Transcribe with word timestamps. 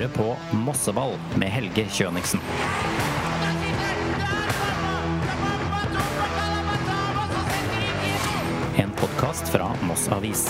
hører 0.00 0.12
på 0.16 0.56
Mosseball 0.56 1.12
med 1.36 1.50
Helge 1.52 1.82
Kjøniksen. 1.92 2.40
En 8.80 8.94
podkast 8.96 9.50
fra 9.52 9.66
Moss 9.84 10.06
Avis. 10.14 10.46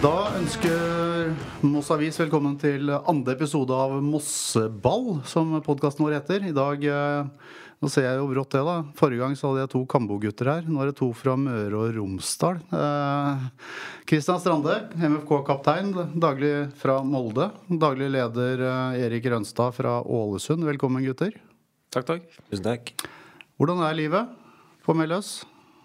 Da 0.00 0.14
ønsker 0.38 1.34
Moss 1.66 1.92
Avis 1.92 2.16
velkommen 2.22 2.56
til 2.62 2.88
andre 2.96 3.36
episode 3.36 3.76
av 3.76 3.98
Mosseball, 4.00 5.18
som 5.28 5.58
podkasten 5.66 6.06
vår 6.06 6.22
heter. 6.22 6.48
I 6.48 6.56
dag 6.56 6.88
eh, 6.88 7.52
Nå 7.76 7.90
ser 7.92 8.06
jeg 8.06 8.16
jo 8.16 8.28
brått 8.30 8.54
det, 8.54 8.62
da. 8.64 8.74
Forrige 8.96 9.20
gang 9.20 9.34
så 9.36 9.50
hadde 9.50 9.66
jeg 9.66 9.70
to 9.74 9.82
Kambo-gutter 9.92 10.48
her. 10.48 10.68
Nå 10.68 10.80
er 10.80 10.90
det 10.90 10.96
to 10.96 11.10
fra 11.16 11.34
Møre 11.36 11.76
og 11.76 11.90
Romsdal. 11.98 12.62
Kristian 14.08 14.40
Strande, 14.40 14.78
MFK-kaptein, 14.96 15.90
daglig 16.16 16.54
fra 16.80 17.02
Molde. 17.04 17.50
Daglig 17.68 18.08
leder 18.14 18.64
eh, 18.64 19.02
Erik 19.04 19.28
Rønstad 19.28 19.76
fra 19.76 19.98
Ålesund. 20.00 20.64
Velkommen, 20.64 21.04
gutter. 21.04 21.36
Takk, 21.92 22.08
takk. 22.08 22.38
Tusen 22.48 22.64
takk. 22.64 22.94
Hvordan 23.60 23.84
er 23.84 24.00
livet 24.00 24.32
på 24.86 24.96
Melløs? 24.96 25.42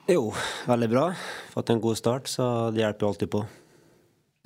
Jo, 0.08 0.30
veldig 0.72 0.90
bra. 0.96 1.06
Fått 1.52 1.76
en 1.76 1.84
god 1.84 2.00
start, 2.00 2.32
så 2.32 2.46
det 2.72 2.86
hjelper 2.86 3.04
jo 3.04 3.12
alltid 3.12 3.36
på. 3.36 3.44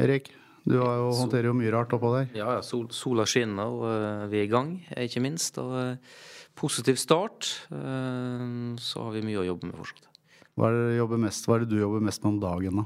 Erik, 0.01 0.33
du 0.65 0.79
har 0.81 0.97
jo, 0.97 1.11
håndterer 1.21 1.51
jo 1.51 1.59
mye 1.61 1.71
rart 1.77 1.93
oppå 1.93 2.09
der. 2.17 2.31
Ja, 2.33 2.55
ja, 2.57 2.65
sol, 2.65 2.89
sola 2.93 3.27
skinner, 3.29 3.69
og 3.69 3.85
uh, 3.85 4.25
vi 4.31 4.41
er 4.41 4.49
i 4.49 4.51
gang, 4.51 4.79
ikke 5.05 5.21
minst. 5.21 5.61
Og 5.61 5.77
eh, 5.77 6.17
positiv 6.55 6.95
start. 7.01 7.49
eh, 7.71 8.75
så 8.81 9.03
har 9.07 9.11
vi 9.15 9.25
mye 9.27 9.41
å 9.43 9.47
jobbe 9.51 9.69
med 9.69 9.79
fortsatt. 9.79 10.09
Hva 10.55 10.69
er 10.69 10.77
det, 10.77 10.85
du 10.93 10.97
jobber 11.01 11.19
mest, 11.19 11.45
hva 11.49 11.57
er 11.57 11.65
det 11.65 11.73
du 11.73 11.81
jobber 11.81 12.03
mest 12.05 12.23
med 12.23 12.33
om 12.35 12.39
dagen, 12.39 12.79
da? 12.79 12.85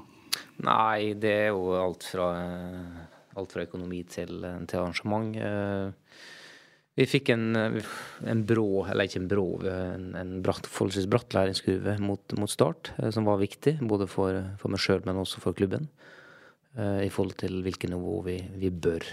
Nei, 0.65 1.13
det 1.13 1.31
er 1.45 1.47
jo 1.53 1.69
alt 1.77 2.03
fra, 2.11 2.27
alt 3.37 3.53
fra 3.53 3.65
økonomi 3.67 4.03
til, 4.09 4.43
eh, 4.43 4.59
til 4.65 4.79
arrangement. 4.81 5.35
Eh, 5.37 5.91
Vi 6.99 7.05
fikk 7.07 7.29
en, 7.31 7.55
en 8.27 8.41
brå, 8.43 8.85
eller 8.91 9.07
ikke 9.07 9.21
en 9.21 9.27
brå, 9.31 9.45
en, 9.71 10.07
en 10.19 10.31
bratt, 10.43 10.65
forholdsvis 10.67 11.05
bratt 11.07 11.31
læringskurve 11.37 11.93
mot, 12.03 12.33
mot 12.41 12.49
start, 12.51 12.89
eh, 12.97 13.11
som 13.15 13.23
var 13.29 13.37
viktig. 13.39 13.77
Både 13.87 14.07
for, 14.09 14.35
for 14.59 14.73
meg 14.73 14.81
sjøl, 14.83 15.05
men 15.05 15.21
også 15.21 15.39
for 15.39 15.53
klubben. 15.55 15.87
eh, 16.75 17.05
I 17.05 17.09
forhold 17.13 17.37
til 17.39 17.61
hvilket 17.63 17.93
nivå 17.93 18.17
vi, 18.25 18.39
vi 18.59 18.69
bør 18.73 19.05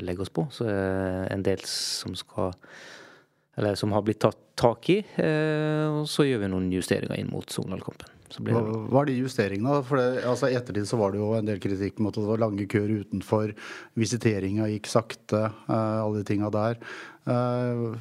legge 0.00 0.24
oss 0.24 0.32
på. 0.32 0.46
Så 0.54 0.64
en 0.70 1.42
del 1.44 1.60
som 1.68 2.14
skal 2.16 2.54
Eller 3.56 3.74
som 3.80 3.92
har 3.96 4.02
blitt 4.04 4.20
tatt 4.20 4.36
tak 4.56 4.88
i. 4.92 4.98
eh, 5.16 5.86
Og 5.88 6.04
så 6.08 6.26
gjør 6.28 6.42
vi 6.44 6.48
noen 6.52 6.70
justeringer 6.72 7.18
inn 7.18 7.30
mot 7.32 7.48
Sogndal-kampen. 7.48 8.12
Hva, 8.42 8.60
hva 8.90 9.00
er 9.04 9.06
de 9.06 9.20
justeringene? 9.22 9.78
For 9.86 9.96
det, 10.00 10.24
altså, 10.26 10.48
ettertid 10.50 10.88
så 10.90 10.98
var 10.98 11.12
det 11.14 11.20
jo 11.22 11.28
en 11.38 11.46
del 11.46 11.60
kritikk 11.62 12.00
mot 12.02 12.12
at 12.16 12.20
det 12.24 12.28
var 12.28 12.42
lange 12.42 12.66
køer 12.68 12.90
utenfor. 13.00 13.54
Visiteringa 13.96 14.66
gikk 14.72 14.90
sakte. 14.90 15.44
eh, 15.68 16.02
alle 16.02 16.20
de 16.20 16.24
tinga 16.32 16.50
der. 16.52 16.76
Eh, 17.26 17.96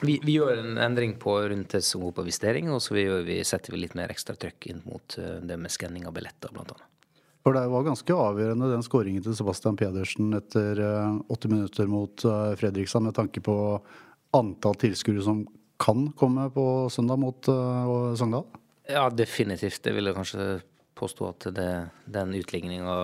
Vi, 0.00 0.14
vi 0.24 0.38
gjør 0.38 0.58
en 0.62 0.78
endring 0.80 1.18
på 1.20 1.34
rundt 1.50 1.74
går 1.76 2.12
på 2.16 2.22
visitering, 2.24 2.70
og 2.72 2.80
så 2.80 2.94
vi 2.94 3.02
gjør, 3.04 3.24
vi 3.26 3.42
setter 3.44 3.74
vi 3.74 3.82
litt 3.82 3.94
mer 3.98 4.08
ekstra 4.08 4.32
trøkk 4.34 4.70
inn 4.70 4.80
mot 4.86 5.16
det 5.18 5.58
med 5.60 5.70
skanning 5.70 6.06
av 6.08 6.14
billetter, 6.16 6.48
blant 6.54 6.70
annet. 6.72 6.86
for 7.44 7.52
det 7.52 7.66
var 7.68 7.84
ganske 7.84 8.08
avgjørende 8.08 8.70
den 8.70 8.82
skåringen 8.82 9.22
til 9.22 9.34
Sebastian 9.36 9.76
Pedersen 9.76 10.32
etter 10.32 10.80
åtte 11.28 11.48
80 11.48 11.52
minutter 11.52 11.86
mot 11.86 12.16
Fredrikstad, 12.56 13.02
med 13.02 13.14
tanke 13.14 13.40
på 13.44 13.58
antall 14.36 14.76
tilskuere 14.80 15.24
som 15.24 15.44
kan 15.80 16.10
komme 16.18 16.50
på 16.52 16.64
søndag 16.92 17.20
mot 17.22 17.48
uh, 17.48 18.12
Sogndal. 18.18 18.44
Ja, 18.90 19.08
definitivt. 19.10 19.80
Det 19.84 19.94
vil 19.96 20.10
jeg 20.10 20.16
kanskje 20.18 20.46
påstå 20.98 21.28
at 21.30 21.46
det, 21.56 21.70
den 22.10 22.34
utligninga 22.36 22.96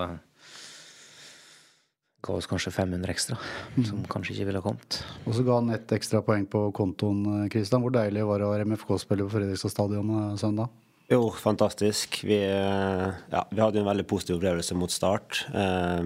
ga 2.27 2.35
oss 2.35 2.49
kanskje 2.51 2.73
500 2.75 3.13
ekstra, 3.13 3.37
som 3.87 4.03
kanskje 4.11 4.35
ikke 4.35 4.49
ville 4.49 4.61
ha 4.61 4.65
kommet. 4.65 4.99
Og 5.25 5.37
så 5.37 5.45
ga 5.47 5.61
han 5.61 5.71
ett 5.75 5.93
ekstra 5.95 6.23
poeng 6.27 6.47
på 6.51 6.65
kontoen, 6.77 7.47
Kristian. 7.53 7.85
Hvor 7.85 7.95
deilig 7.95 8.25
var 8.27 8.43
det 8.43 8.49
å 8.49 8.55
være 8.55 8.67
MFK-spiller 8.73 9.29
på 9.29 9.37
Fredrikstad 9.37 9.73
stadion 9.73 10.11
eh, 10.17 10.33
søndag? 10.41 10.73
Jo, 11.13 11.29
fantastisk. 11.39 12.19
Vi, 12.27 12.41
eh, 12.43 13.21
ja, 13.31 13.45
vi 13.53 13.63
hadde 13.63 13.83
en 13.83 13.91
veldig 13.93 14.09
positiv 14.11 14.41
opplevelse 14.41 14.79
mot 14.79 14.91
start. 14.91 15.45
eh, 15.55 16.03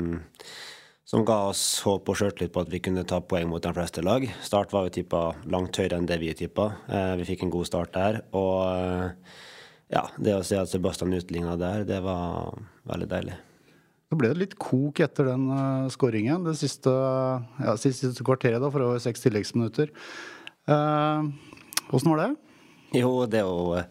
som 1.10 1.25
ga 1.26 1.41
oss 1.48 1.62
håp 1.82 2.06
og 2.06 2.19
sjøltillit 2.21 2.53
på 2.54 2.62
at 2.62 2.69
vi 2.71 2.78
kunne 2.84 3.03
ta 3.09 3.19
poeng 3.19 3.48
mot 3.50 3.62
de 3.62 3.72
fleste 3.75 4.03
lag. 4.06 4.22
Start 4.47 4.71
var 4.71 4.87
jo 4.87 4.94
tippa 4.94 5.22
langt 5.50 5.75
høyere 5.81 5.98
enn 5.98 6.06
det 6.06 6.21
vi 6.22 6.31
tippa. 6.38 6.69
Eh, 6.87 7.15
vi 7.19 7.26
fikk 7.32 7.43
en 7.43 7.50
god 7.50 7.66
start 7.66 7.91
der. 7.97 8.21
Og 8.38 8.60
eh, 8.71 9.38
ja, 9.91 10.04
det 10.22 10.37
å 10.37 10.44
se 10.47 10.60
at 10.60 10.71
Sebastian 10.71 11.16
utligna 11.16 11.56
der, 11.59 11.82
det 11.88 11.98
var 12.04 12.54
veldig 12.87 13.09
deilig. 13.10 13.38
Så 14.10 14.19
ble 14.21 14.31
det 14.31 14.38
litt 14.44 14.54
kok 14.62 15.03
etter 15.03 15.32
den 15.32 15.48
uh, 15.50 15.91
skåringen. 15.91 16.47
Det 16.47 16.56
siste, 16.59 16.91
ja, 16.91 17.75
siste 17.78 18.10
kvarteret, 18.27 18.59
da, 18.62 18.71
for 18.71 18.82
over 18.82 19.03
seks 19.03 19.22
tilleggsminutter. 19.22 19.91
Uh, 20.71 21.31
var 21.91 22.22
det? 22.22 22.31
Jo, 22.94 23.12
det 23.31 23.38
er 23.38 23.47
jo 23.47 23.82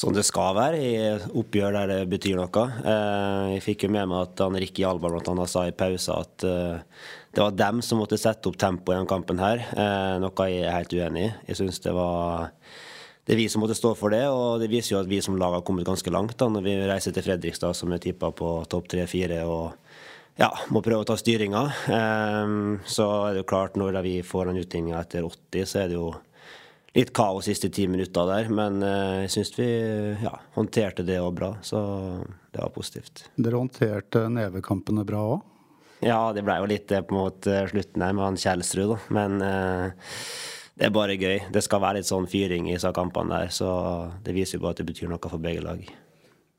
sånn 0.00 0.16
det 0.16 0.24
skal 0.24 0.54
være 0.56 0.80
i 0.80 0.92
oppgjør 1.36 1.74
der 1.76 1.90
det 1.92 2.00
betyr 2.10 2.38
noe. 2.38 2.66
Eh, 2.80 3.46
jeg 3.56 3.64
fikk 3.66 3.86
jo 3.86 3.92
med 3.92 4.08
meg 4.10 4.28
at 4.30 4.44
han 4.44 4.56
Ricky 4.62 4.84
Alba 4.88 5.10
blant 5.12 5.28
annet 5.28 5.52
sa 5.52 5.66
i 5.68 5.74
pausa 5.76 6.20
at 6.24 6.46
eh, 6.48 7.02
det 7.36 7.42
var 7.44 7.58
dem 7.58 7.82
som 7.84 8.00
måtte 8.00 8.18
sette 8.18 8.48
opp 8.50 8.56
tempoet 8.58 8.94
i 8.94 8.98
denne 8.98 9.10
kampen 9.10 9.42
her, 9.42 9.66
eh, 9.70 10.14
noe 10.22 10.46
jeg 10.48 10.64
er 10.64 10.78
helt 10.78 10.94
uenig 10.96 11.26
i. 11.26 11.34
Jeg 11.50 11.60
synes 11.60 11.82
det 11.84 11.92
var 11.96 12.48
det 13.28 13.36
er 13.36 13.42
vi 13.44 13.50
som 13.52 13.62
måtte 13.62 13.76
stå 13.78 13.92
for 13.94 14.10
det, 14.10 14.24
og 14.32 14.62
det 14.62 14.70
viser 14.72 14.94
jo 14.94 15.02
at 15.02 15.10
vi 15.10 15.20
som 15.22 15.36
lag 15.38 15.52
har 15.54 15.62
kommet 15.66 15.86
ganske 15.86 16.10
langt 16.10 16.38
da, 16.40 16.48
når 16.50 16.64
vi 16.64 16.72
reiser 16.88 17.14
til 17.14 17.22
Fredrikstad, 17.26 17.76
som 17.78 17.92
er 17.92 18.00
tippa 18.02 18.32
på 18.34 18.54
topp 18.72 18.88
tre-fire, 18.90 19.44
og 19.46 19.76
ja, 20.40 20.48
må 20.72 20.80
prøve 20.82 21.04
å 21.04 21.06
ta 21.06 21.14
styringa. 21.20 21.62
Um, 21.92 22.80
så 22.88 23.06
er 23.28 23.36
det 23.36 23.42
jo 23.44 23.50
klart, 23.52 23.76
når 23.78 24.00
vi 24.02 24.16
får 24.26 24.50
den 24.50 24.62
utligninga 24.64 25.04
etter 25.04 25.28
80, 25.28 25.68
så 25.68 25.82
er 25.84 25.92
det 25.92 25.98
jo 26.00 26.08
litt 26.96 27.12
kaos 27.14 27.46
siste 27.46 27.70
ti 27.72 27.86
minutter 27.90 28.26
der, 28.30 28.50
men 28.52 28.82
eh, 28.82 29.22
jeg 29.24 29.34
syns 29.36 29.52
vi 29.58 29.68
ja, 30.24 30.34
håndterte 30.56 31.06
det 31.06 31.20
òg 31.22 31.32
bra, 31.38 31.52
så 31.62 31.80
det 32.50 32.62
var 32.62 32.74
positivt. 32.74 33.26
Dere 33.36 33.60
håndterte 33.60 34.26
nevekampene 34.32 35.06
bra 35.06 35.22
òg? 35.36 35.46
Ja, 36.00 36.30
det 36.32 36.42
ble 36.46 36.56
jo 36.56 36.68
litt 36.70 36.88
det 36.88 37.02
på 37.06 37.14
en 37.14 37.20
måte 37.20 37.58
slutten 37.68 38.02
her 38.02 38.14
med 38.16 38.24
han 38.24 38.40
Kjelsrud, 38.40 38.94
da, 38.94 39.00
men 39.14 39.40
eh, 39.44 40.12
det 40.80 40.88
er 40.88 40.94
bare 40.96 41.18
gøy. 41.20 41.42
Det 41.52 41.62
skal 41.66 41.82
være 41.84 42.00
litt 42.00 42.08
sånn 42.08 42.28
fyring 42.30 42.70
i 42.70 42.76
disse 42.78 42.90
kampene 42.96 43.42
der, 43.42 43.50
så 43.52 43.70
det 44.24 44.34
viser 44.36 44.58
jo 44.58 44.64
bare 44.64 44.78
at 44.78 44.80
det 44.80 44.88
betyr 44.88 45.12
noe 45.12 45.20
for 45.30 45.42
begge 45.42 45.66
lag. 45.66 45.82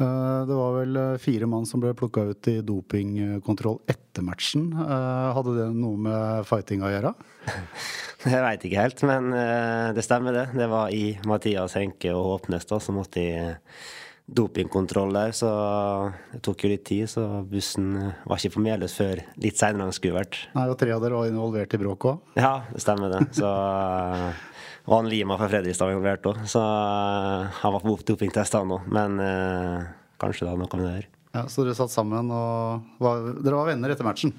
Uh, 0.01 0.44
det 0.50 0.57
var 0.57 0.75
vel 0.79 0.97
uh, 0.97 1.22
fire 1.22 1.47
mann 1.50 1.67
som 1.69 1.81
ble 1.84 1.94
plukka 1.97 2.23
ut 2.31 2.50
i 2.50 2.57
dopingkontroll 2.66 3.79
etter 3.91 4.25
matchen. 4.25 4.72
Uh, 4.73 5.31
hadde 5.38 5.56
det 5.59 5.67
noe 5.78 6.00
med 6.09 6.47
fighting 6.50 6.85
å 6.85 6.91
gjøre? 6.91 7.13
Jeg 8.31 8.45
veit 8.45 8.66
ikke 8.67 8.84
helt, 8.84 9.01
men 9.09 9.31
det 9.97 10.03
stemmer, 10.06 10.35
det. 10.35 10.44
Det 10.53 10.67
var 10.69 10.91
i 10.94 11.16
Mathias 11.25 11.73
Henke 11.73 12.12
og 12.13 12.28
Håpnes 12.35 12.67
da, 12.69 12.78
som 12.78 13.00
måtte 13.00 13.23
i 13.23 13.31
dopingkontroll 14.31 15.09
der, 15.16 15.34
så 15.35 15.50
det 16.29 16.44
tok 16.45 16.62
jo 16.63 16.69
litt 16.69 16.85
tid. 16.85 17.09
Så 17.09 17.23
bussen 17.50 17.95
var 17.97 18.38
ikke 18.38 18.53
på 18.59 18.63
Meløs 18.68 18.94
før 19.00 19.23
litt 19.41 19.57
seinere 19.57 19.88
enn 19.88 19.89
den 19.89 19.97
skulle 19.97 20.19
vært. 20.19 20.38
Nei, 20.53 20.68
og 20.69 20.78
tre 20.79 20.94
av 20.94 21.01
dere 21.03 21.18
var 21.18 21.31
involvert 21.31 21.73
i 21.73 21.81
bråket 21.81 22.13
òg? 22.13 22.38
Ja, 22.38 22.53
det 22.69 22.83
stemmer 22.85 23.09
det. 23.16 23.23
Så 23.39 23.50
og 24.91 24.97
han 24.97 25.07
Lima 25.07 25.38
fra 25.40 25.47
Fredrikstad 25.47 25.88
var 25.88 25.96
involvert 25.96 26.25
òg, 26.28 26.40
så 26.52 26.62
han 27.62 27.75
var 27.78 27.84
på 27.84 27.94
dopingtest, 28.12 28.57
han 28.59 28.74
òg. 28.75 28.90
Men 28.91 29.16
eh, 29.24 29.85
kanskje 30.19 30.44
det 30.44 30.52
hadde 30.52 30.59
noe 30.66 30.72
med 30.75 30.84
det 30.84 30.90
å 30.90 30.96
gjøre. 30.97 31.12
Ja, 31.31 31.44
så 31.47 31.63
dere 31.63 31.78
satt 31.78 31.94
sammen 31.94 32.28
og 32.35 32.97
var, 33.00 33.22
Dere 33.40 33.56
var 33.56 33.69
venner 33.72 33.94
etter 33.94 34.03
matchen? 34.03 34.34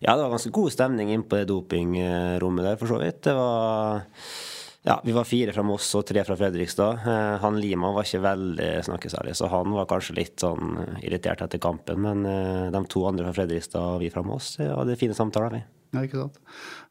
Ja, 0.00 0.14
det 0.14 0.22
var 0.22 0.32
ganske 0.32 0.52
god 0.56 0.72
stemning 0.72 1.10
inne 1.12 1.28
på 1.28 1.36
det 1.36 1.50
dopingrommet 1.50 2.70
der, 2.70 2.78
for 2.80 2.88
så 2.88 2.96
vidt. 3.02 3.20
Det 3.26 3.34
var 3.36 4.00
ja, 4.82 5.00
vi 5.04 5.12
var 5.12 5.26
fire 5.28 5.52
fra 5.52 5.62
Moss 5.66 5.90
og 5.98 6.06
tre 6.08 6.22
fra 6.24 6.36
Fredrikstad. 6.40 7.02
Eh, 7.04 7.34
han 7.42 7.58
Lima 7.60 7.90
var 7.92 8.06
ikke 8.06 8.22
veldig 8.24 8.68
snakkesærlig, 8.86 9.34
så 9.36 9.50
han 9.52 9.74
var 9.76 9.88
kanskje 9.90 10.16
litt 10.16 10.40
sånn 10.40 10.78
irritert 11.04 11.42
etter 11.44 11.60
kampen. 11.60 12.00
Men 12.00 12.24
eh, 12.24 12.70
de 12.72 12.80
to 12.88 13.02
andre 13.10 13.26
fra 13.28 13.34
Fredrikstad 13.42 13.98
og 13.98 14.00
vi 14.00 14.08
fra 14.14 14.24
Moss 14.24 14.54
hadde 14.62 14.96
fine 15.00 15.16
samtaler, 15.16 15.58
vi. 15.58 15.60
Ja, 15.90 16.04
ikke 16.06 16.22
sant. 16.22 16.38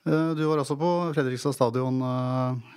Eh, 0.06 0.36
Du 0.38 0.44
var 0.46 0.62
også 0.62 0.78
på 0.78 0.92
Fredrikstad 1.16 1.58
stadion, 1.58 1.98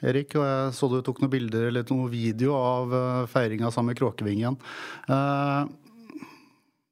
Erik, 0.00 0.32
og 0.40 0.48
jeg 0.48 0.72
så 0.80 0.88
du 0.88 0.96
tok 1.04 1.20
noen 1.20 1.34
bilder 1.36 1.68
eller 1.68 1.84
noen 1.92 2.08
video 2.12 2.56
av 2.56 2.96
feiringa 3.28 3.68
sammen 3.74 3.92
med 3.92 4.00
Kråkevingen. 4.00 4.56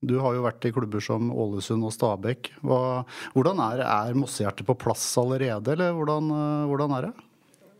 Du 0.01 0.15
har 0.21 0.37
jo 0.37 0.45
vært 0.45 0.65
i 0.65 0.73
klubber 0.73 1.01
som 1.05 1.33
Ålesund 1.33 1.85
og 1.85 1.93
Stabæk. 1.93 2.53
Hvordan 2.65 3.65
er, 3.65 3.83
er 3.85 4.17
Mossehjertet 4.17 4.69
på 4.69 4.77
plass 4.81 5.09
allerede, 5.21 5.73
eller 5.73 5.93
hvordan, 5.97 6.31
hvordan 6.69 6.97
er 6.99 7.09
det? 7.09 7.13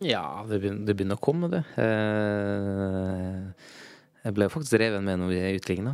Ja, 0.01 0.47
det 0.49 0.63
begynner, 0.63 0.87
det 0.89 0.95
begynner 0.97 1.19
å 1.19 1.21
komme, 1.21 1.49
det. 1.53 1.61
Eh, 1.77 3.49
jeg 4.25 4.37
ble 4.37 4.47
faktisk 4.53 4.79
revet 4.81 5.05
med 5.05 5.21
når 5.21 5.29
vi 5.29 5.41
utligna. 5.59 5.93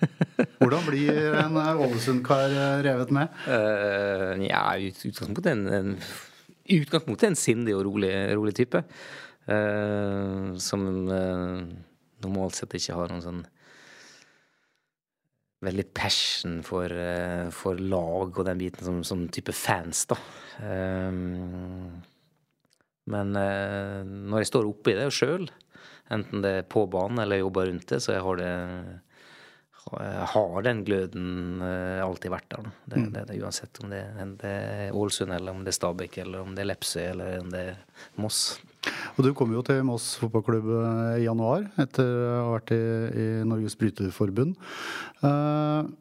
Hvordan 0.62 0.86
blir 0.86 1.36
en 1.42 1.58
eh, 1.60 1.82
Ålesund-kar 1.84 2.54
eh, 2.54 2.76
revet 2.86 3.12
med? 3.12 3.34
Uh, 3.44 4.40
ja, 4.46 4.62
i 4.80 4.88
ut- 4.88 5.02
utgangspunktet 5.10 5.50
en, 5.52 5.66
en, 5.76 5.90
utgangspunktet 6.78 7.28
en 7.28 7.36
sindig 7.36 7.76
og 7.76 7.84
rolig, 7.90 8.14
rolig 8.32 8.56
type. 8.56 8.80
Som 9.44 10.86
normalt 11.04 12.56
sett 12.56 12.72
ikke 12.78 12.94
har 12.96 13.10
noen 13.12 13.20
sånn 13.20 13.42
veldig 15.68 15.84
passion 15.92 16.62
for, 16.64 16.88
for, 17.52 17.76
lag 17.76 18.40
og 18.40 18.48
den 18.48 18.62
biten 18.62 18.88
som, 18.88 19.02
som 19.04 19.26
type 19.28 19.52
fans, 19.52 20.06
da. 20.08 20.16
Um, 20.64 22.00
men 23.10 23.36
uh, 23.36 24.00
når 24.04 24.44
jeg 24.44 24.52
står 24.52 24.68
oppi 24.70 24.96
det 24.96 25.10
sjøl, 25.14 25.48
enten 26.14 26.44
det 26.44 26.52
er 26.60 26.68
på 26.68 26.86
banen 26.90 27.22
eller 27.24 27.42
jobber 27.42 27.70
rundt 27.70 27.88
det, 27.90 28.02
så 28.04 28.16
jeg 28.16 28.24
har 28.24 28.40
det 28.40 28.52
har 29.94 30.62
den 30.64 30.80
gløden 30.84 31.60
uh, 31.60 32.00
alltid 32.04 32.32
vært 32.32 32.48
der. 32.54 32.68
Det, 32.86 33.00
mm. 33.00 33.08
det, 33.12 33.24
det, 33.28 33.40
uansett 33.44 33.80
om 33.84 33.90
det, 33.92 34.02
det 34.40 34.52
er 34.52 34.96
Ålesund, 34.96 35.34
eller 35.36 35.52
om 35.52 35.64
det 35.64 35.74
er 35.74 35.76
Stabæk, 35.76 36.18
eller 36.24 36.44
om 36.44 36.54
det 36.56 36.64
er 36.64 36.70
Lepsøy, 36.70 37.02
eller 37.10 37.42
om 37.42 37.50
det 37.52 37.64
er 37.68 37.82
Moss. 38.20 38.40
Og 39.14 39.24
Du 39.26 39.30
kom 39.36 39.52
jo 39.54 39.62
til 39.66 39.82
Moss 39.86 40.14
fotballklubb 40.20 40.70
i 41.18 41.26
januar, 41.26 41.68
etter 41.80 42.08
å 42.08 42.40
ha 42.40 42.48
vært 42.56 42.74
i, 42.74 42.80
i 43.12 43.26
Norges 43.48 43.76
Bryterforbund. 43.80 44.56
Eh, 45.24 45.92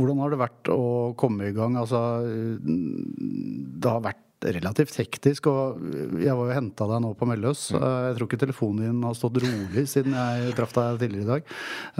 hvordan 0.00 0.22
har 0.22 0.32
det 0.32 0.40
vært 0.40 0.72
å 0.72 0.82
komme 1.20 1.50
i 1.50 1.54
gang? 1.56 1.76
Altså, 1.76 2.00
det 2.24 3.90
har 3.90 4.02
vært 4.06 4.24
relativt 4.44 4.96
hektisk. 5.00 5.48
Og 5.50 5.80
jeg 6.20 6.34
var 6.36 6.48
jo 6.48 6.56
henta 6.56 6.88
deg 6.90 7.02
nå 7.04 7.12
på 7.18 7.28
Melløs. 7.28 7.68
Mm. 7.74 7.80
Eh, 7.80 8.00
jeg 8.08 8.16
tror 8.16 8.28
ikke 8.28 8.42
telefonen 8.44 8.86
din 8.86 9.06
har 9.06 9.16
stått 9.18 9.40
rolig 9.44 9.86
siden 9.90 10.16
jeg 10.16 10.56
traff 10.58 10.74
deg 10.76 11.00
tidligere 11.04 11.26
i 11.26 11.30
dag. 11.34 11.54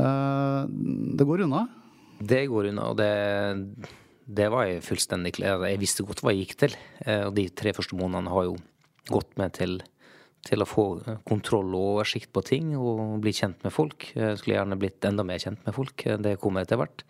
Eh, 0.04 0.74
det 1.20 1.28
går 1.28 1.46
unna? 1.46 1.66
Det 2.20 2.42
går 2.52 2.70
unna, 2.72 2.90
og 2.92 2.98
det, 3.00 3.12
det 4.28 4.50
var 4.52 4.66
jeg 4.68 4.82
fullstendig 4.84 5.32
klar 5.38 5.62
Jeg 5.64 5.80
visste 5.80 6.04
godt 6.04 6.20
hva 6.20 6.34
jeg 6.34 6.44
gikk 6.44 6.58
til. 6.66 6.76
Eh, 7.06 7.24
og 7.28 7.34
de 7.38 7.48
tre 7.48 7.74
første 7.76 7.98
månedene 7.98 8.32
har 8.32 8.50
jo 8.50 8.58
gått 9.10 9.32
med 9.40 9.54
til, 9.56 9.78
til 10.46 10.62
å 10.62 10.68
få 10.68 10.86
kontroll 11.28 11.72
og 11.74 11.94
oversikt 11.96 12.32
på 12.36 12.44
ting 12.46 12.74
og 12.78 13.20
bli 13.24 13.32
kjent 13.36 13.64
med 13.66 13.74
folk. 13.74 14.10
Jeg 14.14 14.40
skulle 14.40 14.58
gjerne 14.58 14.80
blitt 14.80 15.04
enda 15.08 15.26
mer 15.26 15.40
kjent 15.42 15.64
med 15.66 15.76
folk. 15.76 16.04
Det 16.24 16.38
kommer 16.42 16.64
etter 16.64 16.80
hvert. 16.80 17.04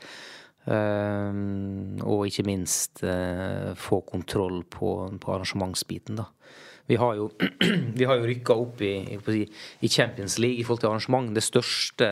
Uh, 0.69 1.97
og 2.05 2.27
ikke 2.29 2.45
minst 2.45 3.01
uh, 3.01 3.73
få 3.81 4.03
kontroll 4.05 4.61
på, 4.69 4.93
på 5.17 5.33
arrangementsbiten, 5.33 6.21
da. 6.21 6.29
Vi 6.91 6.99
har 7.01 7.15
jo, 7.17 7.31
vi 7.99 8.05
jo 8.19 8.29
rykka 8.29 8.57
opp 8.59 8.83
i, 8.83 8.93
i, 9.07 9.89
Champions 9.89 10.41
League 10.43 10.59
i 10.59 10.65
forhold 10.67 10.83
til 10.83 10.91
arrangement. 10.91 11.31
Det 11.33 11.45
største, 11.47 12.09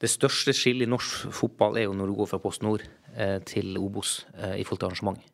det 0.00 0.10
største 0.10 0.54
skillet 0.54 0.86
i 0.86 0.90
norsk 0.90 1.32
fotball 1.34 1.80
er 1.80 1.88
jo 1.88 1.96
når 1.98 2.08
du 2.08 2.14
går 2.20 2.30
fra 2.30 2.40
Post 2.40 2.62
Nord 2.62 2.84
uh, 3.18 3.38
til 3.42 3.74
Obos 3.80 4.20
i 4.54 4.62
forhold 4.62 4.84
til 4.84 4.90
arrangement. 4.92 5.24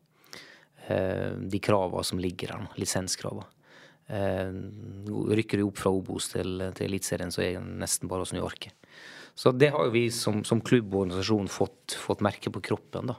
de 0.85 1.59
kravene 1.59 2.03
som 2.05 2.19
ligger 2.21 2.51
der, 2.51 2.65
lisenskravene. 2.77 3.45
rykker 5.33 5.57
du 5.57 5.67
opp 5.67 5.77
fra 5.81 5.89
Obos 5.89 6.29
til, 6.29 6.61
til 6.77 6.85
Eliteserien, 6.85 7.31
så 7.31 7.41
er 7.41 7.55
det 7.55 7.79
nesten 7.81 8.09
bare 8.09 8.21
å 8.21 8.29
snu 8.29 8.43
arket. 8.45 8.73
Så 9.35 9.51
det 9.51 9.73
har 9.75 9.89
vi 9.91 10.07
som, 10.15 10.43
som 10.47 10.61
klubb 10.63 10.93
og 10.93 11.01
organisasjon 11.05 11.49
fått, 11.51 11.97
fått, 11.99 12.23
merke 12.23 12.51
på 12.55 12.61
kroppen. 12.63 13.11
da. 13.11 13.17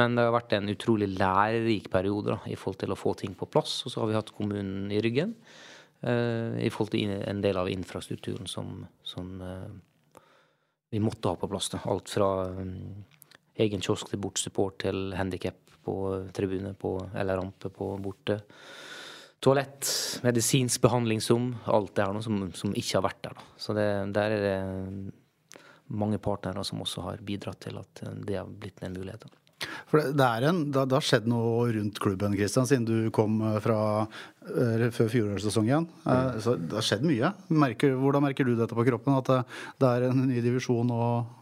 Men 0.00 0.16
det 0.16 0.24
har 0.24 0.32
vært 0.32 0.54
en 0.56 0.72
utrolig 0.72 1.10
lærerik 1.12 1.90
periode 1.92 2.32
da, 2.32 2.38
i 2.48 2.56
forhold 2.56 2.80
til 2.80 2.94
å 2.94 2.98
få 2.98 3.12
ting 3.20 3.34
på 3.36 3.48
plass. 3.50 3.82
Og 3.84 3.92
så 3.92 4.00
har 4.00 4.08
vi 4.08 4.16
hatt 4.16 4.32
kommunen 4.32 4.88
i 4.88 5.02
ryggen 5.04 5.34
uh, 6.06 6.56
i 6.56 6.70
forhold 6.72 6.94
til 6.96 7.12
en 7.12 7.44
del 7.44 7.60
av 7.60 7.68
infrastrukturen 7.68 8.48
som, 8.48 8.86
som 9.04 9.36
uh, 9.44 10.22
vi 10.90 11.04
måtte 11.04 11.28
ha 11.28 11.36
på 11.36 11.50
plass. 11.52 11.68
Da. 11.76 11.84
Alt 11.92 12.08
fra 12.08 12.30
um, 12.56 13.04
egen 13.60 13.84
kiosk 13.84 14.08
til 14.08 14.24
bortsupport 14.24 14.80
til 14.86 15.12
handikap 15.12 15.60
på 15.84 15.96
tribune 16.36 16.72
på, 16.72 16.96
eller 17.12 17.36
rampe 17.36 17.68
på 17.72 17.92
borte 18.00 18.40
toalett, 19.40 19.88
medisinsk 20.24 20.82
behandlingsrom, 20.84 21.54
alt 21.72 21.94
det 21.96 22.04
her 22.04 22.12
noe 22.16 22.24
som, 22.24 22.42
som, 22.56 22.74
ikke 22.76 22.98
har 22.98 23.06
vært 23.06 23.22
der. 23.24 23.38
Da. 23.38 23.46
Så 23.60 23.76
det, 23.76 23.88
der 24.16 24.34
er 24.36 24.42
det 24.44 24.58
mange 25.90 26.20
partnere 26.22 26.64
som 26.66 26.82
også 26.82 27.04
har 27.08 27.22
bidratt 27.26 27.60
til 27.66 27.78
at 27.80 28.02
det 28.26 28.38
har 28.38 28.48
blitt 28.48 28.82
en 28.86 28.96
mulighet. 28.96 29.26
For 29.90 30.00
det, 30.00 30.24
er 30.24 30.46
en, 30.48 30.62
det, 30.72 30.86
har 30.88 31.04
skjedd 31.04 31.26
noe 31.28 31.66
rundt 31.74 31.98
klubben 32.00 32.36
Christian, 32.38 32.68
siden 32.68 32.86
du 32.88 33.10
kom 33.14 33.40
eh, 33.44 33.58
fra 33.60 33.80
før 34.40 35.10
fjorårssesongen. 35.12 35.84
Mm. 36.06 36.38
Så 36.40 36.54
det 36.56 36.78
har 36.78 36.86
skjedd 36.86 37.04
mye. 37.06 37.32
Merker, 37.52 37.92
hvordan 38.00 38.24
merker 38.24 38.48
du 38.48 38.54
dette 38.56 38.76
på 38.76 38.86
kroppen? 38.88 39.18
At 39.20 39.28
det, 39.28 39.42
det 39.82 39.90
er 39.90 40.08
en 40.08 40.24
ny 40.30 40.40
divisjon 40.44 40.94
og 40.94 41.36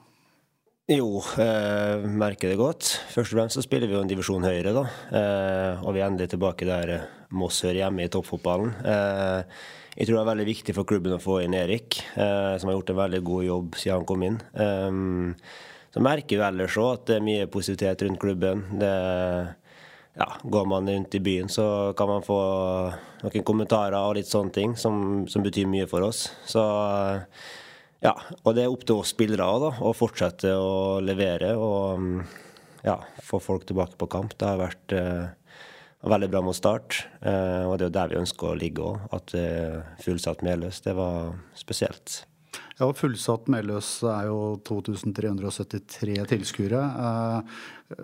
jo, 0.89 1.21
eh, 1.37 2.01
merker 2.09 2.49
det 2.49 2.57
godt. 2.57 2.89
Først 3.13 3.35
og 3.35 3.37
fremst 3.37 3.59
så 3.59 3.63
spiller 3.65 3.91
vi 3.91 3.93
jo 3.93 4.01
en 4.01 4.09
divisjon 4.09 4.47
høyere, 4.49 4.73
da. 4.73 4.85
Eh, 5.13 5.83
og 5.85 5.93
vi 5.93 6.01
er 6.01 6.09
endelig 6.09 6.31
tilbake 6.33 6.65
der 6.65 6.93
Moss 7.37 7.61
hører 7.67 7.83
hjemme 7.83 8.07
i 8.07 8.13
toppfotballen. 8.13 8.73
Eh, 8.89 9.59
jeg 9.99 10.09
tror 10.09 10.17
det 10.17 10.23
er 10.23 10.31
veldig 10.31 10.47
viktig 10.49 10.75
for 10.77 10.89
klubben 10.89 11.17
å 11.17 11.23
få 11.23 11.41
inn 11.45 11.57
Erik, 11.59 11.99
eh, 12.17 12.55
som 12.57 12.71
har 12.71 12.79
gjort 12.79 12.93
en 12.95 13.01
veldig 13.03 13.23
god 13.27 13.47
jobb 13.49 13.79
siden 13.81 13.99
han 13.99 14.09
kom 14.09 14.25
inn. 14.25 14.39
Um, 14.55 15.35
så 15.93 16.03
merker 16.05 16.39
vi 16.39 16.47
ellers 16.47 16.77
òg 16.79 16.91
at 16.93 17.07
det 17.11 17.17
er 17.19 17.27
mye 17.27 17.49
positivitet 17.51 18.05
rundt 18.07 18.21
klubben. 18.23 18.63
Det, 18.81 18.93
ja, 20.19 20.29
går 20.43 20.69
man 20.71 20.89
rundt 20.89 21.15
i 21.19 21.23
byen, 21.25 21.51
så 21.53 21.95
kan 21.99 22.11
man 22.11 22.27
få 22.27 22.39
noen 23.25 23.47
kommentarer 23.47 23.99
og 23.99 24.17
litt 24.19 24.31
sånne 24.31 24.55
ting 24.55 24.77
som, 24.79 25.27
som 25.31 25.45
betyr 25.45 25.69
mye 25.71 25.89
for 25.91 26.07
oss. 26.07 26.29
Så 26.47 26.63
ja, 28.05 28.15
og 28.45 28.55
det 28.55 28.65
er 28.65 28.73
opp 28.73 28.85
til 28.87 29.01
oss 29.01 29.13
spillere 29.15 29.47
da, 29.65 29.73
å 29.83 29.95
fortsette 29.97 30.53
å 30.55 31.01
levere 31.03 31.55
og 31.59 32.23
ja, 32.87 32.99
få 33.25 33.41
folk 33.43 33.67
tilbake 33.67 33.99
på 33.99 34.11
kamp. 34.11 34.37
Det 34.39 34.47
har 34.47 34.61
vært 34.61 34.95
eh, 34.95 35.25
veldig 36.07 36.31
bra 36.31 36.43
mot 36.45 36.57
start. 36.57 37.01
Eh, 37.21 37.65
og 37.67 37.79
det 37.79 37.87
er 37.87 37.91
jo 37.91 37.97
der 37.99 38.13
vi 38.13 38.21
ønsker 38.23 38.51
å 38.51 38.59
ligge 38.59 38.85
òg. 38.87 39.07
At 39.15 39.35
uh, 39.35 39.83
fullsatt 40.05 40.45
Meløs, 40.47 40.83
det 40.85 40.95
var 40.99 41.35
spesielt. 41.59 42.23
Ja, 42.79 42.89
Fullsatt 42.95 43.49
Meløs 43.51 43.99
er 44.07 44.29
jo 44.31 44.41
2373 44.69 46.19
tilskuere. 46.31 46.83
Uh, 46.95 47.97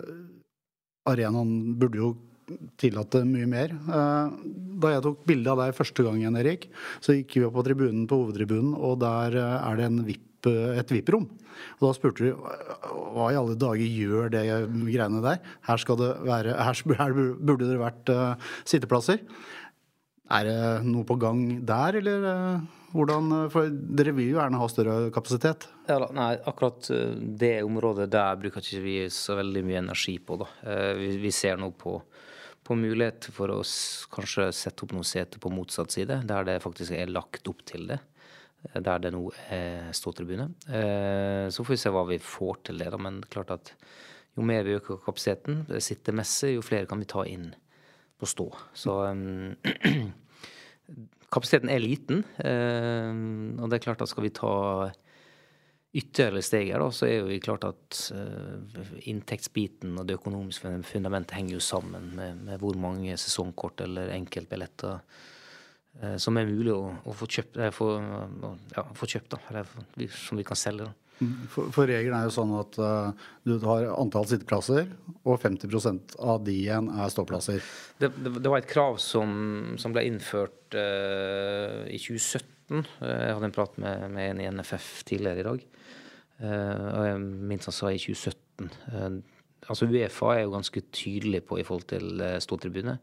arenaen 1.07 1.75
burde 1.79 2.01
jo 2.01 2.13
tillate 2.77 3.23
mye 3.25 3.47
mer. 3.49 3.71
Da 3.87 4.91
jeg 4.93 5.01
tok 5.01 5.23
bilde 5.25 5.49
av 5.49 5.63
deg 5.63 5.77
første 5.77 6.03
gangen, 6.05 6.35
Erik, 6.37 6.67
så 7.01 7.15
gikk 7.15 7.39
vi 7.39 7.45
opp 7.47 7.55
på 7.57 7.63
tribunen 7.65 8.03
på 8.09 8.19
hovedtribunen, 8.19 8.75
og 8.77 8.99
der 9.01 9.33
er 9.39 9.79
det 9.79 9.87
en 9.87 10.03
VIP, 10.05 10.34
et 10.51 10.93
VIP-rom. 10.93 11.27
Og 11.79 11.83
da 11.87 11.91
spurte 11.95 12.25
vi 12.25 12.31
hva 12.35 13.27
i 13.31 13.37
alle 13.39 13.57
dager 13.59 13.85
gjør 13.85 14.31
det 14.33 14.45
greiene 14.45 15.21
der? 15.23 15.43
Her, 15.67 15.81
skal 15.81 15.99
det 16.01 16.11
være, 16.27 16.55
her 16.59 17.19
burde 17.19 17.69
det 17.69 17.77
vært 17.81 18.11
uh, 18.13 18.55
sitteplasser. 18.67 19.23
Er 20.35 20.47
det 20.47 20.57
noe 20.87 21.05
på 21.07 21.19
gang 21.21 21.43
der, 21.67 21.99
eller 22.01 22.25
uh, 22.25 22.65
hvordan 22.95 23.49
For 23.53 23.69
dere 23.69 24.13
vil 24.15 24.31
jo 24.31 24.39
gjerne 24.39 24.59
ha 24.61 24.67
større 24.71 24.97
kapasitet? 25.15 25.67
Ja, 25.89 25.99
nei, 26.15 26.33
akkurat 26.47 26.87
det 27.41 27.57
området 27.65 28.07
der 28.13 28.39
bruker 28.39 28.63
ikke 28.63 28.83
vi 28.85 28.97
så 29.13 29.35
veldig 29.37 29.65
mye 29.67 29.81
energi 29.83 30.15
på. 30.23 30.39
da. 30.39 30.47
Vi, 30.97 31.11
vi 31.21 31.33
ser 31.35 31.59
nå 31.61 31.73
på 31.77 31.99
på 32.65 32.73
mulighet 32.73 33.27
for 33.29 33.51
å 33.53 33.59
kanskje 34.09 34.47
sette 34.57 34.81
opp 34.87 34.95
noen 34.95 35.05
seter 35.05 35.37
på 35.37 35.51
motsatt 35.53 35.93
side, 35.93 36.15
der 36.25 36.47
det 36.47 36.55
faktisk 36.63 36.95
er 36.97 37.11
lagt 37.13 37.45
opp 37.51 37.59
til 37.69 37.83
det 37.91 37.99
der 38.73 39.01
det 39.03 39.11
nå 39.15 39.23
er 39.53 39.91
ståtribune. 39.95 40.49
Eh, 40.67 41.47
så 41.53 41.63
får 41.63 41.75
vi 41.75 41.81
se 41.81 41.93
hva 41.93 42.05
vi 42.09 42.19
får 42.21 42.61
til 42.69 42.81
det, 42.81 42.89
da. 42.93 42.99
Men 43.01 43.21
klart 43.31 43.53
at 43.55 43.73
jo 44.35 44.45
mer 44.45 44.65
vi 44.67 44.75
øker 44.75 45.01
kapasiteten, 45.03 45.63
sittemessig, 45.79 46.55
jo 46.55 46.65
flere 46.65 46.89
kan 46.89 46.99
vi 46.99 47.09
ta 47.09 47.23
inn 47.29 47.53
på 48.19 48.27
stå. 48.27 48.49
Så 48.75 48.97
um, 49.11 49.55
kapasiteten 51.33 51.71
er 51.71 51.83
liten. 51.83 52.23
Og 52.39 53.69
det 53.69 53.79
er 53.79 53.85
klart 53.85 54.03
at 54.03 54.11
skal 54.11 54.27
vi 54.27 54.33
ta 54.35 54.53
ytterligere 55.95 56.43
steg 56.43 56.73
her, 56.73 56.83
så 56.91 57.07
er 57.07 57.23
vi 57.23 57.39
klart 57.39 57.63
at 57.63 58.01
inntektsbiten 59.07 59.95
og 59.95 60.09
det 60.09 60.17
økonomiske 60.17 60.73
fundamentet 60.83 61.37
henger 61.37 61.55
jo 61.55 61.63
sammen 61.63 62.11
med, 62.19 62.57
hvor 62.59 62.75
mange 62.79 63.15
sesongkort 63.19 63.85
eller 63.87 64.11
enkeltbilletter 64.17 64.99
Eh, 64.99 65.34
som 66.19 66.37
er 66.37 66.49
mulig 66.49 66.73
å, 66.75 66.89
å 67.07 67.15
få, 67.15 67.27
kjøpt, 67.31 67.57
eh, 67.57 67.71
få, 67.73 67.89
ja, 68.75 68.83
få 68.97 69.07
kjøpt, 69.09 69.35
da, 69.35 69.41
eller 69.51 70.11
som 70.11 70.39
vi 70.39 70.45
kan 70.47 70.59
selge. 70.59 70.89
da. 70.89 70.93
For, 71.47 71.69
for, 71.71 71.87
regelen 71.87 72.17
er 72.17 72.25
jo 72.27 72.33
sånn 72.35 72.51
at 72.59 72.75
uh, 72.75 73.27
du 73.47 73.53
har 73.63 73.85
antall 73.93 74.25
sitteplasser, 74.27 74.89
og 75.23 75.39
50 75.39 76.17
av 76.19 76.41
de 76.43 76.55
igjen 76.65 76.89
er 76.91 77.13
ståplasser. 77.13 77.63
Det, 78.01 78.09
det, 78.19 78.33
det 78.43 78.51
var 78.51 78.59
et 78.59 78.67
krav 78.67 78.99
som, 78.99 79.31
som 79.79 79.95
ble 79.95 80.03
innført 80.09 80.75
uh, 80.75 81.85
i 81.87 81.99
2017. 82.01 82.83
Jeg 82.99 83.37
hadde 83.37 83.47
en 83.47 83.55
prat 83.55 83.79
med, 83.79 84.09
med 84.11 84.33
en 84.33 84.41
i 84.43 84.49
NFF 84.57 84.89
tidligere 85.07 85.45
i 85.45 85.47
dag. 85.47 85.63
Uh, 86.43 86.83
og 86.91 87.07
jeg 87.07 87.23
minst 87.53 87.71
han 87.71 87.77
sa 87.77 87.93
i 87.95 88.01
2017. 88.01 89.21
altså 89.69 89.87
Uefa 89.87 90.33
er 90.35 90.43
jo 90.43 90.57
ganske 90.57 90.83
tydelig 90.91 91.45
på 91.47 91.61
i 91.61 91.63
forhold 91.67 91.87
til 91.95 92.25
ståtribune 92.43 92.99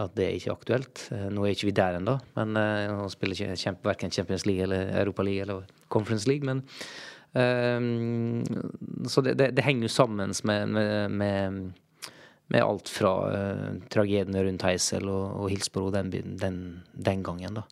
at 0.00 0.14
det 0.18 0.26
er 0.26 0.36
ikke 0.38 0.54
aktuelt. 0.54 1.06
Eh, 1.14 1.28
nå 1.30 1.44
er 1.44 1.54
ikke 1.54 1.68
vi 1.68 1.76
der 1.76 2.00
ennå, 2.00 2.16
men 2.38 2.56
nå 2.56 3.08
spiller 3.12 3.38
ikke 3.38 3.60
kjempe, 3.60 3.88
verken 3.88 4.14
Champions 4.14 4.46
League 4.48 4.66
eller 4.66 4.90
Europa 5.02 5.26
League 5.26 5.46
eller 5.46 5.68
Conference 5.88 6.28
League. 6.28 6.44
men 6.44 6.64
um, 7.34 8.44
Så 9.08 9.20
det, 9.20 9.38
det, 9.38 9.52
det, 9.56 9.64
henger 9.64 9.88
jo 9.88 9.88
sammen 9.88 10.34
med, 10.44 10.68
med, 10.68 11.10
med, 11.10 11.72
med 12.46 12.62
alt 12.62 12.88
fra 12.88 13.12
uh, 13.30 13.82
tragediene 13.90 14.44
rundt 14.44 14.66
Heisel 14.66 15.08
og, 15.08 15.44
og 15.44 15.52
Hilsbro 15.52 15.90
den, 15.94 16.10
den, 16.10 16.58
den, 16.92 17.22
gangen. 17.22 17.60
da. 17.60 17.66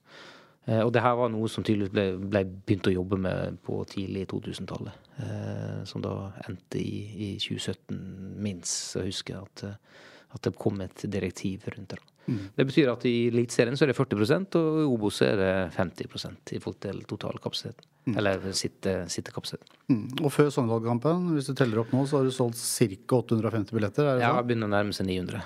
Uh, 0.68 0.84
og 0.84 0.92
det 0.94 1.02
her 1.02 1.18
var 1.18 1.32
noe 1.32 1.50
som 1.50 1.66
tydeligvis 1.66 1.94
ble, 1.94 2.06
ble 2.22 2.44
begynt 2.46 2.90
å 2.90 2.94
jobbe 2.94 3.18
med 3.18 3.58
på 3.66 3.82
tidlig 3.90 4.28
2000-tallet. 4.30 5.02
Uh, 5.22 5.82
som 5.84 6.02
da 6.04 6.32
endte 6.48 6.80
i, 6.80 7.02
i 7.26 7.34
2017, 7.42 7.98
minst. 8.42 8.92
Så 8.92 9.02
jeg 9.02 9.12
husker 9.12 9.42
at, 9.42 9.64
eh, 9.66 10.06
at 10.32 10.46
det 10.46 10.54
kom 10.56 10.80
et 10.80 11.04
direktiv 11.10 11.66
rundt 11.68 11.92
det. 11.92 11.98
Mm. 12.26 12.42
Det 12.56 12.66
betyr 12.68 12.90
at 12.92 13.04
i 13.08 13.14
Eliteserien 13.30 13.78
så 13.78 13.86
er 13.86 13.90
det 13.90 13.96
40 13.98 14.20
og 14.60 14.76
i 14.82 14.84
Obos 14.86 15.18
er 15.26 15.40
det 15.40 15.54
50% 15.74 16.52
i 16.54 16.60
forhold 16.62 16.78
til 16.84 17.00
totalkapasiteten. 17.10 17.88
Mm. 18.06 18.14
Eller 18.18 18.46
sitte, 18.58 18.94
sittekapasiteten. 19.10 19.74
Mm. 19.90 20.04
Og 20.22 20.30
før 20.34 20.52
Sogndal-kampen, 20.54 21.32
hvis 21.36 21.50
du 21.50 21.56
teller 21.58 21.82
opp 21.82 21.92
nå, 21.94 22.04
så 22.06 22.20
har 22.20 22.28
du 22.28 22.34
solgt 22.34 22.60
ca. 22.60 23.18
850 23.18 23.74
billetter? 23.74 24.06
Er 24.06 24.20
det 24.20 24.26
ja, 24.26 24.32
sånn? 24.36 24.48
begynner 24.48 24.70
å 24.70 24.74
nærme 24.76 24.96
seg 24.96 25.08
900. 25.10 25.42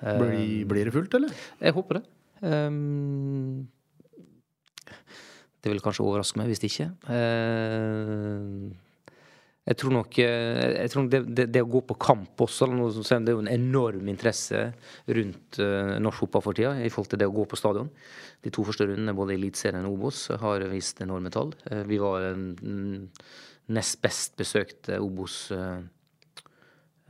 Blir, 0.00 0.64
blir, 0.70 0.88
det 0.88 0.94
fullt, 0.94 1.16
eller? 1.18 1.42
Jeg 1.60 1.76
håper 1.76 2.00
det. 2.00 2.04
Um, 2.40 3.66
det 5.60 5.74
vil 5.74 5.82
kanskje 5.84 6.06
overraske 6.06 6.40
meg 6.40 6.48
hvis 6.48 6.62
det 6.62 6.70
ikke. 6.70 6.88
Uh, 7.10 8.70
jeg 9.68 9.76
tror 9.76 9.92
nok 9.92 10.16
jeg 10.18 10.90
tror 10.90 11.08
det, 11.12 11.20
det, 11.36 11.44
det, 11.52 11.62
å 11.62 11.68
gå 11.70 11.82
på 11.86 11.96
kamp 12.00 12.40
også 12.42 12.66
Det 12.66 13.18
er 13.18 13.36
jo 13.36 13.42
en 13.44 13.52
enorm 13.52 14.08
interesse 14.08 14.62
rundt 15.06 15.60
uh, 15.60 15.98
norsk 16.00 16.24
fotball 16.24 16.44
for 16.46 16.56
tida 16.56 16.72
i 16.80 16.88
forhold 16.88 17.12
til 17.12 17.20
det 17.20 17.28
å 17.28 17.34
gå 17.36 17.44
på 17.46 17.58
stadion. 17.60 17.90
De 18.42 18.50
to 18.50 18.64
første 18.66 18.88
rundene 18.88 19.14
både 19.14 19.36
Eliteserien 19.36 19.86
og 19.86 19.98
Obos 19.98 20.24
har 20.40 20.64
vist 20.72 21.04
enorme 21.04 21.30
tall. 21.30 21.52
Uh, 21.68 21.84
vi 21.86 22.00
var 22.02 22.32
nest 23.70 24.00
best 24.02 24.34
besøkte 24.40 24.98
Obos. 24.98 25.44
Uh, 25.52 25.84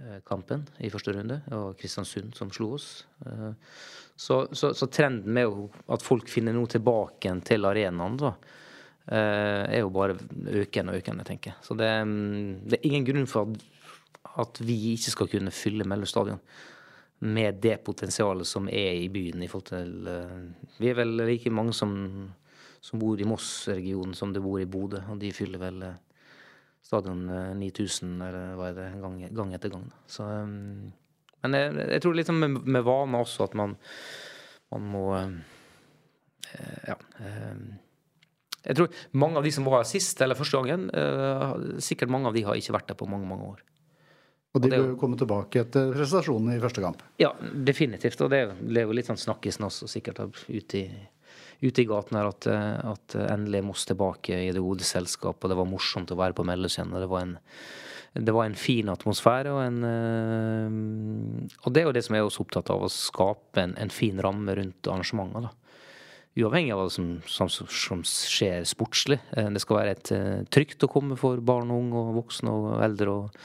Eh, 0.01 0.21
kampen 0.25 0.63
i 0.81 0.89
første 0.89 1.13
runde. 1.13 1.43
og 1.53 1.77
Kristiansund 1.77 2.33
som 2.37 2.51
slo 2.51 2.73
oss. 2.79 3.05
Eh, 3.27 3.53
så, 4.17 4.47
så, 4.53 4.73
så 4.73 4.89
trenden 4.89 5.35
med 5.37 5.69
at 5.93 6.05
folk 6.05 6.29
finner 6.29 6.57
noe 6.57 6.71
tilbake 6.73 7.35
til 7.45 7.69
arenaen, 7.69 8.17
eh, 8.25 8.39
er 9.11 9.81
jo 9.81 9.91
bare 9.91 10.15
økende 10.63 10.93
og 10.93 11.01
økende, 11.01 11.25
tenker 11.27 11.51
jeg. 11.51 11.63
Så 11.67 11.75
det, 11.75 11.89
mm, 12.07 12.67
det, 12.71 12.79
er 12.79 12.87
ingen 12.87 13.07
grunn 13.09 13.31
for 13.31 13.49
at, 13.49 13.65
at 14.45 14.61
vi 14.63 14.77
ikke 14.93 15.15
skal 15.17 15.31
kunne 15.33 15.55
fylle 15.55 15.87
Meløy 15.89 16.07
stadion 16.07 16.39
med 17.21 17.59
det 17.61 17.81
potensialet 17.85 18.49
som 18.49 18.69
er 18.73 18.95
i 19.03 19.09
byen 19.13 19.43
i 19.43 19.49
forhold 19.51 19.67
til 19.69 20.07
Vi 20.81 20.89
er 20.89 20.95
vel 20.97 21.19
like 21.29 21.51
mange 21.53 21.75
som, 21.77 21.91
som 22.81 23.03
bor 23.03 23.21
i 23.21 23.27
Moss-regionen 23.29 24.15
som 24.17 24.33
det 24.33 24.41
bor 24.45 24.61
i 24.63 24.69
Bodø, 24.71 25.03
og 25.11 25.21
de 25.21 25.33
fyller 25.37 25.61
vel 25.61 25.85
stadion 26.91 27.27
9000 27.59 28.23
eh, 28.23 28.29
eller 28.29 28.57
hva 28.59 28.71
er 28.71 28.79
det, 28.79 28.89
gang, 29.03 29.21
gang 29.37 29.55
etter 29.57 29.73
gang. 29.73 29.87
Så, 30.11 30.27
men 31.45 31.57
jeg, 31.57 31.77
jeg, 31.79 32.03
tror 32.03 32.17
liksom 32.17 32.41
med, 32.43 32.59
med 32.65 32.87
vane 32.87 33.21
også 33.21 33.47
at 33.49 33.57
man, 33.59 33.77
man 34.73 34.93
må 34.97 35.07
Ja. 36.87 36.97
Jeg 38.67 38.77
tror 38.77 39.03
mange 39.17 39.41
av 39.41 39.47
de 39.47 39.53
som 39.55 39.67
var 39.67 39.81
her 39.81 39.89
sist 39.89 40.21
eller 40.21 40.39
første 40.39 40.61
gangen, 40.61 40.89
uh, 40.93 41.79
sikkert 41.81 42.13
mange 42.13 42.29
av 42.29 42.37
de 42.37 42.45
har 42.45 42.59
ikke 42.61 42.75
vært 42.77 42.91
der 42.91 42.99
på 43.01 43.09
mange, 43.09 43.29
mange 43.29 43.55
år. 43.55 43.63
Og 44.51 44.65
de 44.65 44.73
bør 44.73 44.97
komme 44.99 45.17
tilbake 45.17 45.63
etter 45.63 45.93
prestasjonen 45.95 46.57
i 46.57 46.61
første 46.61 46.83
kamp? 46.83 47.05
Ja, 47.23 47.31
definitivt. 47.39 48.21
Og 48.25 48.33
det, 48.33 48.43
det 48.61 48.83
er 48.83 48.89
jo 48.89 48.97
litt 48.99 49.07
sånn 49.07 49.21
snakkisen 49.21 49.69
også, 49.69 49.89
sikkert 49.91 50.25
ute 50.51 50.83
i 50.83 50.87
ute 51.61 51.83
i 51.83 51.89
gaten 51.89 52.17
her 52.17 52.31
at, 52.31 52.47
eh, 52.49 52.79
at 52.89 53.15
endelig 53.21 53.61
Moss 53.67 53.85
tilbake 53.89 54.33
i 54.33 54.53
det 54.55 54.63
gode 54.65 54.87
selskap, 54.87 55.43
og 55.43 55.53
det 55.53 55.59
var 55.59 55.69
morsomt 55.69 56.13
å 56.13 56.19
være 56.19 56.37
på 56.37 56.47
Melløscenen. 56.49 56.97
Det 57.03 57.11
var 57.11 57.27
en 57.27 57.39
det 58.11 58.33
var 58.35 58.49
en 58.49 58.57
fin 58.59 58.89
atmosfære. 58.91 59.53
Og, 59.55 59.61
en, 59.63 59.85
øh, 59.87 61.59
og 61.63 61.73
det 61.73 61.83
er 61.83 61.87
jo 61.87 61.93
det 61.95 62.03
som 62.03 62.17
jeg 62.17 62.25
er 62.25 62.27
også 62.27 62.43
opptatt 62.43 62.73
av, 62.75 62.83
å 62.83 62.91
skape 62.91 63.63
en, 63.63 63.77
en 63.79 63.93
fin 63.95 64.19
ramme 64.19 64.57
rundt 64.59 64.89
arrangementet. 64.91 65.55
Uavhengig 66.39 66.75
av 66.75 66.85
hva 66.85 66.93
som, 66.95 67.09
som, 67.27 67.51
som, 67.51 68.05
skjer 68.07 68.63
sportslig. 68.69 69.19
Eh, 69.35 69.51
det 69.51 69.65
skal 69.65 69.81
være 69.81 69.97
et 69.97 70.13
trygt 70.55 70.87
å 70.87 70.93
komme 70.93 71.19
for 71.19 71.43
barn 71.43 71.73
og 71.73 71.83
unge 71.83 72.05
og 72.05 72.15
voksne 72.23 72.55
og 72.55 72.71
eldre. 72.87 73.17
og 73.17 73.43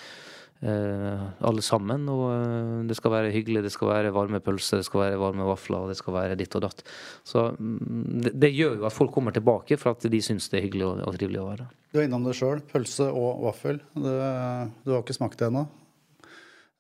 uh, 0.63 1.25
alle 1.46 1.63
sammen. 1.65 2.08
Og 2.12 2.25
uh, 2.32 2.84
det 2.88 2.98
skal 2.98 3.13
være 3.13 3.34
hyggelig, 3.34 3.65
det 3.65 3.74
skal 3.74 3.92
være 3.92 4.13
varme 4.15 4.42
pølser, 4.44 4.82
det 4.82 4.88
skal 4.88 5.04
være 5.06 5.22
varme 5.22 5.48
vafler, 5.48 5.86
og 5.86 5.94
det 5.94 6.00
skal 6.00 6.18
være 6.18 6.38
ditt 6.39 6.56
og 6.58 6.65
datt. 6.68 6.84
Så 7.27 7.48
mm, 7.58 8.04
det, 8.27 8.36
det 8.46 8.54
gjør 8.56 8.80
jo 8.82 8.89
at 8.89 8.96
folk 8.96 9.13
kommer 9.15 9.36
tilbake 9.36 9.80
for 9.82 9.96
at 9.96 10.06
de 10.12 10.22
syns 10.24 10.50
det 10.51 10.62
er 10.62 10.68
hyggelig 10.68 10.88
og, 10.89 11.01
og 11.08 11.18
trivelig 11.18 11.42
å 11.44 11.50
være. 11.51 11.70
Du 11.94 12.01
er 12.01 12.10
innom 12.10 12.27
det 12.27 12.36
sjøl. 12.38 12.62
Pølse 12.72 13.10
og 13.12 13.46
vaffel. 13.48 13.82
Du, 13.96 14.12
du 14.86 14.94
har 14.96 15.04
ikke 15.04 15.18
smakt 15.18 15.39
det 15.42 15.51
ennå? 15.51 15.68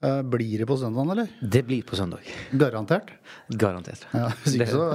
Eh, 0.03 0.21
blir 0.21 0.59
det 0.59 0.65
på 0.65 0.77
søndagen, 0.77 1.09
eller? 1.09 1.27
Det 1.39 1.63
blir 1.63 1.81
på 1.81 1.95
søndag. 1.95 2.19
Garantert? 2.51 3.13
Garantert. 3.47 4.03
Ja, 4.11 4.27
Hvis 4.43 4.57
ikke 4.57 4.67
så, 4.67 4.87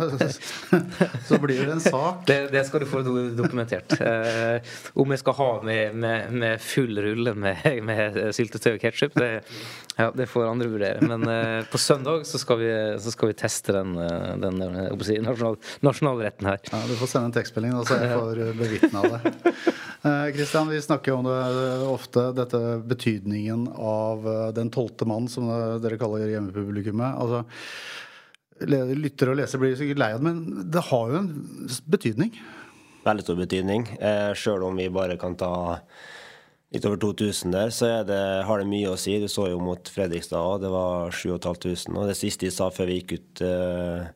så 1.28 1.38
blir 1.40 1.64
det 1.64 1.72
en 1.72 1.80
sak. 1.80 2.26
Det, 2.28 2.36
det 2.52 2.66
skal 2.68 2.84
du 2.84 2.86
få 2.90 3.00
dokumentert. 3.36 3.96
Eh, 3.96 4.60
om 5.00 5.10
jeg 5.10 5.22
skal 5.22 5.38
ha 5.40 5.48
med, 5.64 5.96
med, 5.96 6.32
med 6.42 6.60
full 6.60 7.00
rulle 7.00 7.32
med, 7.34 7.64
med 7.86 8.20
syltetøy 8.36 8.74
og 8.74 8.84
ketsjup, 8.84 9.16
det, 9.16 9.30
ja, 10.00 10.08
det, 10.16 10.26
får 10.30 10.48
andre 10.48 10.68
vurdere. 10.72 11.04
Men 11.04 11.26
uh, 11.28 11.66
på 11.70 11.78
søndag 11.80 12.26
så 12.28 12.40
skal, 12.40 12.60
vi, 12.62 12.70
så 13.02 13.12
skal 13.14 13.30
vi 13.30 13.36
teste 13.38 13.74
den, 13.76 13.94
eh, 14.00 14.32
den, 14.40 14.58
den 14.62 15.04
si, 15.06 15.18
nasjonal, 15.22 15.58
nasjonalretten 15.86 16.50
her. 16.50 16.60
Ja, 16.72 16.82
Du 16.88 16.96
får 17.00 17.12
sende 17.12 17.30
en 17.30 17.36
tekstmelding, 17.36 17.76
så 17.88 18.00
jeg 18.00 18.16
får 18.16 18.42
bevitne 18.58 19.04
av 19.04 19.16
det. 19.16 19.54
Kristian, 20.34 20.70
vi 20.72 20.80
snakker 20.80 21.12
om 21.12 21.26
det 21.28 21.40
ofte, 21.84 22.30
dette 22.32 22.60
betydningen 22.88 23.66
av 23.76 24.24
den 24.56 24.70
tolvte 24.72 25.04
mann, 25.04 25.28
som 25.28 25.50
dere 25.82 25.98
kaller 26.00 26.24
hjemmepublikummet. 26.30 27.18
Altså, 27.20 27.44
lyttere 28.64 29.34
og 29.34 29.40
lesere 29.40 29.60
blir 29.62 29.76
sikkert 29.76 30.00
lei 30.00 30.10
av 30.14 30.22
det, 30.22 30.30
men 30.30 30.70
det 30.72 30.86
har 30.88 31.12
jo 31.12 31.20
en 31.20 31.30
betydning? 31.92 32.32
Veldig 33.04 33.24
stor 33.24 33.38
betydning. 33.38 33.86
Eh, 33.96 34.32
Sjøl 34.36 34.64
om 34.66 34.76
vi 34.76 34.90
bare 34.92 35.16
kan 35.20 35.36
ta 35.40 35.52
litt 36.70 36.86
over 36.86 37.00
2000 37.02 37.54
der, 37.54 37.72
så 37.74 37.90
det, 38.06 38.20
har 38.46 38.60
det 38.60 38.70
mye 38.70 38.92
å 38.92 38.98
si. 39.00 39.16
Du 39.18 39.26
så 39.30 39.48
jo 39.50 39.58
mot 39.62 39.90
Fredrikstad, 39.90 40.62
det 40.62 40.70
var 40.70 41.10
7500. 41.14 41.98
Og 41.98 42.08
det 42.10 42.18
siste 42.18 42.46
de 42.46 42.54
sa 42.54 42.70
før 42.74 42.90
vi 42.92 43.00
gikk 43.00 43.16
ut 43.18 43.42
uh, 43.42 44.06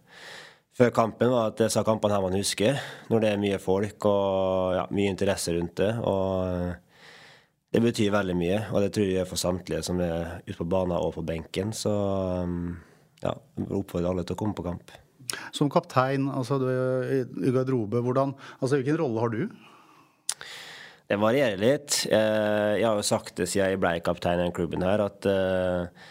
før 0.79 0.95
kampen, 0.95 1.33
var 1.35 1.51
at 1.51 1.61
disse 1.65 1.83
kampene 1.87 2.15
her 2.15 2.25
man 2.25 2.39
husker. 2.39 2.79
Når 3.11 3.25
det 3.25 3.33
er 3.33 3.43
mye 3.43 3.61
folk 3.63 4.07
og 4.11 4.79
ja, 4.79 4.89
mye 4.95 5.13
interesse 5.15 5.55
rundt 5.57 5.77
det. 5.83 5.93
og 6.03 6.81
det 7.75 7.81
betyr 7.83 8.13
veldig 8.15 8.35
mye, 8.39 8.59
og 8.71 8.85
det 8.85 8.93
tror 8.95 9.09
jeg 9.11 9.27
for 9.27 9.41
samtlige 9.41 9.81
som 9.83 9.99
er 9.99 10.37
ute 10.47 10.55
på 10.61 10.67
banen 10.71 10.95
og 10.95 11.17
på 11.17 11.25
benken. 11.27 11.73
Så 11.75 11.91
um, 11.91 12.77
ja, 13.19 13.33
oppfordrer 13.65 14.13
alle 14.13 14.23
til 14.23 14.37
å 14.37 14.39
komme 14.39 14.55
på 14.55 14.63
kamp. 14.63 14.93
Som 15.51 15.73
kaptein 15.75 16.29
altså 16.31 16.61
er 16.71 17.25
i 17.25 17.51
garderobe, 17.51 17.99
hvordan, 18.05 18.37
altså 18.61 18.79
hvilken 18.79 19.01
rolle 19.01 19.25
har 19.25 19.35
du? 19.35 19.43
Det 21.05 21.21
varierer 21.21 21.61
litt. 21.61 22.05
Eh, 22.09 22.81
jeg 22.81 22.87
har 22.89 22.97
jo 22.97 23.05
sagt 23.05 23.37
det 23.37 23.49
siden 23.51 23.75
jeg 23.75 23.81
ble 23.83 23.99
kaptein 24.05 24.41
i 24.41 24.47
den 24.47 24.55
klubben 24.57 24.85
her, 24.87 25.03
at 25.05 25.27
eh, 25.29 26.07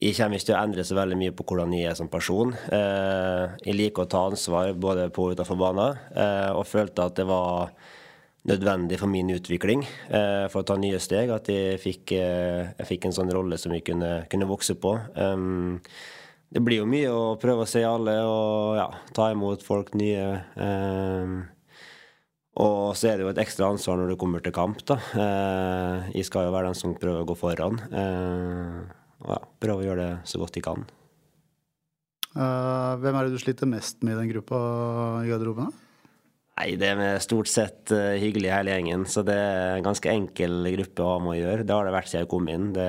jeg 0.00 0.16
kommer 0.16 0.40
ikke 0.40 0.48
til 0.48 0.56
å 0.56 0.62
endre 0.62 0.84
så 0.84 0.96
veldig 0.96 1.18
mye 1.20 1.34
på 1.36 1.44
hvordan 1.48 1.74
jeg 1.76 1.90
er 1.90 1.98
som 1.98 2.08
person. 2.12 2.54
Eh, 2.72 3.52
jeg 3.68 3.76
liker 3.76 4.06
å 4.06 4.10
ta 4.14 4.24
ansvar 4.30 4.72
både 4.80 5.10
på 5.12 5.28
og 5.28 5.36
utenfor 5.36 5.60
banen, 5.60 6.00
og 6.56 6.64
følte 6.68 7.04
at 7.04 7.20
det 7.20 7.28
var 7.28 7.74
nødvendig 8.48 8.98
for 9.00 9.08
min 9.08 9.30
utvikling 9.32 9.80
for 10.52 10.60
å 10.60 10.66
ta 10.68 10.74
nye 10.76 10.98
steg. 11.00 11.32
At 11.32 11.48
jeg 11.48 11.78
fikk, 11.80 12.12
jeg 12.12 12.88
fikk 12.88 13.08
en 13.08 13.16
sånn 13.16 13.32
rolle 13.32 13.56
som 13.60 13.72
jeg 13.72 13.86
kunne, 13.86 14.10
kunne 14.32 14.48
vokse 14.50 14.76
på. 14.76 14.92
Det 16.52 16.62
blir 16.62 16.82
jo 16.82 16.90
mye 16.90 17.08
å 17.08 17.22
prøve 17.40 17.64
å 17.64 17.70
se 17.70 17.80
alle 17.88 18.18
og 18.28 18.76
ja, 18.76 18.90
ta 19.16 19.30
imot 19.32 19.64
folk 19.64 19.94
nye. 19.96 20.28
Og 22.62 22.94
så 22.94 23.10
er 23.10 23.18
det 23.18 23.24
jo 23.26 23.32
et 23.32 23.40
ekstra 23.42 23.66
ansvar 23.72 23.98
når 23.98 24.12
du 24.12 24.18
kommer 24.20 24.42
til 24.42 24.54
kamp. 24.54 24.84
da. 24.86 24.98
Eh, 25.18 26.10
jeg 26.20 26.28
skal 26.28 26.46
jo 26.46 26.54
være 26.54 26.70
den 26.70 26.78
som 26.78 26.94
prøver 26.94 27.24
å 27.24 27.28
gå 27.28 27.34
foran. 27.38 27.80
Eh, 27.90 28.84
og 29.24 29.32
ja, 29.32 29.40
prøve 29.64 29.82
å 29.82 29.88
gjøre 29.88 30.04
det 30.04 30.12
så 30.30 30.38
godt 30.38 30.60
jeg 30.60 30.66
kan. 30.66 30.84
Uh, 32.34 32.98
hvem 32.98 33.14
er 33.14 33.26
det 33.26 33.36
du 33.36 33.42
sliter 33.42 33.68
mest 33.70 34.00
med 34.02 34.16
i 34.16 34.20
den 34.24 34.30
gruppa 34.32 34.58
i 35.22 35.28
garderoben? 35.30 35.70
Nei, 36.54 36.72
det 36.78 36.88
er 36.90 37.22
stort 37.22 37.50
sett 37.50 37.92
uh, 37.94 38.14
hyggelig 38.18 38.50
hele 38.50 38.74
gjengen. 38.74 39.06
Så 39.10 39.22
det 39.26 39.36
er 39.38 39.76
en 39.76 39.86
ganske 39.86 40.10
enkel 40.10 40.66
gruppe 40.76 41.02
å 41.02 41.12
ha 41.12 41.20
med 41.22 41.34
å 41.34 41.38
gjøre. 41.38 41.66
Det 41.66 41.76
har 41.76 41.86
det 41.86 41.94
vært 41.94 42.10
siden 42.10 42.24
jeg 42.24 42.32
kom 42.34 42.50
inn. 42.50 42.72
Det, 42.74 42.88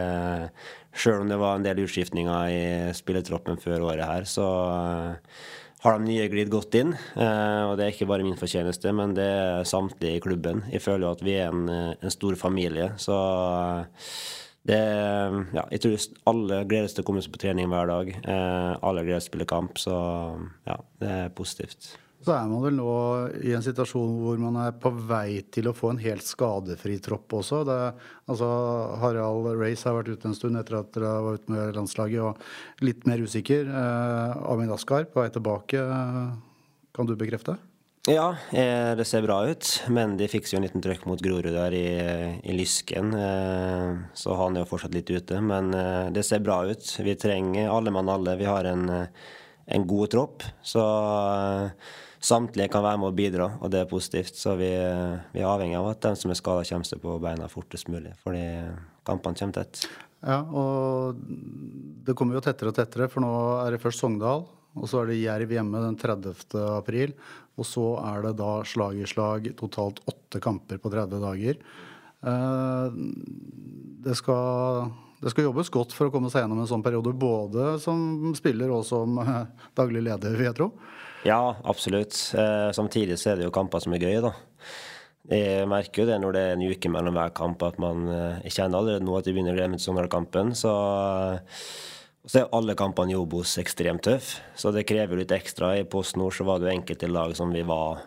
selv 0.97 1.25
om 1.25 1.29
det 1.29 1.37
var 1.41 1.57
en 1.57 1.65
del 1.65 1.83
utskiftninger 1.85 2.53
i 2.53 2.65
spillertroppen 2.97 3.61
før 3.61 3.85
året 3.91 4.05
her, 4.09 4.29
så 4.29 4.49
uh, 4.49 5.37
har 5.85 5.99
de 5.99 6.09
nye 6.09 6.29
glidd 6.31 6.51
godt 6.53 6.77
inn. 6.79 6.95
Uh, 7.15 7.71
og 7.71 7.75
det 7.77 7.85
er 7.85 7.93
ikke 7.93 8.09
bare 8.09 8.25
min 8.25 8.39
fortjeneste, 8.39 8.93
men 8.97 9.13
det 9.17 9.25
er 9.25 9.67
samtlige 9.69 10.19
i 10.19 10.23
klubben. 10.23 10.63
Jeg 10.73 10.83
føler 10.83 11.07
jo 11.07 11.13
at 11.15 11.25
vi 11.25 11.37
er 11.37 11.51
en, 11.53 11.69
en 11.69 12.13
stor 12.13 12.37
familie, 12.39 12.91
så 13.01 13.17
det, 14.65 14.79
ja, 15.53 15.67
jeg 15.69 15.83
tror 15.83 16.07
alle 16.31 16.63
gleder 16.65 16.89
seg 16.89 16.97
til 16.97 17.05
å 17.05 17.09
komme 17.11 17.21
seg 17.21 17.35
på 17.35 17.43
trening 17.43 17.69
hver 17.69 17.91
dag. 17.91 18.09
alle 18.25 19.03
gleder 19.05 19.21
seg 19.21 19.29
til 19.29 19.29
å 19.29 19.33
spille 19.35 19.51
kamp, 19.51 19.77
så 19.77 19.99
ja, 20.65 20.79
det 21.03 21.11
er 21.19 21.35
positivt. 21.37 21.93
Så 22.25 22.33
er 22.33 22.47
man 22.49 22.63
vel 22.63 22.73
nå 22.79 22.93
i 23.45 23.51
en 23.53 23.61
situasjon 23.61 24.15
hvor 24.23 24.39
man 24.41 24.55
er 24.63 24.71
på 24.81 24.89
vei 25.05 25.43
til 25.53 25.69
å 25.69 25.75
få 25.77 25.91
en 25.93 26.01
helt 26.01 26.25
skadefri 26.25 26.95
tropp 27.03 27.35
også. 27.37 27.59
Det, 27.69 27.77
altså, 28.31 28.47
Harald 29.03 29.51
Race 29.59 29.85
har 29.85 29.99
vært 29.99 30.09
ute 30.15 30.31
en 30.31 30.37
stund 30.37 30.57
etter 30.57 30.79
at 30.79 30.89
dere 30.95 31.11
var 31.21 31.37
ute 31.37 31.53
med 31.53 31.77
landslaget 31.77 32.25
og 32.25 32.81
litt 32.87 33.05
mer 33.05 33.21
usikker. 33.21 33.69
Eh, 33.69 34.33
Amin 34.49 34.73
Askar 34.73 35.05
på 35.11 35.21
vei 35.21 35.29
tilbake, 35.35 35.85
kan 36.97 37.05
du 37.05 37.13
bekrefte? 37.19 37.59
Ja, 38.09 38.35
eh, 38.53 38.95
det 38.97 39.05
ser 39.05 39.21
bra 39.25 39.39
ut. 39.45 39.69
Men 39.89 40.13
de 40.17 40.29
fikser 40.29 40.55
jo 40.55 40.59
en 40.59 40.65
liten 40.67 40.81
trøkk 40.81 41.07
mot 41.09 41.21
Grorud 41.21 41.53
der 41.53 41.73
i, 41.73 41.87
i 42.41 42.57
Lysken. 42.57 43.13
Eh, 43.17 43.91
så 44.13 44.37
han 44.37 44.57
er 44.57 44.65
jo 44.65 44.69
fortsatt 44.69 44.93
litt 44.93 45.09
ute. 45.09 45.41
Men 45.41 45.73
eh, 45.73 46.11
det 46.13 46.25
ser 46.25 46.41
bra 46.45 46.59
ut. 46.69 46.85
Vi 47.01 47.15
trenger 47.21 47.69
alle 47.73 47.93
mann 47.93 48.09
alle. 48.09 48.37
Vi 48.37 48.49
har 48.49 48.69
en, 48.69 48.89
en 48.89 49.87
god 49.89 50.13
tropp. 50.13 50.45
Så 50.61 50.85
samtlige 52.25 52.71
kan 52.73 52.83
være 52.85 52.99
med 53.01 53.11
å 53.11 53.15
bidra, 53.15 53.47
og 53.61 53.71
det 53.73 53.83
er 53.83 53.91
positivt. 53.91 54.35
Så 54.39 54.55
vi, 54.59 54.71
vi 55.33 55.43
er 55.43 55.49
avhengig 55.49 55.77
av 55.79 55.91
at 55.91 56.01
de 56.07 56.15
som 56.19 56.33
er 56.33 56.39
skada, 56.39 56.65
kommer 56.67 56.89
seg 56.89 57.01
på 57.03 57.15
beina 57.23 57.49
fortest 57.51 57.89
mulig. 57.93 58.15
Fordi 58.25 58.43
kampene 59.07 59.39
kommer 59.39 59.59
tett. 59.61 59.85
Ja, 60.25 60.41
og 60.41 61.21
det 62.05 62.15
kommer 62.17 62.37
jo 62.37 62.43
tettere 62.45 62.71
og 62.71 62.77
tettere, 62.77 63.09
for 63.11 63.21
nå 63.21 63.31
er 63.61 63.75
det 63.75 63.81
først 63.83 64.01
Sogndal. 64.01 64.47
Og 64.75 64.89
så 64.91 65.01
er 65.01 65.11
det 65.11 65.21
Jerv 65.21 65.53
hjemme 65.55 65.81
den 65.85 65.97
30. 65.99 66.33
april. 66.75 67.15
Og 67.55 67.67
så 67.67 67.85
er 68.03 68.25
det 68.25 68.35
da 68.41 68.57
slag 68.67 68.99
i 68.99 69.07
slag 69.07 69.53
totalt 69.59 70.01
åtte 70.09 70.41
kamper 70.43 70.81
på 70.83 70.91
30 70.91 71.23
dager. 71.23 71.61
Eh, 72.25 72.97
det 74.05 74.17
skal, 74.19 74.89
det 75.21 75.31
skal 75.31 75.47
jobbes 75.47 75.71
godt 75.73 75.95
for 75.95 76.09
å 76.09 76.13
komme 76.13 76.31
seg 76.33 76.43
gjennom 76.43 76.63
en 76.63 76.69
sånn 76.69 76.83
periode, 76.85 77.15
både 77.15 77.77
som 77.83 78.33
spiller 78.37 78.73
og 78.75 78.83
som 78.87 79.15
eh, 79.23 79.47
daglig 79.77 80.03
leder, 80.09 80.35
vil 80.35 80.49
jeg 80.49 80.59
tro. 80.59 80.71
Ja, 81.25 81.55
absolutt. 81.65 82.13
Eh, 82.37 82.69
samtidig 82.77 83.17
så 83.17 83.31
er 83.31 83.39
det 83.39 83.47
jo 83.47 83.55
kamper 83.55 83.81
som 83.81 83.95
er 83.97 84.03
gøye, 84.03 84.21
da. 84.21 84.35
Jeg 85.25 85.65
merker 85.65 86.03
jo 86.03 86.07
det 86.11 86.19
når 86.21 86.35
det 86.35 86.41
er 86.45 86.51
en 86.53 86.63
uke 86.69 86.89
mellom 86.93 87.15
hver 87.17 87.31
kamp, 87.33 87.63
at 87.65 87.79
man 87.81 88.03
Jeg 88.43 88.51
kjenner 88.53 88.77
allerede 88.77 89.05
nå 89.07 89.15
at 89.17 89.25
vi 89.25 89.33
begynner 89.33 89.55
å 89.55 89.57
glemme 89.57 89.79
Sogndal-kampen. 89.81 90.53
Så 90.53 90.69
så 92.25 92.41
er 92.41 92.53
alle 92.57 92.73
kampene 92.77 93.13
i 93.13 93.17
Obos 93.19 93.51
ekstremt 93.61 94.01
tøffe, 94.07 94.39
så 94.57 94.71
det 94.73 94.87
krever 94.89 95.19
litt 95.19 95.33
ekstra. 95.35 95.75
I 95.77 95.85
Post 95.85 96.17
Nord 96.17 96.33
så 96.33 96.45
var 96.47 96.57
det 96.57 96.71
jo 96.71 96.73
enkelte 96.73 97.09
lag 97.09 97.35
som 97.37 97.51
vi 97.53 97.61
var 97.61 97.99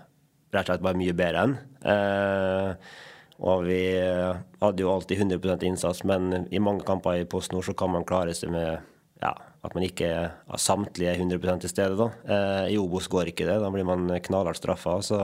rett 0.51 0.65
og 0.65 0.73
slett 0.73 0.83
bare 0.83 0.99
mye 0.99 1.15
bedre 1.15 1.45
enn. 1.45 1.55
Eh, 1.93 2.97
og 3.39 3.63
vi 3.69 3.79
hadde 3.95 4.83
jo 4.83 4.91
alltid 4.91 5.23
100% 5.23 5.63
innsats, 5.69 6.03
men 6.03 6.49
i 6.51 6.59
mange 6.59 6.83
kamper 6.87 7.21
i 7.21 7.29
Post 7.31 7.55
Nord 7.55 7.69
så 7.69 7.77
kan 7.79 7.93
man 7.95 8.07
klare 8.09 8.35
seg 8.35 8.51
med 8.51 8.83
ja, 9.23 9.33
at 9.65 9.75
man 9.75 9.87
ikke 9.87 10.09
er 10.09 10.61
samtlige 10.61 11.17
100 11.17 11.59
til 11.65 11.73
stede. 11.73 11.97
da. 11.99 12.11
Eh, 12.25 12.75
I 12.75 12.79
Obos 12.79 13.09
går 13.11 13.33
ikke 13.33 13.47
det, 13.49 13.59
da 13.63 13.71
blir 13.71 13.87
man 13.87 14.07
knallhardt 14.23 14.61
straffa. 14.61 14.99
Så 15.03 15.19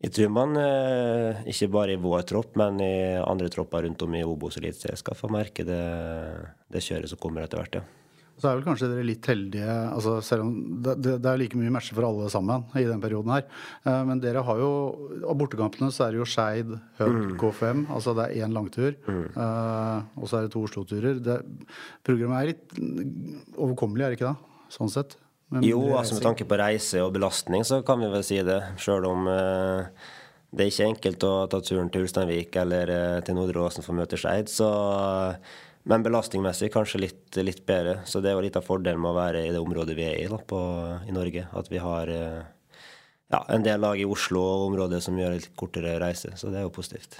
jeg 0.00 0.12
tror 0.16 0.30
man, 0.32 0.56
eh, 0.56 1.42
ikke 1.52 1.70
bare 1.70 1.94
i 1.94 2.00
vår 2.00 2.22
tropp, 2.26 2.56
men 2.56 2.80
i 2.80 3.16
andre 3.20 3.48
tropper 3.48 3.84
rundt 3.84 4.02
om 4.02 4.14
i 4.14 4.24
Obos-eliteserien 4.24 4.96
skal 4.96 5.18
få 5.18 5.30
merke 5.30 5.64
det, 5.64 5.82
det, 6.72 6.82
kjøret 6.82 7.10
som 7.10 7.20
kommer 7.20 7.44
etter 7.44 7.60
hvert. 7.60 7.74
ja. 7.74 7.82
Så 8.40 8.48
er 8.48 8.56
vel 8.56 8.64
kanskje 8.64 8.88
dere 8.88 9.04
litt 9.04 9.26
heldige, 9.28 9.68
altså 9.68 10.16
selv 10.24 10.46
om 10.46 10.52
det, 10.80 10.96
det, 11.04 11.18
er 11.28 11.40
like 11.40 11.58
mye 11.60 11.72
matcher 11.74 11.96
for 11.98 12.08
alle 12.08 12.30
sammen 12.32 12.64
i 12.80 12.86
den 12.88 13.02
perioden 13.02 13.34
her. 13.34 13.46
Eh, 13.84 14.02
men 14.08 14.22
dere 14.22 14.44
har 14.46 14.60
jo 14.62 14.70
Av 15.28 15.36
bortekampene 15.36 15.90
så 15.92 16.06
er 16.06 16.14
det 16.14 16.22
jo 16.22 16.28
Skeid, 16.28 16.70
Hødd, 17.00 17.18
mm. 17.18 17.34
K5. 17.40 17.82
Altså 17.92 18.14
det 18.16 18.26
er 18.26 18.46
én 18.46 18.54
langtur. 18.56 18.94
Mm. 19.04 19.24
Uh, 19.36 20.22
og 20.22 20.30
så 20.30 20.38
er 20.38 20.46
det 20.46 20.54
to 20.54 20.62
Oslo-turer. 20.64 21.20
Programmet 22.06 22.38
er 22.40 22.52
litt 22.54 22.78
overkommelig, 23.58 24.06
er 24.06 24.14
det 24.14 24.20
ikke 24.20 24.32
det? 24.32 24.64
Sånn 24.72 24.92
sett. 24.92 25.18
Men 25.50 25.66
jo, 25.66 25.82
altså 25.98 26.16
med 26.16 26.24
tanke 26.28 26.46
på 26.46 26.58
reise 26.60 27.02
og 27.02 27.12
belastning, 27.16 27.64
så 27.66 27.80
kan 27.86 27.98
vi 28.02 28.10
vel 28.12 28.24
si 28.26 28.38
det. 28.46 28.60
Sjøl 28.80 29.06
om 29.08 29.26
eh, 29.30 30.10
det 30.54 30.64
er 30.64 30.70
ikke 30.72 30.90
enkelt 30.92 31.26
å 31.26 31.32
ta 31.50 31.60
turen 31.62 31.90
til 31.90 32.06
Ulsteinvik 32.06 32.56
eller 32.62 32.92
eh, 32.94 33.18
til 33.26 33.36
Nordre 33.38 33.64
Åsen 33.66 33.86
for 33.86 33.94
å 33.94 33.98
møte 33.98 34.18
Skeid. 34.20 34.50
Men 35.90 36.04
belastningsmessig 36.06 36.70
kanskje 36.70 37.02
litt, 37.02 37.24
litt, 37.42 37.64
bedre. 37.66 38.00
Så 38.06 38.22
det 38.22 38.30
er 38.30 38.38
jo 38.38 38.44
litt 38.44 38.58
av 38.58 38.66
fordelen 38.66 39.02
med 39.02 39.10
å 39.10 39.18
være 39.18 39.42
i 39.42 39.50
det 39.50 39.58
området 39.58 39.96
vi 39.98 40.06
er 40.06 40.20
i 40.22 40.30
da, 40.30 40.38
på, 40.38 40.60
i 41.08 41.14
Norge. 41.14 41.48
At 41.58 41.70
vi 41.72 41.80
har 41.82 42.12
eh, 42.14 42.44
ja, 43.34 43.40
en 43.48 43.66
del 43.66 43.82
lag 43.82 43.98
i 43.98 44.06
Oslo 44.06 44.42
og 44.42 44.68
området 44.68 45.02
som 45.02 45.18
gjør 45.18 45.34
litt 45.34 45.50
kortere 45.58 45.96
reise. 46.02 46.30
Så 46.38 46.52
det 46.52 46.60
er 46.60 46.68
jo 46.68 46.74
positivt. 46.74 47.18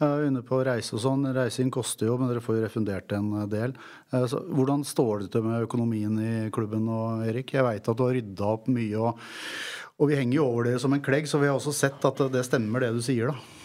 Uh, 0.00 0.24
inne 0.30 0.40
på 0.46 0.62
reise 0.64 0.96
og 0.96 1.04
sånn. 1.04 1.28
Reising 1.36 1.68
koster 1.72 2.08
jo, 2.08 2.16
men 2.16 2.32
dere 2.32 2.40
får 2.44 2.56
jo 2.56 2.64
refundert 2.64 3.12
en 3.16 3.30
eh, 3.42 3.48
del. 3.52 3.76
Uh, 4.14 4.24
hvordan 4.48 4.84
står 4.88 5.26
det 5.26 5.30
til 5.34 5.44
med 5.44 5.68
økonomien 5.68 6.16
i 6.24 6.34
klubben 6.56 6.88
nå, 6.88 7.00
Erik? 7.28 7.52
Jeg 7.52 7.68
veit 7.68 7.84
at 7.84 8.00
du 8.00 8.06
har 8.06 8.16
rydda 8.16 8.48
opp 8.48 8.68
mye, 8.72 8.96
og, 8.96 9.20
og, 9.98 10.08
vi 10.08 10.16
henger 10.22 10.40
jo 10.40 10.48
over 10.48 10.70
dere 10.70 10.80
som 10.80 10.96
en 10.96 11.04
klegg, 11.04 11.28
så 11.28 11.40
vi 11.42 11.52
har 11.52 11.60
også 11.60 11.76
sett 11.76 12.08
at 12.08 12.24
det 12.32 12.48
stemmer 12.48 12.84
det 12.84 12.94
du 12.96 13.04
sier, 13.04 13.34
da. 13.34 13.59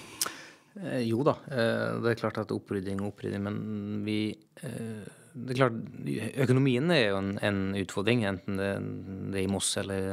Eh, 0.83 1.05
jo 1.07 1.23
da, 1.23 1.37
eh, 1.51 2.01
det 2.03 2.11
er 2.11 2.19
klart 2.19 2.41
at 2.41 2.51
opprydding 2.51 2.99
og 2.99 3.13
opprydding, 3.13 3.45
men 3.45 4.01
vi 4.07 4.19
eh, 4.61 5.05
det 5.35 5.51
er 5.51 5.59
klart, 5.59 5.79
Økonomien 6.45 6.91
er 6.95 7.09
jo 7.09 7.17
en, 7.19 7.33
en 7.43 7.57
utfordring, 7.75 8.23
enten 8.27 8.59
det, 8.59 8.69
det, 9.33 9.41
er 9.41 9.43
i 9.43 9.51
Moss 9.51 9.73
eller, 9.81 10.05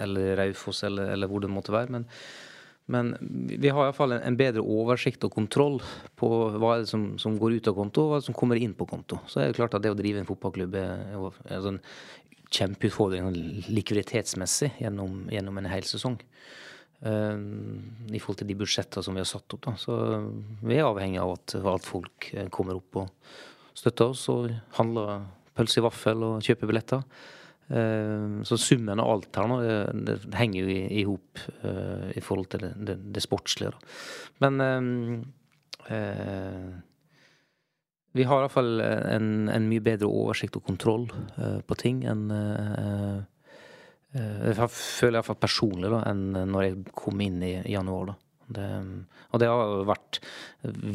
eller 0.00 0.38
Raufoss 0.40 0.86
eller, 0.88 1.12
eller, 1.12 1.28
hvor 1.28 1.44
det 1.44 1.50
måtte 1.52 1.74
være. 1.74 1.92
Men, 1.92 2.06
men 2.88 3.10
vi 3.60 3.68
har 3.68 3.90
iallfall 3.90 4.16
en, 4.16 4.22
en 4.24 4.38
bedre 4.40 4.64
oversikt 4.64 5.26
og 5.28 5.34
kontroll 5.36 5.76
på 6.16 6.30
hva 6.56 6.72
er 6.78 6.86
det 6.86 6.92
som, 6.92 7.04
som, 7.20 7.36
går 7.40 7.58
ut 7.58 7.68
av 7.68 7.76
konto, 7.76 8.06
og 8.06 8.14
hva 8.14 8.22
som 8.24 8.36
kommer 8.36 8.60
inn 8.60 8.72
på 8.76 8.88
konto. 8.88 9.20
Så 9.28 9.42
er 9.42 9.50
det 9.50 9.60
klart 9.60 9.76
at 9.76 9.84
det 9.84 9.92
å 9.92 10.00
drive 10.00 10.22
en 10.22 10.30
fotballklubb 10.30 10.80
er, 10.80 11.04
er 11.52 11.68
en 11.74 11.82
kjempeutfordring 12.50 13.28
likviditetsmessig 13.68 14.72
gjennom, 14.80 15.26
gjennom 15.32 15.60
en 15.60 15.70
hel 15.74 15.84
sesong. 15.86 16.16
Uh, 17.00 17.36
I 18.12 18.20
forhold 18.20 18.42
til 18.42 18.50
de 18.50 18.58
budsjettene 18.60 19.04
som 19.04 19.16
vi 19.16 19.22
har 19.22 19.28
satt 19.28 19.56
opp. 19.56 19.64
Da. 19.64 19.76
Så 19.80 19.96
vi 20.60 20.76
er 20.76 20.84
avhengig 20.84 21.20
av 21.22 21.34
at, 21.38 21.56
at 21.56 21.86
folk 21.88 22.30
kommer 22.52 22.76
opp 22.76 23.02
og 23.04 23.76
støtter 23.78 24.12
oss 24.12 24.26
og 24.32 24.50
handler 24.76 25.22
pølse 25.56 25.80
i 25.80 25.84
vaffel 25.86 26.26
og 26.26 26.44
kjøper 26.44 26.68
billetter. 26.70 27.04
Uh, 27.70 28.42
så 28.44 28.58
summen 28.60 29.00
av 29.00 29.08
alt 29.14 29.40
her 29.40 29.48
nå, 29.48 29.60
det, 29.64 30.18
det 30.26 30.36
henger 30.40 30.60
jo 30.66 30.78
i 31.00 31.04
hop 31.08 31.44
i 32.10 32.20
forhold 32.24 32.50
til 32.52 32.66
det, 32.66 32.72
det, 32.88 32.96
det 33.14 33.22
sportslige. 33.24 33.70
Da. 33.72 33.78
Men 34.44 35.24
vi 38.12 38.26
har 38.26 38.42
iallfall 38.42 38.82
en, 38.82 39.48
en 39.48 39.68
mye 39.70 39.82
bedre 39.86 40.10
oversikt 40.10 40.58
og 40.58 40.66
kontroll 40.66 41.06
på 41.38 41.78
ting 41.80 42.02
enn 42.10 42.26
Eh, 42.30 43.20
jeg 44.12 44.70
føler 44.74 45.20
iallfall 45.20 45.38
personlig 45.38 45.90
da, 45.92 46.00
enn 46.10 46.34
når 46.50 46.64
jeg 46.64 46.94
kom 46.98 47.20
inn 47.22 47.38
i 47.46 47.54
januar. 47.70 48.10
da. 48.12 48.16
Det, 48.50 48.66
og 49.30 49.38
det 49.38 49.50
har 49.50 49.84
vært 49.86 50.18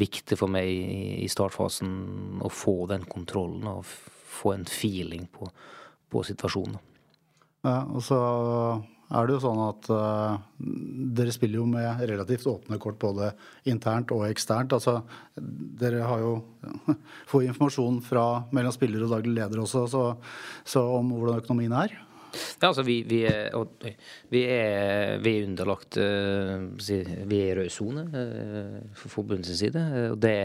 viktig 0.02 0.36
for 0.36 0.52
meg 0.52 0.68
i 0.68 1.28
startfasen 1.32 2.42
å 2.44 2.50
få 2.52 2.82
den 2.90 3.06
kontrollen 3.08 3.64
og 3.70 3.86
få 3.88 4.52
en 4.52 4.66
feeling 4.68 5.24
på, 5.32 5.48
på 6.12 6.24
situasjonen. 6.28 6.76
Ja, 7.64 7.80
og 7.88 8.04
så 8.04 8.18
er 9.06 9.26
det 9.26 9.36
jo 9.36 9.42
sånn 9.42 9.60
at 9.62 9.88
uh, 9.94 10.36
dere 11.16 11.34
spiller 11.34 11.60
jo 11.60 11.66
med 11.70 12.02
relativt 12.10 12.46
åpne 12.50 12.78
kort 12.82 12.98
både 13.02 13.30
internt 13.70 14.10
og 14.14 14.26
eksternt. 14.28 14.74
Altså, 14.74 14.98
dere 15.36 16.04
har 16.06 16.22
jo 16.22 16.34
får 17.30 17.46
informasjon 17.48 18.02
fra 18.04 18.26
mellom 18.54 18.74
spiller 18.74 19.06
og 19.06 19.14
daglig 19.14 19.36
leder 19.38 19.62
også 19.62 19.86
så, 19.90 20.04
så 20.66 20.84
om 20.98 21.14
hvordan 21.14 21.40
økonomien 21.42 21.76
er. 21.78 21.94
Ja, 22.60 22.70
altså 22.70 22.84
vi, 22.86 23.00
vi, 23.08 23.22
er, 23.28 23.50
vi, 24.32 24.42
er, 24.48 25.16
vi 25.22 25.32
er, 25.36 25.46
underlagt 25.46 25.98
eh, 26.00 26.66
Vi 26.78 27.40
er 27.40 27.52
i 27.52 27.56
rød 27.58 27.72
sone 27.72 28.06
eh, 28.16 28.76
for 28.96 29.12
forbundets 29.12 29.58
side. 29.60 29.82
Og 30.12 30.18
det 30.22 30.36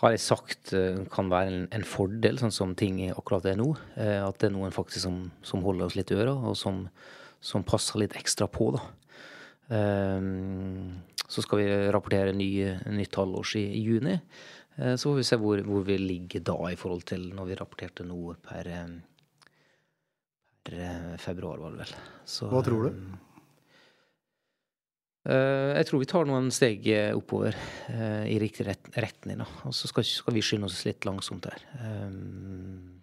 har 0.00 0.14
jeg 0.14 0.24
sagt 0.24 0.72
eh, 0.76 1.02
kan 1.12 1.30
være 1.32 1.52
en, 1.52 1.66
en 1.76 1.86
fordel, 1.86 2.40
sånn 2.40 2.54
som 2.54 2.76
ting 2.78 3.02
akkurat 3.10 3.50
er 3.50 3.60
nå. 3.60 3.72
At 3.96 4.40
det 4.40 4.50
er 4.50 4.56
noen 4.56 4.74
faktisk 4.74 5.06
som, 5.06 5.22
som 5.46 5.64
holder 5.66 5.88
oss 5.88 5.98
litt 5.98 6.12
i 6.12 6.20
øra, 6.20 6.36
og 6.52 6.58
som, 6.58 6.84
som, 7.40 7.66
passer 7.66 8.02
litt 8.04 8.16
ekstra 8.20 8.48
på. 8.50 8.72
da. 8.76 8.84
Så 11.30 11.44
skal 11.44 11.60
vi 11.60 11.68
rapportere 11.94 12.32
ny, 12.34 12.50
nytt 12.90 13.14
halvårs 13.20 13.54
i, 13.60 13.68
i 13.78 13.84
juni. 13.86 14.16
Så 14.80 15.10
får 15.10 15.18
vi 15.18 15.26
se 15.28 15.36
hvor, 15.38 15.60
hvor, 15.66 15.84
vi 15.86 15.98
ligger 16.00 16.42
da 16.48 16.56
i 16.70 16.78
forhold 16.78 17.04
til 17.06 17.28
når 17.36 17.50
vi 17.50 17.58
rapporterte 17.58 18.06
noe 18.08 18.34
per 18.42 18.70
Eh, 18.70 18.88
februar, 21.18 21.58
var 21.58 21.72
det 21.72 21.86
vel. 21.86 21.92
Så, 22.28 22.50
Hva 22.52 22.60
tror 22.66 22.88
du? 22.88 23.16
Uh, 25.20 25.76
jeg 25.76 25.84
tror 25.84 26.00
vi 26.00 26.08
tar 26.08 26.24
noen 26.24 26.46
steg 26.54 26.86
oppover 27.12 27.52
uh, 27.92 28.24
i 28.24 28.38
riktig 28.40 28.64
ret 28.70 28.88
retning. 29.04 29.42
Og 29.68 29.74
så 29.76 29.90
skal, 29.90 30.06
skal, 30.08 30.36
vi 30.36 30.44
skynde 30.44 30.70
oss 30.70 30.80
litt 30.88 31.04
langsomt 31.04 31.50
her. 31.50 31.66
Um, 31.84 33.02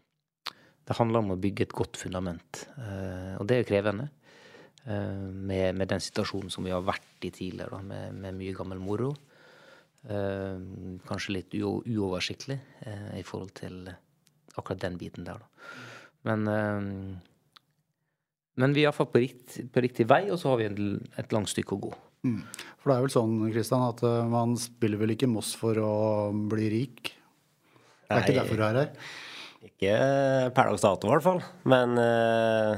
det 0.88 0.98
handler 0.98 1.22
om 1.22 1.36
å 1.36 1.42
bygge 1.42 1.68
et 1.68 1.76
godt 1.78 2.00
fundament, 2.00 2.64
uh, 2.80 3.38
og 3.38 3.46
det 3.50 3.62
er 3.62 3.70
krevende. 3.70 4.12
Med, 4.88 5.76
med, 5.76 5.84
den 5.92 6.00
situasjonen 6.00 6.48
som 6.48 6.64
vi 6.64 6.72
har 6.72 6.80
vært 6.80 7.26
i 7.28 7.32
tidligere, 7.36 7.76
da, 7.76 7.80
med, 7.84 8.14
med, 8.24 8.38
mye 8.40 8.54
gammel 8.56 8.80
moro. 8.80 9.10
kanskje 10.08 11.34
litt 11.34 11.58
uoversiktlig 11.60 12.56
i 13.20 13.24
forhold 13.28 13.52
til 13.60 13.82
akkurat 14.56 14.86
den 14.86 14.96
biten 15.02 15.28
der, 15.28 15.44
da. 15.44 15.68
Men 16.24 17.20
men 18.58 18.74
vi 18.74 18.84
er 18.84 18.90
iallfall 18.90 19.10
på, 19.14 19.22
rikt, 19.22 19.60
på 19.74 19.84
riktig 19.86 20.08
vei, 20.10 20.26
og 20.34 20.40
så 20.42 20.52
har 20.52 20.62
vi 20.62 20.68
et, 20.72 20.82
et 21.22 21.34
langt 21.36 21.52
stykke 21.52 21.78
å 21.78 21.82
gå. 21.88 21.94
Mm. 22.26 22.42
For 22.82 22.90
det 22.90 22.96
er 22.96 23.06
vel 23.06 23.14
sånn 23.14 23.38
Kristian, 23.54 23.86
at 23.92 24.04
uh, 24.06 24.26
man 24.30 24.58
spiller 24.60 25.02
vel 25.02 25.14
ikke 25.14 25.30
Moss 25.30 25.54
for 25.58 25.78
å 25.78 25.96
bli 26.50 26.70
rik? 26.74 27.14
Det 28.08 28.10
er 28.10 28.22
Nei, 28.22 28.24
ikke 28.24 28.38
derfor 28.40 28.60
du 28.60 28.66
er 28.66 28.80
her? 28.82 29.12
Ikke 29.68 29.94
per 30.56 30.72
dags 30.72 30.86
dato, 30.86 31.10
i 31.10 31.14
hvert 31.14 31.26
fall. 31.26 31.44
Men 31.68 32.00
uh, 32.00 32.78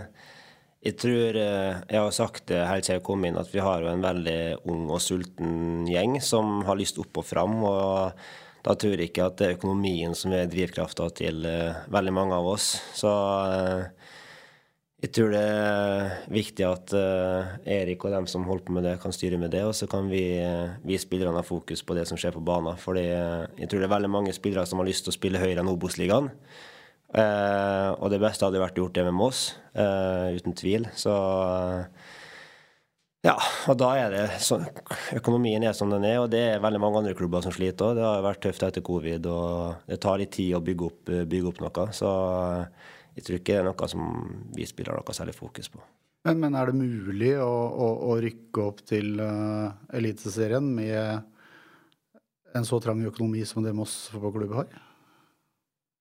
Jeg 0.83 0.95
tror 0.99 1.37
uh, 1.37 1.79
Jeg 1.85 1.99
har 1.99 2.13
sagt 2.15 2.47
det 2.51 2.59
helt 2.65 2.87
siden 2.87 2.99
jeg 2.99 3.07
kom 3.07 3.25
inn, 3.27 3.39
at 3.39 3.51
vi 3.53 3.63
har 3.63 3.83
jo 3.83 3.91
en 3.91 4.03
veldig 4.03 4.41
ung 4.71 4.85
og 4.89 5.01
sulten 5.03 5.87
gjeng 5.89 6.19
som 6.23 6.63
har 6.67 6.79
lyst 6.79 6.99
opp 7.01 7.21
og 7.21 7.27
fram. 7.29 7.59
og 7.63 8.19
da 8.65 8.75
tror 8.75 8.97
jeg 8.99 9.13
ikke 9.13 9.29
at 9.29 9.37
det 9.39 9.45
er 9.47 9.55
økonomien 9.55 10.11
som 10.17 10.33
er 10.35 10.49
drivkrafta 10.51 11.07
til 11.15 11.45
uh, 11.47 11.85
veldig 11.93 12.15
mange 12.15 12.35
av 12.35 12.47
oss. 12.57 12.73
Så 12.97 13.07
uh, 13.07 13.98
jeg 14.99 15.13
tror 15.15 15.29
det 15.31 15.41
er 15.47 16.09
viktig 16.27 16.65
at 16.67 16.91
uh, 16.91 17.53
Erik 17.63 18.03
og 18.03 18.11
dem 18.11 18.25
som 18.27 18.43
holder 18.43 18.65
på 18.67 18.73
med 18.75 18.83
det, 18.83 18.97
kan 18.99 19.15
styre 19.15 19.39
med 19.39 19.53
det. 19.55 19.61
Og 19.63 19.71
så 19.77 19.87
kan 19.87 20.09
vi, 20.11 20.23
vi 20.83 20.99
spillerne 20.99 21.39
ha 21.39 21.45
fokus 21.45 21.85
på 21.87 21.95
det 21.95 22.03
som 22.09 22.19
skjer 22.19 22.35
på 22.35 22.43
banen. 22.43 22.75
For 22.81 22.99
jeg 22.99 23.69
tror 23.69 23.79
det 23.79 23.87
er 23.87 23.95
veldig 23.95 24.11
mange 24.11 24.35
spillere 24.35 24.67
som 24.67 24.83
har 24.83 24.89
lyst 24.89 25.07
til 25.07 25.13
å 25.13 25.15
spille 25.15 25.39
høyere 25.39 25.63
enn 25.63 25.71
Obos-ligaen. 25.71 26.27
Uh, 27.09 27.95
og 27.95 28.11
det 28.11 28.19
beste 28.21 28.45
hadde 28.45 28.61
vært 28.61 28.77
gjort 28.77 28.93
det 28.99 29.07
med 29.07 29.15
Moss, 29.17 29.55
uh, 29.79 30.35
uten 30.35 30.53
tvil. 30.59 30.85
Så 30.99 31.15
ja, 33.23 33.33
og 33.71 33.79
da 33.79 33.89
er 33.99 34.13
det 34.13 34.27
så, 34.43 34.59
Økonomien 35.15 35.63
er 35.63 35.73
som 35.75 35.89
den 35.91 36.05
er, 36.07 36.19
og 36.21 36.29
det 36.31 36.43
er 36.53 36.61
veldig 36.63 36.79
mange 36.83 37.01
andre 37.01 37.15
klubber 37.15 37.43
som 37.43 37.55
sliter 37.55 37.87
òg. 37.87 37.97
Det 37.97 38.05
har 38.05 38.27
vært 38.27 38.43
tøft 38.43 38.67
etter 38.67 38.83
covid, 38.85 39.31
og 39.31 39.89
det 39.89 40.03
tar 40.03 40.19
litt 40.19 40.35
tid 40.35 40.53
å 40.59 40.63
bygge 40.63 40.91
opp, 40.91 41.01
bygge 41.07 41.51
opp 41.53 41.63
noe. 41.63 41.91
Så 41.95 42.13
jeg 43.15 43.25
tror 43.25 43.39
ikke 43.39 43.55
det 43.55 43.61
er 43.61 43.67
noe 43.69 43.89
som 43.91 44.03
vi 44.55 44.67
spiller 44.69 44.99
noe 44.99 45.15
særlig 45.15 45.37
fokus 45.37 45.71
på. 45.73 45.81
Men, 46.27 46.41
men 46.43 46.55
er 46.59 46.69
det 46.69 46.79
mulig 46.79 47.33
å, 47.39 47.47
å, 47.47 47.89
å 48.11 48.17
rykke 48.19 48.63
opp 48.63 48.83
til 48.87 49.21
Eliteserien 49.95 50.65
med 50.75 51.23
en 52.55 52.67
så 52.67 52.79
trang 52.83 53.01
økonomi 53.07 53.45
som 53.47 53.63
det 53.63 53.73
Moss 53.77 54.09
fotballklubb 54.11 54.55
har? 54.57 54.69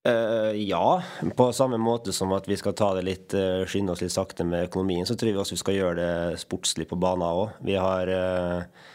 Uh, 0.08 0.54
ja, 0.56 1.02
på 1.36 1.48
samme 1.52 1.76
måte 1.82 2.12
som 2.14 2.30
at 2.32 2.46
vi 2.48 2.56
skal 2.56 2.76
ta 2.78 2.92
det 2.96 3.02
litt, 3.04 3.34
uh, 3.34 3.66
skynde 3.68 3.92
oss 3.92 4.02
litt 4.04 4.14
sakte 4.14 4.46
med 4.46 4.68
økonomien, 4.68 5.04
så 5.04 5.16
tror 5.18 5.34
vi 5.34 5.40
også 5.42 5.56
vi 5.56 5.64
skal 5.64 5.76
gjøre 5.76 5.96
det 5.98 6.38
sportslig 6.40 6.86
på 6.88 6.96
banen 7.00 7.26
òg. 7.26 7.58
Vi 7.66 7.74
har 7.76 8.08
uh, 8.08 8.86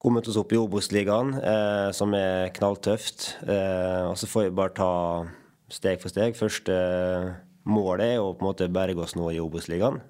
kommet 0.00 0.28
oss 0.30 0.38
opp 0.40 0.52
i 0.54 0.60
Obos-ligaen, 0.60 1.32
som 1.96 2.12
er 2.12 2.50
knalltøft. 2.52 3.38
og 3.40 4.18
så 4.20 4.26
får 4.28 4.42
vi 4.44 4.56
bare 4.58 4.74
ta 4.76 4.90
steg 5.72 6.02
for 6.02 6.12
steg. 6.12 6.36
Første 6.38 6.74
målet 7.64 8.16
er 8.16 8.22
å 8.22 8.34
på 8.34 8.44
en 8.44 8.50
måte 8.50 8.70
berge 8.72 9.00
oss 9.04 9.16
nå 9.16 9.30
i 9.32 9.40
Obos-ligaen, 9.40 10.00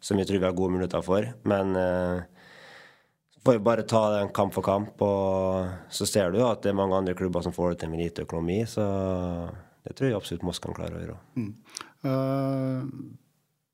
som 0.00 0.18
vi 0.18 0.24
tror 0.24 0.40
vi 0.40 0.48
har 0.48 0.56
gode 0.56 0.76
muligheter 0.76 1.04
for. 1.04 1.26
Men 1.44 1.76
får 3.44 3.58
vi 3.58 3.64
bare 3.66 3.82
ta 3.82 4.02
den 4.16 4.32
kamp 4.34 4.54
for 4.54 4.64
kamp, 4.66 5.02
og 5.02 5.92
så 5.92 6.06
ser 6.08 6.32
du 6.32 6.40
at 6.46 6.62
det 6.64 6.72
er 6.72 6.78
mange 6.78 6.96
andre 6.96 7.16
klubber 7.18 7.44
som 7.44 7.54
får 7.54 7.74
det 7.74 7.82
til 7.82 7.92
med 7.92 8.04
lite 8.04 8.26
økonomi. 8.26 8.62
Så 8.70 8.86
det 9.82 9.96
tror 9.98 10.08
jeg 10.08 10.18
absolutt 10.18 10.46
Moss 10.46 10.62
kan 10.62 10.76
klare 10.76 10.96
å 10.96 11.02
gjøre. 11.02 11.18
Mm. 11.36 11.50
Uh, 12.06 12.80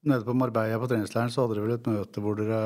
nede 0.09 0.24
på 0.24 0.37
Marbella 0.37 0.81
på 0.81 0.88
treningsleiren 0.88 1.33
så 1.33 1.44
hadde 1.44 1.59
dere 1.59 1.66
vel 1.66 1.76
et 1.76 1.90
møte 1.90 2.24
hvor 2.24 2.38
dere 2.38 2.61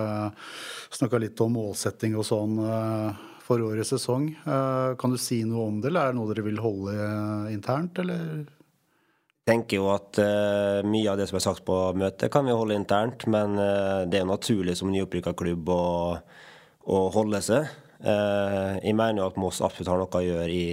snakka 0.94 1.20
litt 1.22 1.42
om 1.42 1.54
målsetting 1.58 2.14
og 2.18 2.26
sånn 2.28 2.60
uh, 2.62 3.22
for 3.60 3.84
sesong. 3.88 4.30
Uh, 4.46 4.94
kan 5.00 5.12
du 5.12 5.20
si 5.20 5.42
noe 5.48 5.68
om 5.68 5.82
det, 5.82 5.90
eller 5.92 6.08
er 6.08 6.12
det 6.12 6.20
noe 6.20 6.32
dere 6.32 6.46
vil 6.46 6.62
holde 6.62 6.96
internt, 7.52 8.00
eller? 8.02 8.46
Jeg 9.42 9.50
tenker 9.50 9.80
jo 9.80 9.90
at 9.90 10.22
uh, 10.22 10.80
mye 10.86 11.10
av 11.10 11.18
det 11.18 11.26
som 11.28 11.40
er 11.40 11.44
sagt 11.44 11.66
på 11.66 11.76
møtet, 11.98 12.30
kan 12.32 12.46
vi 12.46 12.54
holde 12.54 12.78
internt. 12.78 13.26
Men 13.30 13.58
uh, 13.58 14.08
det 14.08 14.22
er 14.22 14.28
naturlig 14.30 14.78
som 14.78 14.90
nyopprykka 14.92 15.34
klubb 15.38 15.70
å 15.72 15.82
å 16.90 17.06
holde 17.14 17.40
seg. 17.44 17.68
Uh, 18.02 18.78
jeg 18.82 18.96
mener 18.98 19.22
jo 19.22 19.28
at 19.28 19.38
Moss 19.38 19.60
absolutt 19.62 19.92
har 19.92 20.00
noe 20.00 20.18
å 20.18 20.24
gjøre 20.24 20.50
i 20.50 20.66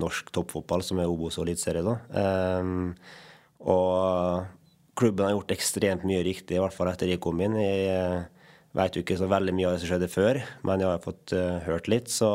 norsk 0.00 0.28
toppfotball, 0.34 0.84
som 0.84 1.00
er 1.00 1.10
Obos 1.10 1.38
og 1.38 1.46
Eliteserie. 1.46 1.96
Eh, 2.20 2.72
og 3.64 4.44
klubben 4.98 5.24
har 5.26 5.32
gjort 5.32 5.54
ekstremt 5.54 6.04
mye 6.06 6.24
riktig, 6.26 6.58
i 6.58 6.62
hvert 6.62 6.76
fall 6.76 6.90
etter 6.92 7.08
jeg 7.08 7.22
kom 7.24 7.40
inn. 7.40 7.56
Jeg 7.56 8.26
eh, 8.74 8.80
vet 8.82 8.98
jo 8.98 9.04
ikke 9.04 9.18
så 9.20 9.30
veldig 9.30 9.54
mye 9.54 9.70
av 9.70 9.76
det 9.76 9.84
som 9.84 9.92
skjedde 9.92 10.10
før, 10.12 10.42
men 10.66 10.82
jeg 10.82 10.90
har 10.90 11.04
fått 11.04 11.34
uh, 11.36 11.62
hørt 11.64 11.86
litt. 11.92 12.10
Så, 12.10 12.30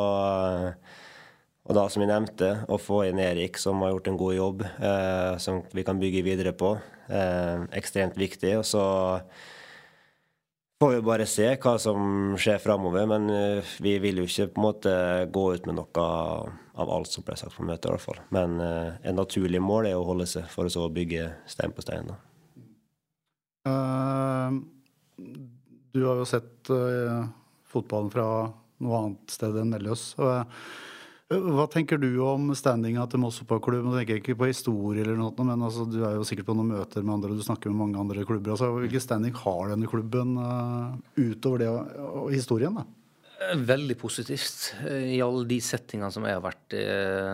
og 1.68 1.76
da, 1.76 1.84
som 1.92 2.02
jeg 2.02 2.12
nevnte, 2.12 2.54
å 2.72 2.80
få 2.80 3.04
inn 3.10 3.20
Erik, 3.20 3.60
som 3.60 3.84
har 3.84 3.92
gjort 3.94 4.08
en 4.08 4.22
god 4.24 4.38
jobb, 4.38 4.64
eh, 4.64 5.34
som 5.44 5.62
vi 5.76 5.84
kan 5.88 6.00
bygge 6.00 6.24
videre 6.26 6.56
på, 6.56 6.78
Eh, 7.10 7.62
ekstremt 7.74 8.18
viktig. 8.18 8.54
Og 8.60 8.66
så 8.66 8.84
får 10.80 10.94
vi 10.94 11.02
bare 11.08 11.26
se 11.28 11.48
hva 11.58 11.76
som 11.82 12.36
skjer 12.40 12.62
framover. 12.62 13.08
Men 13.10 13.30
eh, 13.34 13.76
vi 13.82 13.98
vil 14.04 14.22
jo 14.22 14.28
ikke 14.30 14.52
på 14.54 14.62
en 14.62 14.68
måte 14.68 14.96
gå 15.34 15.46
ut 15.56 15.70
med 15.70 15.80
noe 15.80 16.08
av 16.80 16.94
alt 16.96 17.12
som 17.12 17.26
ble 17.26 17.38
sagt 17.40 17.58
på 17.58 17.66
møtet, 17.68 17.90
i 17.90 17.96
hvert 17.96 18.06
fall. 18.06 18.20
Men 18.32 18.54
uh, 18.64 18.96
en 19.04 19.18
naturlig 19.20 19.60
mål 19.60 19.90
er 19.90 19.98
å 20.00 20.06
holde 20.08 20.24
seg, 20.32 20.46
for 20.48 20.64
å 20.64 20.72
så 20.72 20.86
bygge 20.96 21.26
stein 21.52 21.74
på 21.76 21.84
stein. 21.84 22.14
Uh, 23.68 24.62
du 25.94 26.04
har 26.06 26.20
jo 26.22 26.28
sett 26.28 26.70
fotballen 27.70 28.12
fra 28.14 28.28
noe 28.84 29.02
annet 29.02 29.34
sted 29.34 29.58
enn 29.60 29.72
Melløs. 29.74 30.12
Uh, 30.20 30.44
hva 31.30 31.68
tenker 31.70 32.00
du 32.02 32.10
om 32.26 32.50
standinga 32.58 33.04
til 33.10 33.22
Moss 33.22 33.38
fotballklubb? 33.44 33.86
Du 33.86 33.98
tenker 34.00 34.18
ikke 34.18 34.38
på 34.40 34.50
historie, 34.50 35.04
eller 35.04 35.20
noe, 35.20 35.34
men 35.46 35.66
altså, 35.68 35.86
du 35.86 36.00
er 36.02 36.16
jo 36.18 36.26
sikkert 36.26 36.48
på 36.48 36.56
noen 36.58 36.72
møter 36.74 37.06
med 37.06 37.20
andre, 37.20 37.36
og 37.36 37.42
du 37.42 37.46
snakker 37.46 37.70
med 37.70 37.84
mange 37.84 38.00
andre 38.02 38.26
klubber. 38.26 38.56
Altså, 38.56 38.72
hvilken 38.74 39.04
standing 39.04 39.36
har 39.44 39.74
denne 39.74 39.90
klubben 39.92 40.40
uh, 40.42 40.96
utover 41.20 41.62
det 41.62 41.70
og, 41.70 42.32
historien? 42.34 42.80
da? 42.82 42.88
Veldig 43.40 43.96
positivt. 43.96 44.74
Eh, 44.84 45.14
I 45.16 45.22
alle 45.24 45.46
de 45.48 45.62
settingene 45.64 46.10
som 46.12 46.26
jeg 46.28 46.36
har 46.36 46.44
vært 46.44 46.76
i, 46.76 46.82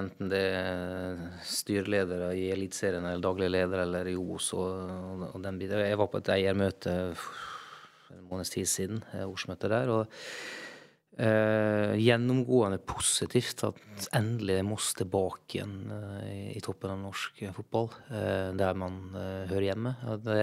enten 0.04 0.30
det 0.30 0.44
er 0.60 1.24
styreledere 1.50 2.30
i 2.38 2.46
Eliteserien 2.54 3.08
eller 3.08 3.24
daglig 3.24 3.50
leder 3.56 3.88
eller 3.88 4.12
i 4.12 4.13
Os 4.20 4.52
og, 4.54 5.26
og 5.32 5.39
den 5.41 5.58
biten. 5.62 5.82
Jeg 5.82 5.98
var 5.98 6.12
på 6.12 6.22
et 6.22 6.30
eiermøte 6.36 6.94
måneds 8.30 8.54
tid 8.54 8.69
siden, 8.69 9.04
årsmøtet 9.25 9.73
der. 9.73 9.91
og 9.93 10.15
eh, 11.17 11.95
gjennomgående 11.99 12.80
positivt 12.88 13.63
at 13.67 14.08
endelig 14.15 14.60
er 14.60 14.67
Moss 14.67 14.91
tilbake 14.97 15.58
igjen 15.58 15.75
eh, 15.95 16.56
i 16.56 16.63
toppen 16.63 16.93
av 16.95 17.01
norsk 17.01 17.43
fotball, 17.56 17.89
eh, 18.10 18.51
der 18.58 18.80
man 18.80 19.01
eh, 19.15 19.43
hører 19.51 19.69
hjemme. 19.69 19.95
Det, 20.25 20.39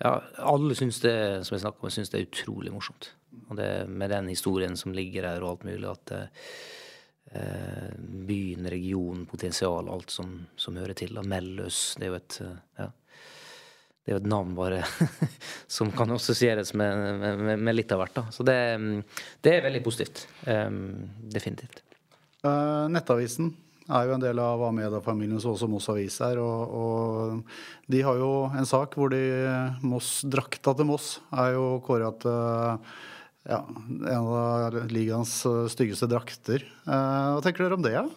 ja, 0.00 0.14
alle 0.52 0.76
syns 0.78 1.02
det 1.04 1.16
som 1.46 1.56
jeg 1.56 1.64
snakker 1.64 1.86
med, 1.86 1.96
syns 1.96 2.12
det 2.12 2.20
er 2.20 2.28
utrolig 2.28 2.74
morsomt. 2.74 3.12
Og 3.48 3.56
det 3.60 3.70
med 3.90 4.12
den 4.12 4.30
historien 4.32 4.76
som 4.78 4.94
ligger 4.96 5.28
her 5.28 5.44
og 5.44 5.54
alt 5.54 5.68
mulig, 5.68 5.90
at 5.90 6.14
eh, 6.16 7.90
byen, 8.00 8.70
regionen, 8.72 9.26
potensial, 9.30 9.90
alt 9.92 10.10
som, 10.14 10.40
som 10.58 10.78
hører 10.80 10.96
til. 10.98 11.20
Melløs, 11.20 11.82
det 11.98 12.08
er 12.08 12.14
jo 12.14 12.18
et 12.18 12.40
ja, 12.80 12.88
det 14.00 14.12
er 14.12 14.16
jo 14.16 14.20
et 14.22 14.30
navn 14.32 14.54
bare 14.56 14.80
som 15.76 15.90
kan 15.92 16.10
assosieres 16.14 16.72
med, 16.78 17.20
med, 17.20 17.58
med, 17.60 17.74
litt 17.76 17.92
av 17.92 18.00
hvert. 18.00 18.14
Da. 18.16 18.22
Så 18.32 18.46
det, 18.48 18.56
det 19.44 19.52
er 19.56 19.66
veldig 19.66 19.82
positivt. 19.84 20.24
Um, 20.46 21.10
definitivt. 21.30 21.82
Uh, 22.40 22.88
nettavisen 22.88 23.52
er 23.90 24.06
jo 24.06 24.14
en 24.14 24.22
del 24.22 24.40
av 24.40 24.62
Amedia-familien, 24.64 25.40
så 25.42 25.52
også 25.52 25.68
Moss 25.68 25.90
Avis 25.92 26.16
er. 26.24 26.40
Og, 26.40 26.74
og, 26.80 27.60
de 27.92 28.00
har 28.06 28.16
jo 28.22 28.32
en 28.56 28.68
sak 28.68 28.96
hvor 28.96 29.12
de 29.12 29.22
Moss, 29.84 30.20
drakta 30.24 30.74
til 30.78 30.88
Moss 30.88 31.12
er 31.34 31.56
jo 31.58 31.66
kåra 31.84 32.12
til 32.22 32.88
ja, 33.50 33.60
en 33.60 34.32
av 34.32 34.80
ligaens 34.92 35.42
styggeste 35.72 36.08
drakter. 36.08 36.64
Uh, 36.88 37.36
hva 37.36 37.44
tenker 37.44 37.66
dere 37.66 37.76
om 37.76 37.84
det? 37.84 37.96
Ja? 37.98 38.08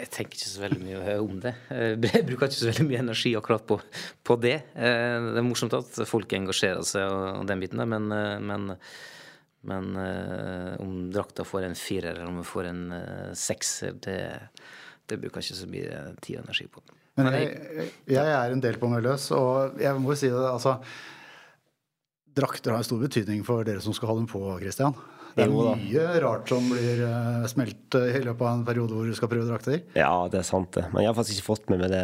Jeg 0.00 0.08
tenker 0.14 0.38
ikke 0.38 0.48
så 0.48 0.62
veldig 0.62 0.80
mye 0.82 1.14
om 1.20 1.40
det. 1.42 1.52
Jeg 2.14 2.26
bruker 2.28 2.48
ikke 2.48 2.58
så 2.58 2.68
veldig 2.70 2.86
mye 2.88 3.02
energi 3.02 3.32
akkurat 3.38 3.64
på, 3.68 3.78
på 4.26 4.36
det. 4.42 4.56
Eh, 4.74 5.16
det 5.30 5.40
er 5.40 5.46
morsomt 5.46 5.76
at 5.76 6.00
folk 6.08 6.32
engasjerer 6.36 6.86
seg 6.86 7.06
og, 7.10 7.42
den 7.48 7.62
biten 7.62 7.82
der, 7.82 7.90
men, 7.90 8.08
eh, 8.14 8.38
men, 8.40 8.70
men 9.68 9.90
eh, 10.00 10.72
om 10.82 11.10
drakta 11.12 11.46
får 11.46 11.68
en 11.68 11.78
firer 11.78 12.14
eller 12.14 12.30
om 12.30 12.40
vi 12.40 12.48
får 12.48 12.70
en 12.70 12.82
sekser, 13.36 13.98
det, 14.06 14.18
det 15.10 15.20
bruker 15.20 15.42
jeg 15.42 15.50
ikke 15.50 15.60
så 15.60 15.70
mye 15.70 16.02
tid 16.24 16.40
og 16.40 16.48
energi 16.48 16.68
på. 16.72 16.84
Men 17.20 17.32
jeg, 17.36 17.88
jeg 18.08 18.34
er 18.34 18.54
en 18.54 18.62
del 18.62 18.78
på 18.80 18.88
Mølløs, 18.88 19.30
og 19.36 19.80
jeg 19.82 20.00
må 20.00 20.16
si 20.16 20.30
det, 20.32 20.44
altså 20.48 20.78
Drakter 22.30 22.72
har 22.72 22.80
en 22.80 22.86
stor 22.86 23.00
betydning 23.02 23.42
for 23.44 23.66
dere 23.66 23.82
som 23.82 23.94
skal 23.96 24.12
ha 24.12 24.14
dem 24.20 24.28
på, 24.30 24.38
Christian. 24.62 24.94
Det 25.40 25.46
er 25.48 25.80
mye 25.80 26.20
rart 26.22 26.50
som 26.52 26.66
blir 26.68 27.00
uh, 27.06 27.46
smelt 27.50 27.96
uh, 27.96 28.08
i 28.12 28.22
løpet 28.22 28.44
av 28.44 28.50
en 28.52 28.64
periode 28.66 28.96
hvor 28.96 29.08
du 29.08 29.16
skal 29.16 29.30
prøve 29.32 29.48
drakter. 29.48 29.80
Ja, 29.96 30.12
det 30.30 30.42
er 30.42 30.46
sant, 30.46 30.72
det. 30.76 30.86
Men 30.92 31.04
jeg 31.04 31.10
har 31.10 31.16
faktisk 31.16 31.40
ikke 31.40 31.48
fått 31.48 31.72
med 31.72 31.80
meg 31.82 31.92
det 31.94 32.02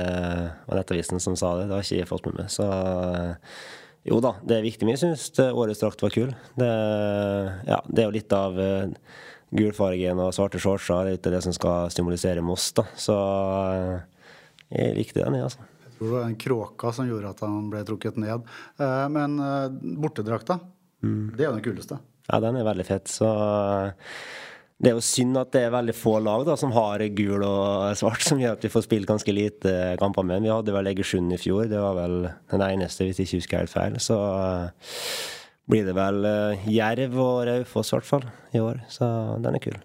var 0.66 0.80
Nettavisen 0.80 1.22
som 1.22 1.36
sa 1.38 1.52
det. 1.58 1.68
Det 1.68 1.76
har 1.76 1.84
ikke 1.84 2.00
jeg 2.00 2.10
fått 2.10 2.28
med 2.30 2.40
meg. 2.40 2.48
Så 2.52 2.66
uh, 2.66 3.60
jo 4.08 4.22
da, 4.24 4.36
det 4.46 4.58
er 4.58 4.66
viktig. 4.66 4.88
Men 4.88 4.96
jeg 4.96 5.02
syns 5.04 5.28
årets 5.46 5.82
drakt 5.82 6.04
var 6.04 6.14
kul. 6.14 6.34
Det, 6.56 6.72
ja, 7.68 7.80
det 7.90 8.02
er 8.02 8.08
jo 8.08 8.16
litt 8.16 8.36
av 8.36 8.60
gulfargen 9.56 10.20
og 10.22 10.34
svarte 10.34 10.60
shortser. 10.62 11.12
Det 11.16 11.30
er 11.30 11.38
det 11.38 11.44
som 11.46 11.54
skal 11.56 11.90
stimulisere 11.92 12.44
Moss, 12.44 12.70
da. 12.76 12.86
Så 12.94 13.16
jeg 14.70 14.94
likte 14.98 15.24
den, 15.24 15.40
jeg, 15.40 15.50
altså. 15.50 15.66
Jeg 15.88 15.96
tror 15.96 16.06
det 16.06 16.14
var 16.14 16.28
en 16.28 16.38
kråka 16.46 16.92
som 16.94 17.10
gjorde 17.10 17.34
at 17.34 17.42
han 17.42 17.70
ble 17.72 17.82
trukket 17.88 18.18
ned. 18.22 18.46
Men 19.10 19.38
bortedrakta, 19.98 20.60
mm. 21.02 21.34
det 21.34 21.42
er 21.42 21.48
jo 21.48 21.56
den 21.56 21.66
kuleste. 21.66 21.98
Ja, 22.26 22.40
den 22.42 22.58
er 22.58 22.66
veldig 22.66 22.86
fett. 22.86 23.10
Så 23.10 23.28
Det 24.76 24.90
er 24.90 24.98
jo 24.98 25.04
synd 25.04 25.38
at 25.40 25.54
det 25.54 25.62
er 25.64 25.72
veldig 25.72 25.94
få 25.96 26.18
lag 26.20 26.42
da, 26.44 26.52
som 26.60 26.74
har 26.76 27.00
gul 27.16 27.40
og 27.46 27.94
svart, 27.96 28.20
som 28.20 28.40
gjør 28.42 28.58
at 28.58 28.64
vi 28.66 28.68
får 28.68 28.84
spilt 28.84 29.08
ganske 29.08 29.32
lite 29.32 29.72
kamper 30.02 30.26
med. 30.26 30.44
Vi 30.44 30.52
hadde 30.52 30.74
vel 30.74 30.90
Egersund 30.90 31.32
i 31.32 31.38
fjor, 31.40 31.64
det 31.70 31.80
var 31.80 31.96
vel 31.96 32.26
den 32.52 32.64
eneste, 32.66 33.06
hvis 33.06 33.22
jeg 33.22 33.30
ikke 33.30 33.40
husker 33.40 33.62
helt 33.62 33.72
feil. 33.72 33.96
Så 34.04 34.18
uh, 34.20 34.68
blir 35.64 35.88
det 35.88 35.94
vel 35.96 36.20
uh, 36.28 36.68
Jerv 36.68 37.16
og 37.24 37.38
Raufoss 37.48 37.94
i 37.94 37.96
hvert 37.96 38.10
fall 38.10 38.26
i 38.52 38.60
år, 38.60 38.82
så 38.92 39.08
den 39.40 39.56
er 39.56 39.64
kul. 39.64 39.80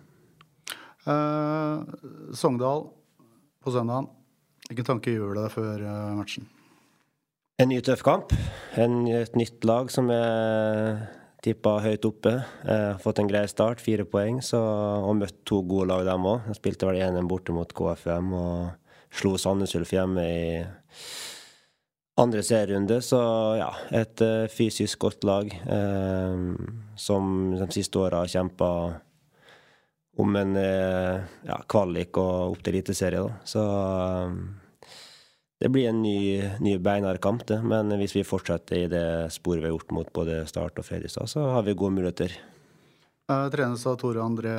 Uh, 1.08 1.88
Sogndal 2.36 2.90
på 3.64 3.72
søndagen. 3.72 4.12
Hvilken 4.68 4.92
tanke 4.92 5.16
gjør 5.16 5.40
det 5.40 5.48
før 5.56 5.88
matchen? 6.20 6.52
En 7.64 7.72
ny 7.72 7.80
tøff 7.86 8.04
kamp. 8.04 8.36
En, 8.76 9.06
et 9.08 9.40
nytt 9.40 9.64
lag 9.68 9.88
som 9.94 10.12
er 10.12 11.00
Tippa 11.42 11.80
høyt 11.82 12.06
oppe. 12.06 12.36
Eh, 12.70 12.92
fått 13.02 13.20
en 13.22 13.30
grei 13.30 13.48
start, 13.50 13.82
fire 13.82 14.06
poeng. 14.06 14.42
Så, 14.46 14.60
og 14.62 15.18
møtt 15.18 15.40
to 15.48 15.64
gode 15.66 15.90
lag, 15.90 16.06
dem 16.06 16.28
òg. 16.30 16.52
Spilte 16.58 16.90
vel 16.90 17.02
1-1 17.02 17.30
borte 17.30 17.56
mot 17.56 17.74
KFM 17.78 18.32
og 18.38 18.92
slo 19.12 19.36
Sandnes 19.42 19.74
Ulf 19.80 19.92
hjemme 19.96 20.26
i 20.26 20.44
andre 22.22 22.44
serierunde. 22.46 23.02
Så 23.06 23.22
ja, 23.58 23.72
et 24.04 24.22
eh, 24.22 24.46
fysisk 24.54 25.02
godt 25.08 25.26
lag 25.26 25.50
eh, 25.50 26.44
som 26.96 27.34
de 27.58 27.72
siste 27.74 28.04
åra 28.04 28.22
har 28.22 28.36
kjempa 28.36 28.70
om 30.22 30.36
en 30.36 30.58
uh, 30.58 31.22
ja, 31.48 31.58
kvalik 31.72 32.18
og 32.20 32.56
opp 32.56 32.64
til 32.66 32.76
eliteserie. 32.76 33.24
Så 33.48 33.62
uh, 33.64 34.34
det 35.62 35.70
blir 35.70 35.90
en 35.90 36.02
ny, 36.02 36.42
ny 36.60 36.78
beinhard 36.82 37.20
kamp, 37.22 37.44
det. 37.48 37.60
Men 37.62 37.94
hvis 38.02 38.16
vi 38.16 38.26
fortsetter 38.26 38.80
i 38.80 38.88
det 38.90 39.06
sporet 39.30 39.62
vi 39.62 39.70
har 39.70 39.76
gjort 39.76 39.94
mot 39.94 40.10
både 40.16 40.40
Start 40.50 40.82
og 40.82 40.88
Fredrikstad, 40.88 41.30
så 41.30 41.44
har 41.54 41.68
vi 41.68 41.78
gode 41.78 41.94
muligheter. 42.00 42.34
Uh, 43.30 43.46
trenes 43.54 43.84
av 43.86 44.00
Tore 44.02 44.24
André 44.26 44.56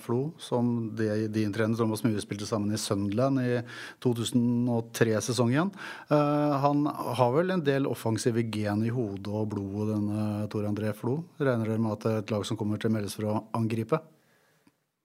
Flo, 0.00 0.30
som 0.38 0.70
de, 0.94 1.08
din 1.34 1.50
trener 1.52 1.74
Thomas 1.76 2.04
Myhre 2.06 2.22
spilte 2.22 2.46
sammen 2.46 2.70
i 2.70 2.78
Sunderland 2.78 3.42
i 3.42 3.58
2003-sesongen. 4.06 5.74
Uh, 6.12 6.54
han 6.62 6.86
har 6.86 7.34
vel 7.34 7.50
en 7.50 7.66
del 7.66 7.90
offensive 7.90 8.46
gen 8.54 8.86
i 8.86 8.94
hodet 8.94 9.34
og 9.34 9.50
blodet, 9.56 9.90
denne 9.90 10.46
Tore 10.54 10.70
André 10.70 10.94
Flo. 10.94 11.18
Regner 11.42 11.74
dere 11.74 11.82
med 11.82 11.98
at 11.98 12.06
det 12.06 12.14
er 12.14 12.22
et 12.22 12.34
lag 12.38 12.46
som 12.46 12.62
kommer 12.62 12.78
til 12.78 12.94
meldes 12.94 13.18
for 13.18 13.26
å 13.26 13.38
angripe? 13.58 13.98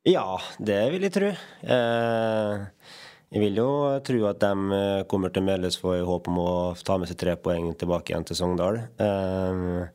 Ja, 0.07 0.37
det 0.61 0.83
vil 0.93 1.09
jeg 1.09 1.17
tro. 1.17 1.33
Uh, 1.65 2.69
jeg 3.29 3.43
vil 3.43 3.59
jo 3.61 3.69
tro 4.01 4.23
at 4.25 4.39
de 4.41 4.53
eh, 4.73 5.03
kommer 5.09 5.29
til 5.29 5.45
for 5.77 5.93
i 5.99 6.05
håp 6.05 6.27
om 6.31 6.37
å 6.41 6.53
ta 6.81 6.97
med 6.97 7.09
seg 7.09 7.17
tre 7.21 7.35
poeng 7.37 7.75
tilbake 7.77 8.09
igjen 8.09 8.25
til 8.25 8.37
Sogndal. 8.39 8.79
Eh, 8.97 9.89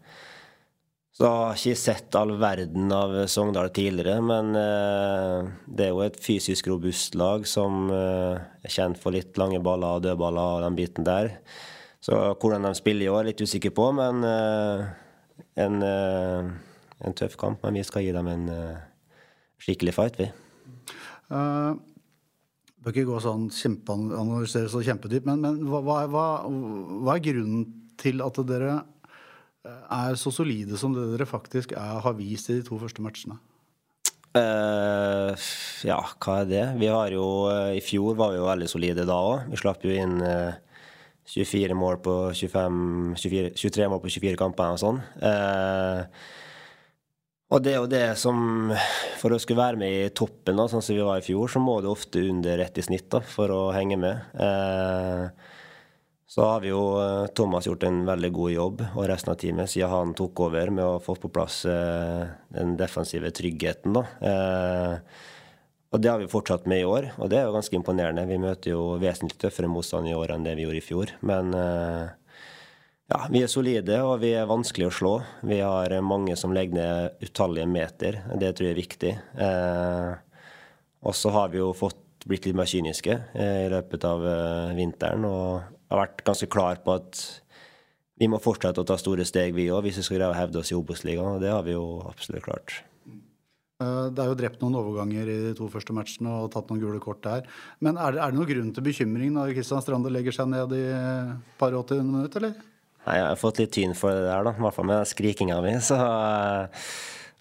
så 1.14 1.24
jeg 1.24 1.32
har 1.34 1.58
ikke 1.58 1.78
sett 1.78 2.14
all 2.18 2.30
verden 2.38 2.92
av 2.94 3.26
Sogndal 3.30 3.72
tidligere, 3.74 4.20
men 4.22 4.54
eh, 4.54 5.50
det 5.66 5.86
er 5.86 5.90
jo 5.90 6.04
et 6.04 6.18
fysisk 6.22 6.68
robust 6.70 7.18
lag 7.18 7.46
som 7.46 7.90
er 7.90 8.70
kjent 8.70 9.00
for 9.02 9.14
litt 9.14 9.34
lange 9.38 9.58
baller 9.62 9.98
og 9.98 10.04
dødballer 10.06 10.58
og 10.58 10.66
den 10.66 10.78
biten 10.78 11.06
der. 11.06 11.32
Så 12.04 12.18
hvordan 12.38 12.68
de 12.68 12.74
spiller 12.78 13.08
i 13.08 13.10
år, 13.10 13.24
er 13.24 13.32
jeg 13.32 13.32
litt 13.32 13.48
usikker 13.48 13.74
på, 13.74 13.88
men 13.96 14.20
en, 15.56 15.86
en 15.88 17.16
tøff 17.16 17.34
kamp. 17.40 17.64
Men 17.64 17.80
vi 17.80 17.86
skal 17.88 18.04
gi 18.04 18.12
dem 18.14 18.28
en 18.28 18.46
skikkelig 19.64 19.96
fight, 19.96 20.20
vi. 20.20 20.28
Uh 21.32 21.80
bør 22.84 22.92
ikke 22.92 23.08
gå 23.08 23.20
sånn 23.24 23.48
kjempeanalysere 23.54 24.68
så 24.72 24.82
kjempedypt, 24.84 25.26
men, 25.28 25.40
men 25.40 25.62
hva, 25.70 25.80
hva, 25.82 26.26
hva, 26.44 27.14
er 27.14 27.24
grunnen 27.24 27.64
til 28.00 28.20
at 28.24 28.40
dere 28.48 28.82
er 29.64 30.18
så 30.20 30.32
solide 30.34 30.76
som 30.76 30.92
det 30.92 31.06
dere 31.14 31.28
faktisk 31.28 31.72
er, 31.72 32.00
har 32.04 32.16
vist 32.18 32.50
i 32.52 32.58
de 32.58 32.66
to 32.66 32.78
første 32.80 33.04
matchene? 33.04 33.38
Uh, 34.34 35.30
ja, 35.86 36.00
hva 36.20 36.40
er 36.42 36.48
det? 36.50 36.64
Vi 36.80 36.88
har 36.90 37.12
jo 37.14 37.24
I 37.70 37.78
fjor 37.84 38.16
var 38.18 38.32
vi 38.32 38.40
jo 38.40 38.48
veldig 38.48 38.68
solide 38.68 39.06
da 39.06 39.14
òg. 39.14 39.44
Vi 39.52 39.60
slapp 39.60 39.84
jo 39.86 39.94
inn 39.94 40.18
uh, 40.20 40.56
24 41.30 41.76
mål 41.78 42.00
på 42.04 42.14
25, 42.34 43.14
24, 43.22 43.52
23 43.56 43.86
mål 43.92 44.02
på 44.02 44.10
24 44.10 44.40
kamper 44.40 44.74
og 44.74 44.82
sånn. 44.82 44.98
Uh, 45.22 46.02
og 47.52 47.64
det 47.64 47.74
er 47.74 47.80
jo 47.82 47.90
det 47.90 48.04
som 48.20 48.70
For 49.20 49.34
å 49.34 49.40
skulle 49.42 49.62
være 49.62 49.80
med 49.80 49.96
i 49.96 50.12
toppen, 50.16 50.56
da, 50.56 50.68
sånn 50.70 50.84
som 50.84 50.96
vi 50.96 51.04
var 51.04 51.20
i 51.20 51.26
fjor, 51.26 51.50
så 51.52 51.62
må 51.62 51.80
du 51.82 51.90
ofte 51.92 52.22
under 52.30 52.62
ett 52.64 52.78
i 52.80 52.84
snitt 52.86 53.10
da, 53.12 53.20
for 53.24 53.52
å 53.52 53.60
henge 53.76 53.98
med. 54.00 54.38
Eh, 54.40 55.52
så 56.34 56.48
har 56.48 56.64
vi 56.64 56.72
jo 56.72 56.82
eh, 56.98 57.28
Thomas 57.36 57.68
gjort 57.68 57.84
en 57.86 58.00
veldig 58.08 58.30
god 58.34 58.52
jobb, 58.54 58.82
og 58.96 59.06
resten 59.06 59.32
av 59.32 59.38
teamet, 59.40 59.70
siden 59.70 59.92
han 59.92 60.16
tok 60.18 60.40
over 60.48 60.72
med 60.74 60.84
å 60.84 61.02
få 61.04 61.14
på 61.20 61.30
plass 61.32 61.60
eh, 61.70 62.24
den 62.56 62.74
defensive 62.80 63.30
tryggheten. 63.36 63.94
da. 63.94 64.04
Eh, 64.32 65.30
og 65.94 66.02
det 66.02 66.10
har 66.10 66.18
vi 66.18 66.26
fortsatt 66.26 66.66
med 66.66 66.82
i 66.82 66.88
år, 66.90 67.12
og 67.22 67.30
det 67.30 67.38
er 67.38 67.44
jo 67.46 67.54
ganske 67.54 67.76
imponerende. 67.78 68.26
Vi 68.26 68.40
møter 68.42 68.72
jo 68.72 68.96
vesentlig 68.98 69.38
tøffere 69.38 69.70
motstand 69.70 70.10
i 70.10 70.16
år 70.18 70.34
enn 70.34 70.46
det 70.46 70.56
vi 70.58 70.64
gjorde 70.66 70.80
i 70.80 70.86
fjor. 70.88 71.12
Men 71.22 71.54
eh, 71.54 72.08
ja, 73.12 73.18
vi 73.28 73.42
er 73.44 73.50
solide, 73.52 73.98
og 74.06 74.22
vi 74.22 74.32
er 74.32 74.48
vanskelig 74.48 74.88
å 74.88 74.94
slå. 74.94 75.14
Vi 75.44 75.58
har 75.60 75.92
mange 76.06 76.36
som 76.40 76.54
legger 76.56 76.78
ned 76.78 77.26
utallige 77.26 77.68
meter. 77.68 78.22
Det 78.40 78.54
tror 78.56 78.68
jeg 78.68 78.74
er 78.74 78.80
viktig. 78.80 79.12
Eh, 79.46 80.12
og 81.04 81.16
så 81.16 81.32
har 81.34 81.52
vi 81.52 81.60
jo 81.60 81.74
fått 81.76 82.00
blitt 82.24 82.48
litt 82.48 82.56
mer 82.56 82.68
kyniske 82.68 83.18
eh, 83.36 83.66
i 83.66 83.70
løpet 83.72 84.06
av 84.08 84.24
eh, 84.24 84.72
vinteren 84.78 85.26
og 85.28 85.66
har 85.92 86.00
vært 86.06 86.24
ganske 86.24 86.48
klar 86.48 86.80
på 86.84 86.96
at 86.96 87.20
vi 88.20 88.28
må 88.30 88.38
fortsette 88.40 88.80
å 88.80 88.88
ta 88.88 88.96
store 88.96 89.26
steg, 89.26 89.52
vi 89.56 89.68
òg, 89.74 89.82
hvis 89.84 89.98
vi 90.00 90.06
skal 90.06 90.20
greie 90.20 90.32
å 90.32 90.38
hevde 90.38 90.60
oss 90.62 90.70
i 90.72 90.78
Obos-ligaen. 90.78 91.42
Det 91.42 91.50
har 91.52 91.64
vi 91.66 91.74
jo 91.74 91.84
absolutt 92.08 92.46
klart. 92.46 92.80
Eh, 93.84 94.04
det 94.14 94.22
er 94.22 94.30
jo 94.30 94.38
drept 94.40 94.64
noen 94.64 94.78
overganger 94.80 95.28
i 95.28 95.40
de 95.50 95.56
to 95.58 95.68
første 95.68 95.92
matchene 95.96 96.38
og 96.40 96.52
tatt 96.54 96.70
noen 96.72 96.80
gule 96.80 97.02
kort 97.04 97.20
der. 97.26 97.44
Men 97.84 98.00
er 98.00 98.16
det, 98.16 98.22
er 98.24 98.32
det 98.32 98.40
noen 98.40 98.52
grunn 98.54 98.76
til 98.76 98.86
bekymring 98.86 99.34
når 99.36 99.52
Kristian 99.58 99.84
Strande 99.84 100.12
legger 100.14 100.40
seg 100.40 100.48
ned 100.54 100.72
i 100.78 100.86
par 101.60 101.76
80 101.76 102.06
minutter, 102.08 102.48
eller? 102.48 102.70
Nei, 103.04 103.18
jeg 103.20 103.26
har 103.26 103.36
fått 103.40 103.60
litt 103.60 103.74
tyn 103.76 103.92
for 103.98 104.16
det 104.16 104.24
der, 104.24 104.46
da. 104.46 104.54
I 104.56 104.64
hvert 104.64 104.76
fall 104.78 104.88
med 104.88 105.08
skrikinga 105.08 105.58
mi. 105.64 105.74
Så 105.84 105.98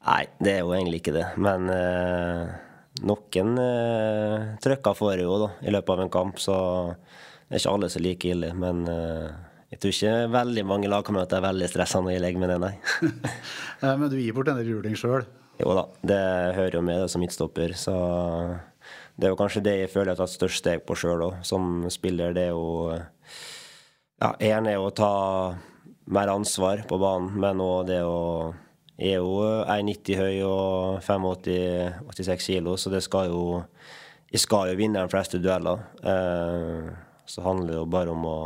Nei, 0.04 0.26
det 0.44 0.58
er 0.58 0.66
jo 0.66 0.74
egentlig 0.76 1.00
ikke 1.00 1.16
det. 1.16 1.28
Men 1.40 1.70
eh, 1.72 2.50
noen 3.08 3.54
eh, 3.64 4.50
trøkker 4.64 4.98
får 5.00 5.14
jeg 5.14 5.24
jo 5.24 5.38
da, 5.46 5.50
i 5.64 5.72
løpet 5.72 5.94
av 5.96 6.04
en 6.04 6.12
kamp, 6.12 6.42
så 6.44 6.58
det 6.92 7.56
er 7.56 7.62
ikke 7.62 7.76
alle 7.78 7.90
som 7.92 8.02
er 8.02 8.06
like 8.10 8.34
ille. 8.34 8.50
Men 8.60 8.84
eh, 8.92 9.30
jeg 9.72 9.80
tror 9.80 9.96
ikke 9.96 10.34
veldig 10.36 10.66
mange 10.68 10.92
lagkamerater 10.92 11.40
er 11.40 11.48
veldig 11.48 11.72
stressa 11.72 12.04
når 12.04 12.18
jeg 12.18 12.26
legger 12.26 12.44
med 12.44 12.52
det, 12.52 12.60
nei. 12.66 13.96
men 13.96 14.06
du 14.12 14.20
gir 14.20 14.36
bort 14.36 14.52
denne 14.52 14.68
ruling 14.68 15.00
sjøl? 15.00 15.24
Jo 15.62 15.74
da, 15.78 15.88
det 16.04 16.22
hører 16.58 16.78
jo 16.80 16.84
med 16.84 17.00
det 17.06 17.10
som 17.14 17.24
midtstopper. 17.24 17.78
Så 17.80 17.96
det 19.16 19.30
er 19.30 19.32
jo 19.32 19.40
kanskje 19.40 19.64
det 19.64 19.78
jeg 19.86 19.94
føler 19.94 20.12
jeg 20.12 20.18
har 20.18 20.26
tatt 20.26 20.36
størst 20.36 20.64
steg 20.66 20.84
på 20.84 20.98
sjøl 21.00 21.30
òg, 21.30 21.40
som 21.48 21.86
spiller. 21.94 22.36
Det 22.36 22.50
er 22.50 22.58
jo 22.58 22.98
ja, 24.22 24.34
Én 24.40 24.68
er 24.70 24.80
å 24.80 24.92
ta 24.96 25.14
mer 26.06 26.32
ansvar 26.34 26.84
på 26.88 27.00
banen, 27.02 27.34
men 27.40 27.62
òg 27.64 27.88
det 27.90 28.04
å 28.06 28.54
Jeg 28.94 29.18
er 29.18 29.24
jo 29.24 29.40
1,90 29.66 30.20
høy 30.20 30.36
og 30.46 31.00
85-86 31.02 32.46
kilo, 32.46 32.76
så 32.78 32.92
det 32.94 33.02
skal 33.04 33.32
jo 33.32 33.64
Jeg 34.32 34.42
skal 34.44 34.70
jo 34.70 34.78
vinne 34.78 35.02
de 35.02 35.10
fleste 35.10 35.38
dueller. 35.42 35.82
Eh, 36.02 36.92
så 37.26 37.42
handler 37.46 37.68
det 37.74 37.80
jo 37.80 37.86
bare 37.86 38.14
om 38.14 38.26
å 38.26 38.38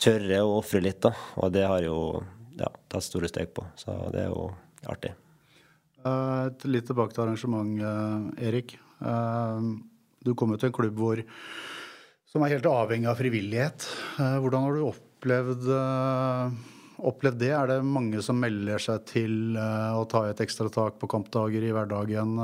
tørre 0.00 0.42
å 0.44 0.58
ofre 0.58 0.80
litt, 0.80 1.00
da. 1.02 1.12
Og 1.42 1.52
det 1.52 1.66
har 1.68 1.82
jo 1.84 2.22
ja, 2.56 2.70
tatt 2.88 3.04
store 3.04 3.28
steg 3.28 3.52
på, 3.52 3.66
så 3.76 3.96
det 4.14 4.24
er 4.24 4.30
jo 4.32 4.48
artig. 4.88 5.12
Uh, 6.06 6.48
litt 6.70 6.86
tilbake 6.88 7.12
til 7.12 7.26
arrangement, 7.26 7.82
uh, 7.82 8.30
Erik. 8.40 8.78
Du 10.24 10.32
kommer 10.34 10.58
til 10.58 10.70
en 10.70 10.74
klubb 10.74 10.96
hvor 10.98 11.20
som 12.28 12.44
er 12.44 12.56
helt 12.56 12.68
avhengig 12.68 13.08
av 13.08 13.20
frivillighet. 13.20 13.86
Eh, 14.20 14.36
hvordan 14.42 14.66
har 14.66 14.76
du 14.76 14.84
opplevd, 14.88 15.70
eh, 15.72 16.58
opplevd, 17.08 17.40
det? 17.40 17.52
Er 17.56 17.66
det 17.72 17.78
mange 17.84 18.20
som 18.22 18.40
melder 18.40 18.82
seg 18.82 19.06
til 19.08 19.56
eh, 19.56 19.96
å 19.96 20.04
ta 20.10 20.26
et 20.28 20.42
ekstra 20.44 20.68
tak 20.72 21.00
på 21.00 21.08
kampdager 21.08 21.64
i 21.64 21.72
hverdagen? 21.72 22.36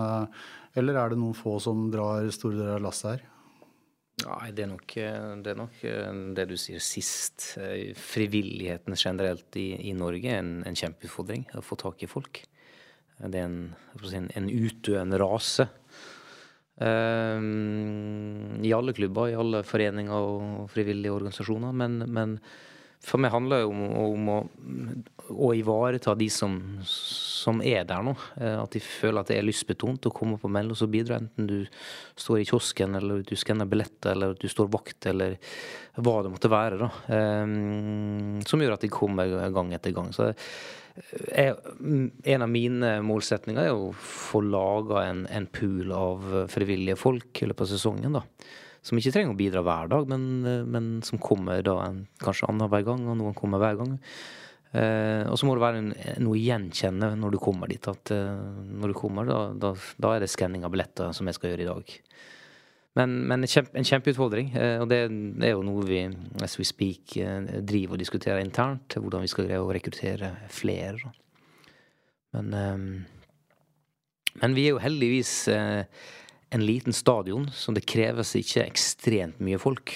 Eller 0.74 0.98
er 0.98 1.12
det 1.12 1.20
noen 1.20 1.36
få 1.36 1.58
som 1.60 1.90
drar 1.92 2.26
store 2.34 2.58
deler 2.58 2.78
av 2.78 2.86
lasset 2.88 3.10
her? 3.12 3.30
Nei, 4.24 4.52
det 4.54 4.62
er, 4.62 4.68
nok, 4.70 4.92
det 4.94 5.50
er, 5.50 5.56
nok, 5.58 5.78
det 6.38 6.44
du 6.48 6.54
sier 6.56 6.80
sist. 6.80 7.58
Frivilligheten 7.98 8.94
generelt 8.96 9.58
i, 9.58 9.74
i 9.90 9.92
Norge 9.92 10.30
er 10.30 10.38
en, 10.38 10.60
en, 10.64 10.78
kjempeutfordring. 10.78 11.48
Å 11.58 11.62
få 11.66 11.76
tak 11.82 12.06
i 12.06 12.08
folk. 12.08 12.40
Det 13.18 13.40
er 13.42 13.48
en, 13.50 14.30
en 14.38 14.46
utdøende 14.48 15.18
rase. 15.20 15.66
Um, 16.74 18.58
I 18.64 18.72
alle 18.74 18.94
klubber, 18.96 19.30
i 19.30 19.38
alle 19.38 19.62
foreninger 19.66 20.14
og 20.14 20.70
frivillige 20.72 21.14
organisasjoner. 21.14 21.74
Men, 21.76 22.00
men 22.10 22.38
for 23.04 23.20
meg 23.20 23.34
handler 23.34 23.62
det 23.62 23.68
om, 23.68 23.80
om 24.00 24.28
å, 24.32 24.36
å, 25.34 25.50
ivareta 25.56 26.14
de 26.16 26.28
som, 26.32 26.56
som, 26.88 27.60
er 27.64 27.84
der 27.88 28.04
nå. 28.06 28.14
Eh, 28.40 28.56
at 28.56 28.74
de 28.74 28.80
føler 28.80 29.20
at 29.20 29.30
det 29.30 29.38
er 29.38 29.46
lystbetont 29.46 30.08
å 30.08 30.14
komme 30.14 30.38
på 30.40 30.50
Mellos 30.52 30.82
og 30.86 30.92
bidra. 30.94 31.18
Enten 31.20 31.48
du 31.50 31.58
står 32.16 32.40
i 32.40 32.46
kiosken, 32.48 32.96
eller 32.98 33.24
du 33.26 33.34
skanner 33.38 33.68
billetter, 33.68 34.14
eller 34.14 34.38
du 34.40 34.48
står 34.50 34.70
vakt, 34.72 35.10
eller 35.12 35.36
hva 36.00 36.16
det 36.24 36.32
måtte 36.32 36.52
være. 36.52 36.80
da. 36.80 36.90
Um, 37.44 38.40
som 38.48 38.64
gjør 38.64 38.78
at 38.78 38.86
de 38.86 38.92
kommer 38.92 39.36
gang 39.54 39.76
etter 39.76 39.94
gang. 39.94 40.10
Så 40.16 40.32
jeg, 40.94 41.56
en 42.34 42.44
av 42.44 42.50
mine 42.50 42.90
målsetninger 43.02 43.66
er 43.66 43.74
å 43.74 43.94
få 43.98 44.44
laga 44.46 45.06
en, 45.08 45.24
en 45.26 45.48
pool 45.50 45.90
av 45.94 46.28
frivillige 46.52 46.98
folk 47.00 47.42
i 47.42 47.50
løpet 47.50 47.66
av 47.66 47.72
sesongen. 47.74 48.20
da 48.20 48.24
som 48.84 49.00
ikke 49.00 49.14
trenger 49.14 49.32
å 49.32 49.38
bidra 49.38 49.64
hver 49.64 49.90
dag, 49.92 50.08
men, 50.12 50.24
eh, 50.44 50.64
men 50.68 51.00
som 51.06 51.20
kommer 51.22 51.62
da 51.64 51.78
en, 51.86 52.06
kanskje 52.20 52.50
annenhver 52.50 52.84
gang, 52.84 53.06
og 53.08 53.16
noen 53.16 53.36
kommer 53.36 53.62
hver 53.62 53.78
gang. 53.80 53.94
Eh, 54.74 55.24
og 55.30 55.38
så 55.38 55.46
må 55.46 55.54
det 55.54 55.62
være 55.62 55.80
en, 55.80 55.92
noe 56.26 56.40
gjenkjenne 56.40 57.12
når 57.16 57.36
du 57.36 57.38
kommer 57.40 57.70
dit. 57.70 57.88
At 57.88 58.12
eh, 58.12 58.34
når 58.82 58.92
du 58.92 58.98
kommer, 58.98 59.28
da, 59.28 59.40
da, 59.54 59.72
da 59.96 60.12
er 60.12 60.24
det 60.24 60.32
skanning 60.32 60.66
av 60.66 60.74
billetter 60.74 61.14
som 61.16 61.30
jeg 61.30 61.38
skal 61.38 61.52
gjøre 61.54 61.64
i 61.64 61.70
dag. 61.70 61.94
Men, 62.94 63.14
men 63.26 63.42
en, 63.42 63.50
kjempe, 63.50 63.74
en, 63.74 63.86
kjempeutfordring, 63.86 64.52
eh, 64.54 64.76
og 64.78 64.86
det, 64.90 65.00
er 65.42 65.56
jo 65.56 65.64
noe 65.66 65.82
vi 65.86 66.04
as 66.46 66.54
we 66.60 66.66
speak 66.66 67.16
eh, 67.18 67.58
driver 67.66 67.96
og 67.96 68.02
diskuterer 68.04 68.42
internt. 68.42 68.94
Hvordan 68.94 69.24
vi 69.24 69.30
skal 69.32 69.48
greie 69.48 69.62
å 69.62 69.72
rekruttere 69.74 70.30
flere. 70.54 71.10
Men, 72.36 72.54
eh, 72.54 74.30
men 74.38 74.54
vi 74.54 74.68
er 74.68 74.76
jo 74.76 74.82
heldigvis 74.82 75.34
en 75.50 76.62
liten 76.62 76.94
stadion, 76.94 77.48
så 77.50 77.74
det 77.74 77.86
kreves 77.86 78.34
ikke 78.38 78.62
ekstremt 78.64 79.42
mye 79.42 79.58
folk. 79.62 79.92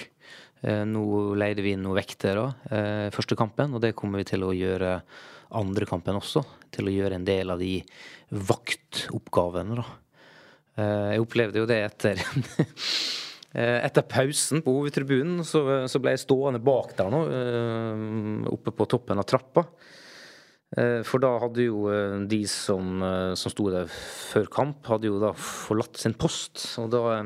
Nå 0.62 1.02
leide 1.38 1.62
vi 1.62 1.72
inn 1.74 1.84
noen 1.84 1.98
vektere 1.98 2.44
første 3.14 3.34
kampen, 3.38 3.74
og 3.74 3.82
det 3.82 3.92
kommer 3.98 4.22
vi 4.22 4.28
til 4.30 4.46
å 4.46 4.54
gjøre 4.54 4.92
andre 5.58 5.86
kampen 5.90 6.18
også. 6.18 6.44
Til 6.74 6.90
å 6.90 6.94
gjøre 6.94 7.18
en 7.18 7.26
del 7.26 7.50
av 7.54 7.62
de 7.62 7.80
vaktoppgavene, 8.30 9.78
da. 9.78 9.86
Eh, 10.78 11.08
jeg 11.14 11.24
opplevde 11.24 11.62
jo 11.62 11.68
det 11.68 11.82
etter 11.90 12.22
Etter 13.58 14.04
pausen 14.04 14.60
på 14.62 14.70
hovedtribunen 14.76 15.40
så, 15.42 15.62
så, 15.88 15.98
ble 15.98 16.12
jeg 16.12 16.20
stående 16.20 16.60
bak 16.62 16.92
der 16.98 17.08
nå, 17.10 17.22
oppe 18.52 18.74
på 18.76 18.86
toppen 18.92 19.18
av 19.18 19.24
trappa. 19.26 19.64
Eh, 20.76 21.00
for 21.06 21.22
da 21.22 21.30
hadde 21.40 21.64
jo 21.64 21.86
eh, 21.88 22.18
de 22.28 22.42
som, 22.50 23.00
eh, 23.00 23.34
som 23.40 23.52
sto 23.52 23.70
der 23.72 23.88
før 23.88 24.48
kamp, 24.52 24.82
hadde 24.90 25.08
jo 25.08 25.20
da 25.22 25.32
forlatt 25.32 26.00
sin 26.00 26.16
post. 26.18 26.60
Og 26.82 26.90
da, 26.92 27.22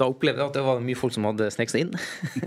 da 0.00 0.08
opplevde 0.08 0.40
jeg 0.40 0.48
at 0.48 0.56
det 0.56 0.64
var 0.64 0.80
mye 0.84 0.98
folk 0.98 1.12
som 1.16 1.28
hadde 1.28 1.50
sneket 1.52 1.74
seg 1.74 1.84
inn. 1.84 1.92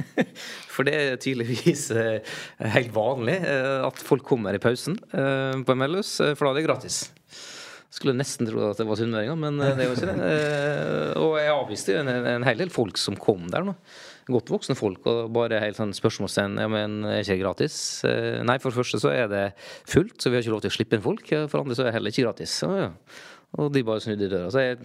For 0.73 0.88
det 0.88 0.95
er 0.97 1.21
tydeligvis 1.21 1.89
helt 1.93 2.91
vanlig 2.93 3.39
at 3.41 4.01
folk 4.05 4.25
kommer 4.25 4.53
i 4.53 4.62
pausen 4.62 4.99
på 5.10 5.75
MLS, 5.79 6.12
for 6.38 6.45
da 6.45 6.51
er 6.51 6.60
det 6.60 6.65
gratis. 6.67 6.99
Skulle 7.93 8.17
nesten 8.17 8.50
tro 8.50 8.65
at 8.67 8.80
det 8.82 8.86
var 8.88 9.00
sunnmøringer, 9.00 9.39
men 9.39 9.62
det 9.63 9.88
var 9.88 9.95
ikke 9.95 10.12
det. 10.12 10.30
Og 11.23 11.38
jeg 11.39 11.54
avviste 11.54 11.97
en, 12.02 12.12
en 12.36 12.45
hel 12.47 12.60
del 12.60 12.73
folk 12.73 13.00
som 13.00 13.15
kom 13.19 13.47
der 13.54 13.63
nå 13.67 13.78
godt 14.32 14.52
voksne 14.52 14.76
folk, 14.78 15.06
og 15.08 15.32
bare 15.36 15.62
helt 15.63 15.80
sånn 15.80 15.93
spørsmålstegn 15.95 16.60
ja, 16.60 16.67
men 16.71 17.00
er 17.08 17.23
ikke 17.23 17.39
gratis? 17.39 17.78
Eh, 18.08 18.41
nei, 18.45 18.58
for 18.60 18.71
det 18.71 18.80
første 18.82 19.00
så 19.02 19.13
er 19.13 19.30
det 19.32 19.43
fullt, 19.88 20.17
så 20.19 20.32
vi 20.32 20.38
har 20.38 20.43
ikke 20.43 20.56
lov 20.58 20.63
til 20.65 20.73
å 20.73 20.78
slippe 20.78 20.97
inn 20.97 21.06
folk. 21.06 21.23
For 21.32 21.54
det 21.56 21.63
andre 21.63 21.78
så 21.78 21.86
er 21.86 21.89
det 21.89 21.95
heller 21.97 22.15
ikke 22.15 22.28
gratis. 22.28 22.58
Og 23.58 23.69
de 23.71 23.86
bare 23.88 24.04
snudde 24.04 24.28
i 24.28 24.32
døra. 24.32 24.52
Så 24.52 24.65
jeg 24.65 24.82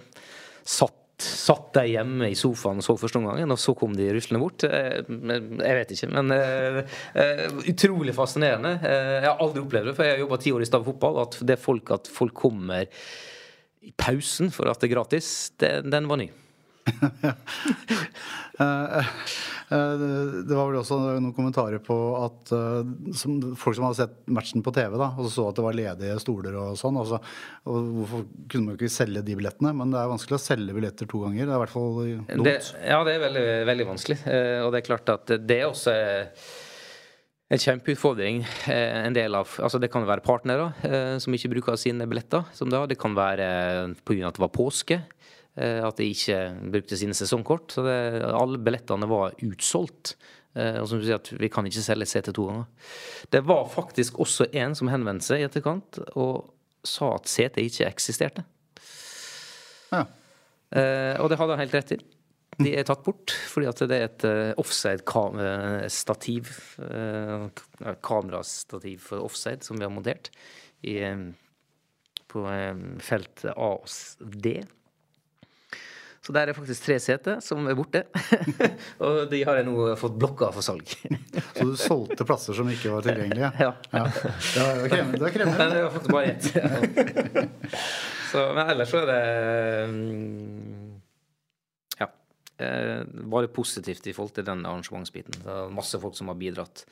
satt 0.62 1.01
satt 1.20 1.72
de 1.76 1.84
hjemme 1.92 2.30
i 2.32 2.36
sofaen 2.38 2.80
og 2.80 2.86
så 2.86 2.96
første 2.98 3.20
omgangen, 3.20 3.52
og 3.52 3.60
så 3.60 3.74
kom 3.78 3.94
de 3.96 4.08
ruslende 4.14 4.40
bort. 4.42 4.64
Eh, 4.66 5.02
jeg 5.04 5.78
vet 5.78 5.94
ikke, 5.94 6.10
men 6.16 6.34
uh, 6.34 7.58
utrolig 7.68 8.14
fascinerende. 8.16 8.74
Jeg 8.82 9.28
har 9.28 9.42
aldri 9.42 9.62
opplevd 9.62 9.90
det, 9.90 9.96
for 9.98 10.08
jeg 10.08 10.16
har 10.16 10.24
jobba 10.24 10.40
ti 10.42 10.54
år 10.56 10.64
i 10.64 10.70
Stav 10.70 10.86
fotball. 10.88 11.22
At 11.26 11.38
det 11.46 11.60
folk, 11.62 11.94
at 11.94 12.10
folk 12.10 12.36
kommer 12.44 12.88
i 13.82 13.92
pausen 13.98 14.52
for 14.54 14.70
at 14.70 14.80
det 14.80 14.90
er 14.90 14.96
gratis, 14.96 15.28
det, 15.60 15.74
den 15.90 16.08
var 16.10 16.22
ny. 16.22 16.30
Eh, 18.60 18.98
eh, 19.72 19.92
det 20.46 20.54
var 20.54 20.68
vel 20.68 20.78
også 20.82 20.98
noen 21.00 21.30
kommentarer 21.34 21.80
på 21.82 21.94
at 22.20 22.50
som, 23.16 23.38
folk 23.58 23.78
som 23.78 23.86
hadde 23.86 23.98
sett 24.02 24.18
matchen 24.30 24.64
på 24.64 24.74
TV, 24.76 24.96
da, 25.00 25.08
og 25.16 25.30
så 25.32 25.46
at 25.48 25.56
det 25.58 25.64
var 25.64 25.76
ledige 25.78 26.18
stoler 26.22 26.58
og 26.60 26.76
sånn. 26.78 26.98
Og, 27.00 27.08
så, 27.08 27.20
og 27.64 27.92
hvorfor 27.96 28.26
kunne 28.52 28.66
man 28.66 28.76
ikke 28.76 28.92
selge 28.92 29.24
de 29.24 29.38
billettene? 29.38 29.72
Men 29.78 29.94
det 29.94 30.02
er 30.02 30.10
vanskelig 30.12 30.36
å 30.38 30.42
selge 30.42 30.76
billetter 30.76 31.08
to 31.10 31.22
ganger. 31.24 31.46
Det 31.46 31.54
er 31.54 31.56
i 31.56 31.62
hvert 31.64 31.72
fall 31.72 31.96
dumt. 32.28 32.74
Ja, 32.84 33.00
det 33.08 33.16
er 33.16 33.24
veldig, 33.24 33.46
veldig 33.70 33.88
vanskelig. 33.94 34.18
Eh, 34.28 34.58
og 34.66 34.74
det 34.74 34.82
er 34.82 34.90
klart 34.90 35.14
at 35.16 35.34
det 35.40 35.58
er 35.58 35.70
også 35.70 35.96
en 37.52 37.64
kjempeutfordring. 37.64 38.44
En 38.72 39.16
del 39.16 39.34
av, 39.36 39.48
altså 39.60 39.80
Det 39.80 39.90
kan 39.92 40.06
være 40.08 40.24
partnere 40.24 41.18
som 41.20 41.34
ikke 41.36 41.50
bruker 41.52 41.80
sine 41.80 42.06
billetter. 42.08 42.46
som 42.56 42.70
Det, 42.72 42.84
det 42.94 43.00
kan 43.00 43.16
være 43.16 43.48
pga. 44.04 44.28
at 44.28 44.38
det 44.38 44.44
var 44.46 44.54
påske. 44.54 45.02
Eh, 45.54 45.82
at 45.84 45.98
de 46.00 46.06
ikke 46.08 46.38
brukte 46.72 46.96
sine 46.96 47.16
sesongkort. 47.16 47.74
Så 47.74 47.84
det, 47.84 47.96
alle 48.32 48.60
billettene 48.62 49.08
var 49.10 49.34
utsolgt. 49.44 50.14
Eh, 50.56 50.78
og 50.80 50.88
som 50.88 51.00
du 51.00 51.04
sier, 51.06 51.20
at 51.20 51.28
vi 51.36 51.50
kan 51.52 51.66
ikke 51.68 51.84
selge 51.84 52.08
CT 52.08 52.32
to 52.32 52.46
ganger. 52.48 52.66
Det 53.32 53.42
var 53.48 53.68
faktisk 53.72 54.20
også 54.22 54.48
en 54.62 54.76
som 54.78 54.90
henvendte 54.92 55.28
seg 55.28 55.42
i 55.42 55.46
etterkant 55.48 56.00
og 56.16 56.34
sa 56.86 57.14
at 57.18 57.28
CT 57.30 57.60
ikke 57.66 57.90
eksisterte. 57.90 58.42
Ja. 59.92 60.06
Eh, 60.72 61.20
og 61.20 61.28
det 61.28 61.38
hadde 61.40 61.54
han 61.56 61.64
helt 61.66 61.76
rett 61.76 61.94
i. 61.98 62.00
De 62.62 62.70
er 62.76 62.84
tatt 62.84 63.04
bort 63.04 63.32
fordi 63.48 63.66
at 63.68 63.80
det 63.88 63.96
er 63.96 64.04
et 64.06 64.24
offside-stativ, 64.60 66.50
kamerastativ 68.04 68.98
for 69.08 69.24
offside, 69.24 69.64
som 69.64 69.80
vi 69.80 69.86
har 69.86 69.92
montert 69.92 70.28
i, 70.84 71.00
på 72.28 72.44
felt 73.08 73.44
A 73.48 73.70
og 73.72 73.88
D. 74.20 74.60
Så 76.22 76.30
der 76.30 76.52
er 76.52 76.54
faktisk 76.54 76.84
tre 76.86 76.96
seter 77.02 77.40
som 77.42 77.66
er 77.66 77.74
borte. 77.74 78.04
og 79.02 79.24
de 79.30 79.40
har 79.42 79.58
jeg 79.58 79.66
nå 79.66 79.88
fått 79.98 80.14
blokka 80.22 80.52
for 80.54 80.62
salg. 80.62 80.92
så 81.56 81.64
du 81.66 81.72
solgte 81.78 82.26
plasser 82.26 82.54
som 82.54 82.68
ikke 82.70 82.92
var 82.92 83.02
tilgjengelige? 83.06 83.48
Ja. 83.58 83.72
ja. 83.90 84.04
Det 84.06 84.62
var 84.62 84.92
krevende. 84.94 85.18
Det 85.18 85.48
var 85.58 85.72
det 85.74 85.80
var 85.82 85.90
faktisk 85.96 86.14
bare 86.14 86.30
ett. 86.30 87.48
så, 88.30 88.44
men 88.54 88.70
ellers 88.70 88.92
så 88.94 89.00
er 89.02 89.10
det 89.10 89.24
mm, 89.90 91.00
Ja. 91.98 92.08
Eh, 92.62 93.02
bare 93.34 93.50
positivt 93.50 94.06
i 94.06 94.14
forhold 94.14 94.36
til 94.38 94.46
den 94.46 94.62
arrangementsbiten. 94.62 95.42
Det 95.42 95.58
er 95.58 95.74
masse 95.74 95.98
folk 95.98 96.14
som 96.14 96.30
har 96.30 96.38
bidratt 96.38 96.84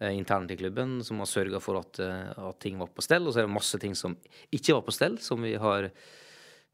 eh, 0.00 0.16
internt 0.16 0.56
i 0.56 0.56
klubben, 0.56 1.02
som 1.04 1.20
har 1.20 1.28
sørga 1.28 1.60
for 1.60 1.82
at, 1.84 2.00
eh, 2.00 2.32
at, 2.32 2.56
ting 2.64 2.80
var 2.80 2.88
på 2.88 3.04
stell. 3.04 3.28
Og 3.28 3.36
så 3.36 3.44
er 3.44 3.50
det 3.50 3.58
masse 3.60 3.84
ting 3.84 3.92
som 3.92 4.16
ikke 4.48 4.80
var 4.80 4.88
på 4.88 4.96
stell, 4.96 5.20
som 5.20 5.44
vi 5.44 5.58
har 5.60 5.92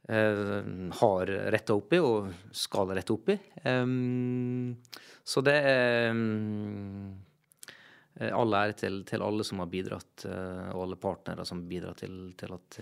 har 0.09 1.27
retta 1.53 1.75
opp 1.77 1.93
i 1.93 1.99
og 2.01 2.29
skal 2.57 2.95
rette 2.97 3.13
opp 3.13 3.29
i. 3.29 3.35
så 5.29 5.43
det 5.45 5.57
er 5.69 6.15
eh, 8.17 8.31
all 8.33 8.57
ære 8.57 8.77
til, 8.81 9.03
til, 9.09 9.25
alle 9.25 9.45
som 9.45 9.61
har 9.61 9.69
bidratt, 9.69 10.25
eh, 10.25 10.71
og 10.73 10.87
alle 10.87 10.99
partnere 11.01 11.45
som 11.49 11.61
bidrar 11.69 11.99
til, 12.01 12.33
til 12.41 12.57
at, 12.57 12.81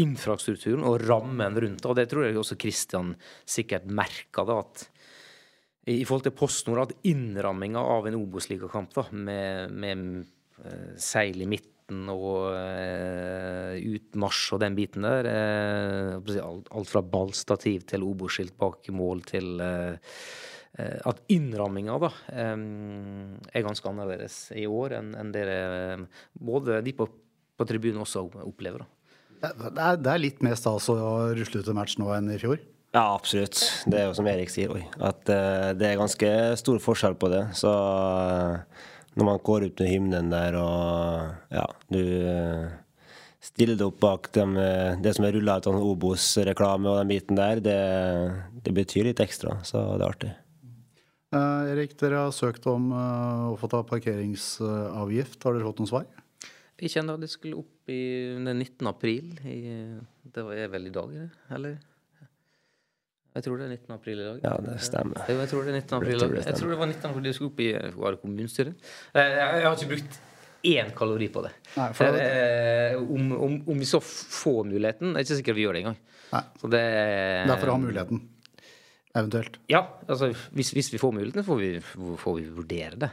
infrastrukturen 0.00 0.86
og 0.88 1.02
rammen 1.04 1.60
rundt 1.60 1.84
Og 1.84 1.98
det 1.98 2.06
tror 2.08 2.24
jeg 2.24 2.38
også 2.40 2.56
Kristian 2.56 3.12
sikkert 3.44 3.84
merka, 3.84 4.46
at 4.56 4.86
i 5.92 6.00
forhold 6.08 6.24
til 6.24 6.32
PostNord, 6.32 6.86
at 6.86 7.10
innramminga 7.12 7.82
av 7.84 8.08
en 8.08 8.16
Obos-ligakamp 8.16 8.96
med, 9.12 9.76
med 9.76 10.24
seil 10.96 11.44
i 11.44 11.50
midten 11.50 11.73
og 11.92 12.54
uh, 12.54 13.74
utmarsj 13.76 14.54
og 14.56 14.62
den 14.62 14.76
biten 14.76 15.04
der. 15.04 15.28
Eh, 15.28 16.34
alt 16.40 16.90
fra 16.90 17.02
ballstativ 17.02 17.84
til 17.90 18.06
oboskilt 18.06 18.56
bak 18.58 18.88
mål 18.94 19.20
til 19.28 19.60
eh, 19.60 19.98
at 21.06 21.20
innramminga 21.30 21.98
da 22.02 22.08
um, 22.50 23.36
er 23.54 23.62
ganske 23.62 23.86
annerledes 23.86 24.48
i 24.58 24.64
år 24.66 24.96
enn, 24.96 25.12
enn 25.14 25.30
dere 25.30 25.58
både 26.34 26.80
de 26.82 26.94
på, 26.98 27.06
på 27.06 27.66
tribunen 27.68 28.02
også 28.02 28.24
opplever. 28.42 28.82
da. 28.82 28.88
Det 29.44 29.70
er, 29.70 30.00
det 30.00 30.10
er 30.10 30.22
litt 30.22 30.42
mer 30.42 30.56
stas 30.58 30.88
å 30.90 30.96
rusle 31.36 31.60
ut 31.60 31.70
en 31.70 31.78
match 31.78 31.94
nå 32.00 32.08
enn 32.16 32.32
i 32.32 32.40
fjor? 32.42 32.58
Ja, 32.94 33.04
absolutt. 33.12 33.60
Det 33.90 34.00
er 34.00 34.08
jo 34.08 34.16
som 34.16 34.26
Erik 34.30 34.50
sier, 34.50 34.72
oi, 34.74 34.82
at 35.02 35.22
det 35.26 35.86
er 35.86 36.00
ganske 36.00 36.28
stor 36.58 36.82
forskjell 36.82 37.16
på 37.18 37.30
det. 37.30 37.44
Så 37.58 37.70
når 39.14 39.28
man 39.28 39.42
går 39.46 39.68
ut 39.68 39.82
med 39.82 39.90
hymnen 39.90 40.30
der 40.32 40.56
og 40.58 41.54
ja, 41.54 41.66
du 41.92 42.00
eh, 42.02 42.72
stiller 43.44 43.76
deg 43.78 43.86
opp 43.86 44.00
bak 44.02 44.30
dem, 44.34 44.56
eh, 44.60 44.96
det 45.02 45.14
som 45.16 45.26
er 45.26 45.36
rulla 45.36 45.58
ut 45.60 45.68
av 45.70 45.78
Obos-reklame 45.78 46.90
og 46.90 46.98
den 47.02 47.12
biten 47.12 47.38
der, 47.38 47.60
det, 47.62 47.78
det, 48.64 48.74
betyr 48.74 49.10
litt 49.10 49.22
ekstra. 49.22 49.58
Så 49.66 49.82
det 49.94 50.02
er 50.02 50.08
artig. 50.08 50.32
Eh, 51.34 51.72
Erik, 51.74 51.96
dere 52.00 52.26
har 52.26 52.34
søkt 52.34 52.66
om 52.70 52.90
eh, 52.94 53.46
å 53.52 53.56
få 53.60 53.70
ta 53.70 53.84
parkeringsavgift. 53.86 55.40
Har 55.44 55.56
dere 55.56 55.68
fått 55.68 55.82
noen 55.82 55.92
svar? 55.92 56.08
Ikke 56.74 57.02
ennå. 57.02 57.18
Det 57.20 57.30
skulle 57.32 57.60
opp 57.60 57.92
i 57.92 58.02
den 58.40 58.56
19. 58.56 58.88
april. 58.90 59.34
I, 59.46 59.60
det 60.34 60.46
er 60.56 60.72
vel 60.72 60.88
i 60.88 60.94
dag, 60.94 61.12
eller? 61.54 61.78
Jeg 63.34 63.42
tror 63.42 63.58
det 63.58 63.64
er 63.66 63.72
19. 63.74 63.94
april 63.96 64.20
i 64.20 64.26
dag. 64.28 64.36
Ja, 64.46 64.52
det 64.62 64.76
stemmer. 64.86 65.24
Jeg, 65.26 65.36
jeg 65.42 65.48
tror 65.50 65.64
det 65.66 65.72
er 65.74 65.78
19. 65.80 65.96
april. 65.98 66.14
i 66.14 66.20
dag. 66.22 66.34
Jeg 66.46 66.54
tror 66.60 66.70
det 66.70 66.78
var 66.78 66.86
19. 66.92 67.10
april 67.10 67.24
jeg 67.30 67.34
skulle 67.34 67.50
opp 67.50 67.60
i 67.64 67.70
var 67.98 68.14
det 68.14 68.20
kommunestyret. 68.22 68.74
Eh, 69.14 69.20
Jeg, 69.34 69.48
jeg 69.58 69.64
har 69.66 69.74
ikke 69.78 69.90
brukt 69.94 70.20
én 70.64 70.92
kalori 70.96 71.28
på 71.34 71.42
det. 71.44 71.50
Nei, 71.76 71.88
for 71.98 72.12
det- 72.14 72.28
Eh, 72.28 72.96
om, 73.00 73.32
om, 73.32 73.56
om 73.74 73.78
vi 73.78 73.84
så 73.90 73.98
får 74.00 74.64
muligheten, 74.70 75.16
er 75.16 75.24
ikke 75.26 75.40
sikkert 75.40 75.56
vi 75.58 75.64
gjør 75.66 75.74
det 75.74 75.82
engang. 75.82 75.98
Nei. 76.32 76.42
Så 76.62 76.70
det 76.70 76.84
Det 76.84 77.50
er 77.56 77.58
for 77.58 77.72
å 77.72 77.74
ha 77.74 77.82
muligheten. 77.82 78.22
Eventuelt. 79.14 79.58
Ja, 79.70 79.82
altså 80.08 80.30
hvis, 80.54 80.70
hvis 80.74 80.92
vi 80.94 80.98
får 80.98 81.12
muligheten, 81.14 81.44
får 81.46 81.58
vi, 81.60 81.68
får 82.18 82.38
vi 82.38 82.46
vurdere 82.54 82.96
det. 82.98 83.10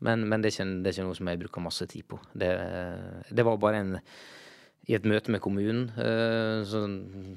Men, 0.00 0.28
men 0.28 0.42
det, 0.42 0.50
er 0.52 0.56
ikke, 0.64 0.82
det 0.82 0.90
er 0.90 0.96
ikke 0.96 1.06
noe 1.08 1.16
som 1.18 1.28
jeg 1.30 1.38
bruker 1.42 1.62
masse 1.64 1.86
tid 1.88 2.04
på. 2.10 2.18
Det, 2.36 2.50
det 3.34 3.44
var 3.46 3.56
bare 3.62 3.78
en 3.82 3.92
I 4.86 4.94
et 4.94 5.06
møte 5.08 5.32
med 5.34 5.42
kommunen 5.42 5.88
eh, 5.98 6.60
så 6.62 6.84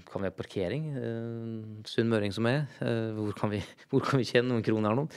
kan 0.06 0.22
vi 0.22 0.30
ha 0.30 0.34
parkering. 0.38 0.84
eh, 0.94 1.56
Sunnmøring 1.90 2.34
som 2.36 2.46
er. 2.46 2.68
eh, 2.86 3.10
Hvor 3.18 3.34
kan 3.40 3.50
vi, 3.50 3.64
hvor 3.90 4.06
kan 4.06 4.22
vi 4.22 4.28
tjene 4.30 4.52
noen 4.52 4.66
kroner 4.66 4.94
nå? 5.00 5.08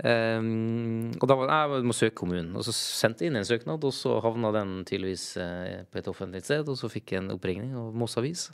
Og 0.00 1.26
da 1.28 1.36
var 1.36 1.50
nei, 1.50 1.80
må 1.84 1.92
søke 1.92 2.14
kommunen. 2.22 2.54
Og 2.56 2.62
så 2.64 2.72
sendte 2.72 3.26
jeg 3.26 3.32
inn 3.32 3.40
en 3.40 3.48
søknad, 3.48 3.82
og 3.84 3.92
så 3.92 4.14
havna 4.24 4.52
den 4.54 4.78
tydeligvis 4.88 5.34
på 5.90 6.00
et 6.00 6.08
offentlig 6.08 6.40
sted. 6.46 6.70
Og 6.70 6.78
så 6.80 6.88
fikk 6.88 7.12
jeg 7.12 7.24
en 7.24 7.34
oppringning 7.34 7.74
av 7.76 7.90
Moss 7.92 8.16
Avis 8.16 8.46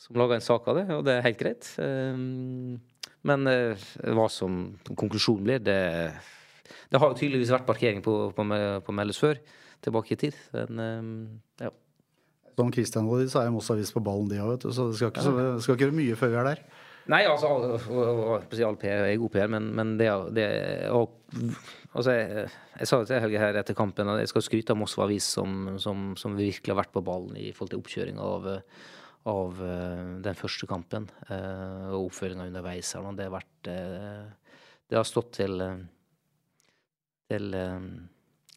som 0.00 0.18
laga 0.18 0.34
en 0.36 0.44
sak 0.44 0.66
av 0.68 0.80
det, 0.80 0.86
og 0.92 1.04
det 1.06 1.14
er 1.14 1.24
helt 1.24 1.38
greit. 1.40 1.68
Men 3.30 3.46
hva 3.46 4.26
som 4.32 4.58
konklusjonen 4.90 5.46
blir, 5.46 5.62
det 5.62 5.78
Det 6.90 6.98
har 6.98 7.12
jo 7.12 7.20
tydeligvis 7.20 7.54
vært 7.54 7.68
parkering 7.68 8.02
på, 8.02 8.16
på, 8.34 8.42
på 8.86 8.92
Meldes 8.96 9.22
før, 9.22 9.38
tilbake 9.86 10.16
i 10.16 10.22
tid. 10.26 10.34
Men 10.68 11.40
ja. 11.62 11.70
Som 12.56 12.72
Kristian 12.72 13.08
og 13.08 13.20
de, 13.20 13.28
så 13.28 13.42
er 13.42 13.50
jo 13.50 13.56
Moss 13.58 13.70
Avis 13.72 13.92
på 13.92 14.00
ballen, 14.04 14.28
de 14.30 14.40
òg, 14.40 14.54
vet 14.54 14.64
du. 14.64 14.70
Så 14.72 14.88
det 14.90 14.98
skal 14.98 15.10
ikke, 15.12 15.24
så 15.24 15.32
det 15.36 15.48
skal 15.64 15.76
ikke 15.76 15.86
gjøre 15.86 15.98
mye 15.98 16.18
før 16.18 16.32
vi 16.32 16.38
er 16.40 16.48
der. 16.50 16.62
Nei, 17.06 17.20
altså 17.30 17.50
all 18.66 18.78
PR 18.80 19.04
er 19.06 19.18
god 19.20 19.32
PR, 19.34 19.50
men, 19.52 19.68
men 19.78 19.92
det, 20.00 20.08
det 20.34 20.46
og, 20.90 21.12
Altså, 21.96 22.12
jeg, 22.12 22.48
jeg 22.76 22.88
sa 22.90 22.98
det 23.00 23.08
til 23.08 23.22
Helge 23.24 23.40
her 23.40 23.56
etter 23.56 23.76
kampen, 23.76 24.08
at 24.12 24.18
jeg 24.20 24.28
skal 24.28 24.42
skryte 24.44 24.74
av 24.74 24.80
Moss 24.80 24.98
Avis 25.00 25.24
som, 25.36 25.78
som, 25.80 26.10
som 26.20 26.34
virkelig 26.36 26.74
har 26.74 26.80
vært 26.82 26.92
på 26.92 27.00
ballen 27.06 27.38
i 27.40 27.52
forhold 27.56 27.72
til 27.72 27.80
oppkjøring 27.80 28.18
av, 28.20 28.48
av 29.32 29.62
eh, 29.64 30.02
den 30.26 30.36
første 30.36 30.68
kampen. 30.68 31.06
eh, 31.30 31.86
Og 31.96 32.10
oppføringa 32.10 32.50
underveis 32.50 32.92
Det 32.92 33.24
har 33.24 33.32
vært 33.32 33.70
eh, 33.72 34.26
Det 34.90 34.98
har 34.98 35.08
stått 35.08 35.32
til 35.38 35.56
til 37.26 37.56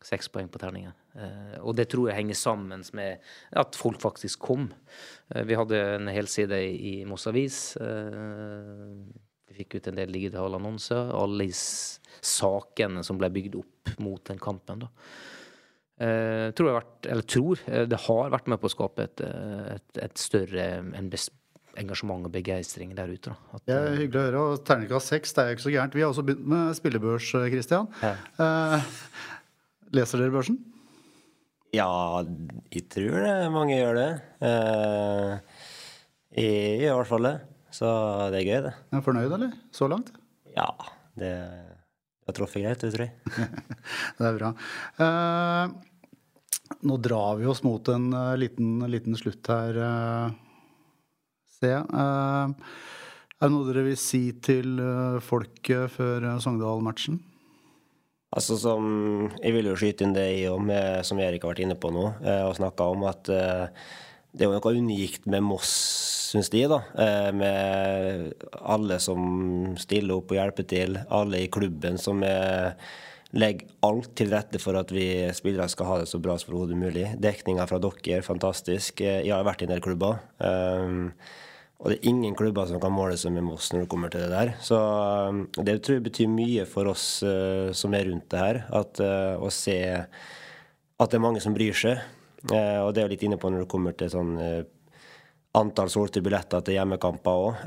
seks 0.06 0.28
poeng 0.30 0.46
på 0.54 0.60
terningen. 0.62 0.94
Eh, 1.20 1.58
og 1.60 1.76
det 1.78 1.90
tror 1.92 2.10
jeg 2.10 2.20
henger 2.22 2.38
sammen 2.40 2.84
med 2.98 3.32
at 3.60 3.80
folk 3.80 4.00
faktisk 4.02 4.46
kom. 4.50 4.70
Eh, 5.34 5.44
vi 5.48 5.58
hadde 5.60 5.80
en 5.98 6.12
helside 6.12 6.60
i, 6.66 6.76
i 6.94 6.94
Moss 7.10 7.28
Avis. 7.32 7.78
Eh, 7.82 8.94
vi 9.50 9.58
fikk 9.62 9.80
ut 9.80 9.90
en 9.92 10.00
del 10.00 10.16
digitale 10.16 10.60
annonser. 10.60 11.12
Alle 11.16 11.50
sakene 11.54 13.04
som 13.06 13.20
ble 13.20 13.32
bygd 13.34 13.60
opp 13.60 13.94
mot 14.04 14.24
den 14.30 14.40
kampen. 14.42 14.86
da. 14.86 14.94
Uh, 16.00 16.54
tror 16.56 16.70
jeg 16.70 16.76
vært, 16.78 17.08
eller 17.12 17.26
tror, 17.28 17.62
uh, 17.68 17.82
det 17.92 17.98
har 18.06 18.30
vært 18.32 18.46
med 18.48 18.62
på 18.62 18.70
å 18.70 18.72
skape 18.72 19.04
et, 19.04 19.20
et, 19.20 19.98
et 20.00 20.22
større 20.22 20.68
engasjement 21.80 22.24
og 22.28 22.32
begeistring 22.34 22.94
der 22.96 23.12
ute. 23.12 23.34
At, 23.54 23.64
Det 23.68 23.76
er 23.76 23.98
hyggelig 23.98 24.20
å 24.22 24.26
høre. 24.28 24.44
Og 24.44 24.64
terningkast 24.68 25.14
seks, 25.14 25.36
det 25.36 25.44
er 25.44 25.52
jo 25.52 25.58
ikke 25.58 25.66
så 25.66 25.74
gærent. 25.76 25.98
Vi 25.98 26.04
har 26.06 26.14
også 26.14 26.26
begynt 26.28 26.48
med 26.54 26.80
spillebørs, 26.80 27.30
Christian. 27.52 27.90
Ja. 28.04 28.16
Eh, 28.46 28.92
leser 30.00 30.24
dere 30.24 30.36
børsen? 30.36 30.60
Ja, 31.76 31.90
jeg 32.74 32.88
tror 32.90 33.20
det 33.22 33.34
mange 33.54 33.76
gjør 33.78 33.98
det. 34.00 34.10
Eh, 34.42 35.34
jeg 36.40 36.80
gjør 36.82 36.96
i 36.96 36.98
hvert 36.98 37.12
fall 37.12 37.28
det. 37.28 37.36
Så 37.74 37.90
det 38.34 38.40
er 38.40 38.48
gøy, 38.48 38.62
det. 38.66 38.72
Er 38.90 39.02
du 39.02 39.06
fornøyd, 39.06 39.36
eller? 39.38 39.52
Så 39.76 39.90
langt? 39.92 40.10
Ja, 40.56 40.72
det 41.20 41.36
har 42.26 42.38
truffet 42.38 42.66
greit, 42.66 42.82
det 42.82 42.90
tror 42.96 43.06
jeg. 43.06 43.14
Det 44.18 44.26
er 44.26 44.40
bra. 44.40 44.50
Eh, 45.06 45.78
nå 46.90 46.98
drar 47.02 47.38
vi 47.38 47.48
oss 47.50 47.62
mot 47.66 47.90
en 47.94 48.12
uh, 48.14 48.34
liten, 48.38 48.80
liten 48.90 49.18
slutt 49.18 49.50
her, 49.52 49.78
uh, 49.78 50.30
ser 51.60 51.76
jeg. 51.76 51.86
Uh, 51.94 52.54
er 53.40 53.48
det 53.48 53.54
noe 53.54 53.70
dere 53.70 53.86
vil 53.88 53.98
si 54.00 54.26
til 54.44 54.82
folket 55.24 55.94
før 55.94 56.26
Sogndal-matchen? 56.44 57.22
Altså 58.30 58.60
som, 58.62 58.84
Jeg 59.42 59.56
vil 59.56 59.72
jo 59.72 59.78
skyte 59.80 60.06
inn 60.06 60.14
det 60.14 60.28
i 60.44 60.46
og 60.52 60.62
med, 60.62 61.02
som 61.08 61.20
Erik 61.22 61.44
har 61.46 61.56
vært 61.56 61.64
inne 61.66 61.78
på 61.80 61.90
nå, 61.94 62.06
eh, 62.22 62.44
og 62.46 62.58
snakka 62.60 62.92
om 62.94 63.08
at 63.10 63.32
eh, 63.34 63.66
det 64.30 64.46
er 64.46 64.52
jo 64.52 64.60
noe 64.60 64.74
unikt 64.78 65.26
med 65.26 65.42
Moss, 65.42 65.72
syns 66.30 66.52
de. 66.54 66.68
da, 66.70 66.84
eh, 67.02 67.32
Med 67.34 68.46
alle 68.62 69.00
som 69.02 69.74
stiller 69.82 70.20
opp 70.20 70.30
og 70.30 70.38
hjelper 70.38 70.70
til. 70.70 71.00
Alle 71.10 71.42
i 71.42 71.50
klubben 71.50 71.98
som 71.98 72.22
legger 72.22 73.68
alt 73.86 74.14
til 74.18 74.30
rette 74.34 74.62
for 74.62 74.78
at 74.78 74.94
vi 74.94 75.08
spillere 75.34 75.70
skal 75.70 75.90
ha 75.90 75.98
det 76.02 76.08
så 76.10 76.22
bra 76.22 76.38
som 76.38 76.54
mulig. 76.54 77.10
Dekninga 77.18 77.66
fra 77.70 77.82
dere, 77.82 78.22
fantastisk. 78.22 79.02
Jeg 79.02 79.34
har 79.34 79.44
vært 79.44 79.64
i 79.64 79.66
en 79.66 79.74
del 79.74 79.82
klubber. 79.82 80.22
eh, 80.40 81.49
og 81.80 81.88
det 81.88 81.96
er 81.96 82.10
ingen 82.12 82.36
klubber 82.36 82.68
som 82.68 82.80
kan 82.84 82.92
måle 82.92 83.16
seg 83.20 83.32
med 83.32 83.46
Moss 83.48 83.70
når 83.72 83.86
det 83.86 83.92
kommer 83.92 84.12
til 84.12 84.26
det 84.26 84.34
der. 84.34 84.50
Så 84.64 84.76
um, 84.76 85.46
det 85.64 85.78
tror 85.80 85.96
jeg 85.96 86.08
betyr 86.10 86.32
mye 86.32 86.66
for 86.68 86.90
oss 86.92 87.22
uh, 87.24 87.72
som 87.72 87.96
er 87.96 88.10
rundt 88.10 88.28
det 88.34 88.42
her, 88.42 88.60
at, 88.82 89.00
uh, 89.00 89.40
å 89.40 89.52
se 89.54 89.78
at 89.96 91.08
det 91.08 91.16
er 91.16 91.24
mange 91.24 91.44
som 91.44 91.56
bryr 91.56 91.78
seg. 91.80 92.02
Uh, 92.52 92.84
og 92.84 92.92
det 92.92 93.02
er 93.02 93.08
jo 93.08 93.14
litt 93.14 93.24
inne 93.30 93.40
på 93.40 93.52
når 93.52 93.64
det 93.64 93.72
kommer 93.72 93.96
til 93.96 94.12
sånn 94.12 94.36
antall 95.60 95.90
solgte 95.90 96.22
billetter 96.24 96.62
til 96.62 96.76
hjemmekamper 96.76 97.46
òg. 97.48 97.64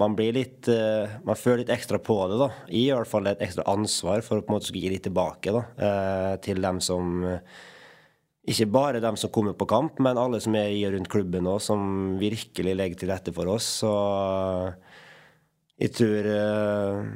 man 0.00 0.16
blir 0.18 0.32
litt 0.34 0.66
Man 0.66 1.38
føler 1.38 1.60
litt 1.62 1.70
ekstra 1.70 2.00
på 2.02 2.16
det, 2.32 2.38
da. 2.40 2.48
I 2.74 2.88
hvert 2.90 3.08
fall 3.08 3.28
et 3.30 3.44
ekstra 3.44 3.62
ansvar 3.70 4.24
for 4.26 4.40
å 4.40 4.42
på 4.42 4.50
en 4.50 4.56
måte 4.56 4.66
skulle 4.66 4.88
gi 4.88 4.96
litt 4.96 5.04
tilbake 5.06 5.54
da, 5.54 5.62
til 6.42 6.60
dem 6.64 6.80
som 6.82 7.22
ikke 8.48 8.68
bare 8.72 9.00
dem 9.02 9.16
som 9.20 9.32
kommer 9.32 9.54
på 9.58 9.68
kamp, 9.68 9.98
men 10.04 10.18
alle 10.20 10.40
som 10.40 10.54
er 10.58 10.72
i 10.72 10.84
og 10.88 10.94
rundt 10.94 11.10
klubben 11.12 11.48
òg, 11.50 11.60
som 11.62 11.80
virkelig 12.20 12.74
legger 12.76 13.00
til 13.00 13.12
rette 13.12 13.34
for 13.36 13.50
oss. 13.52 13.66
Så 13.82 13.92
jeg 15.78 15.92
tror 15.94 16.28
eh, 16.32 17.10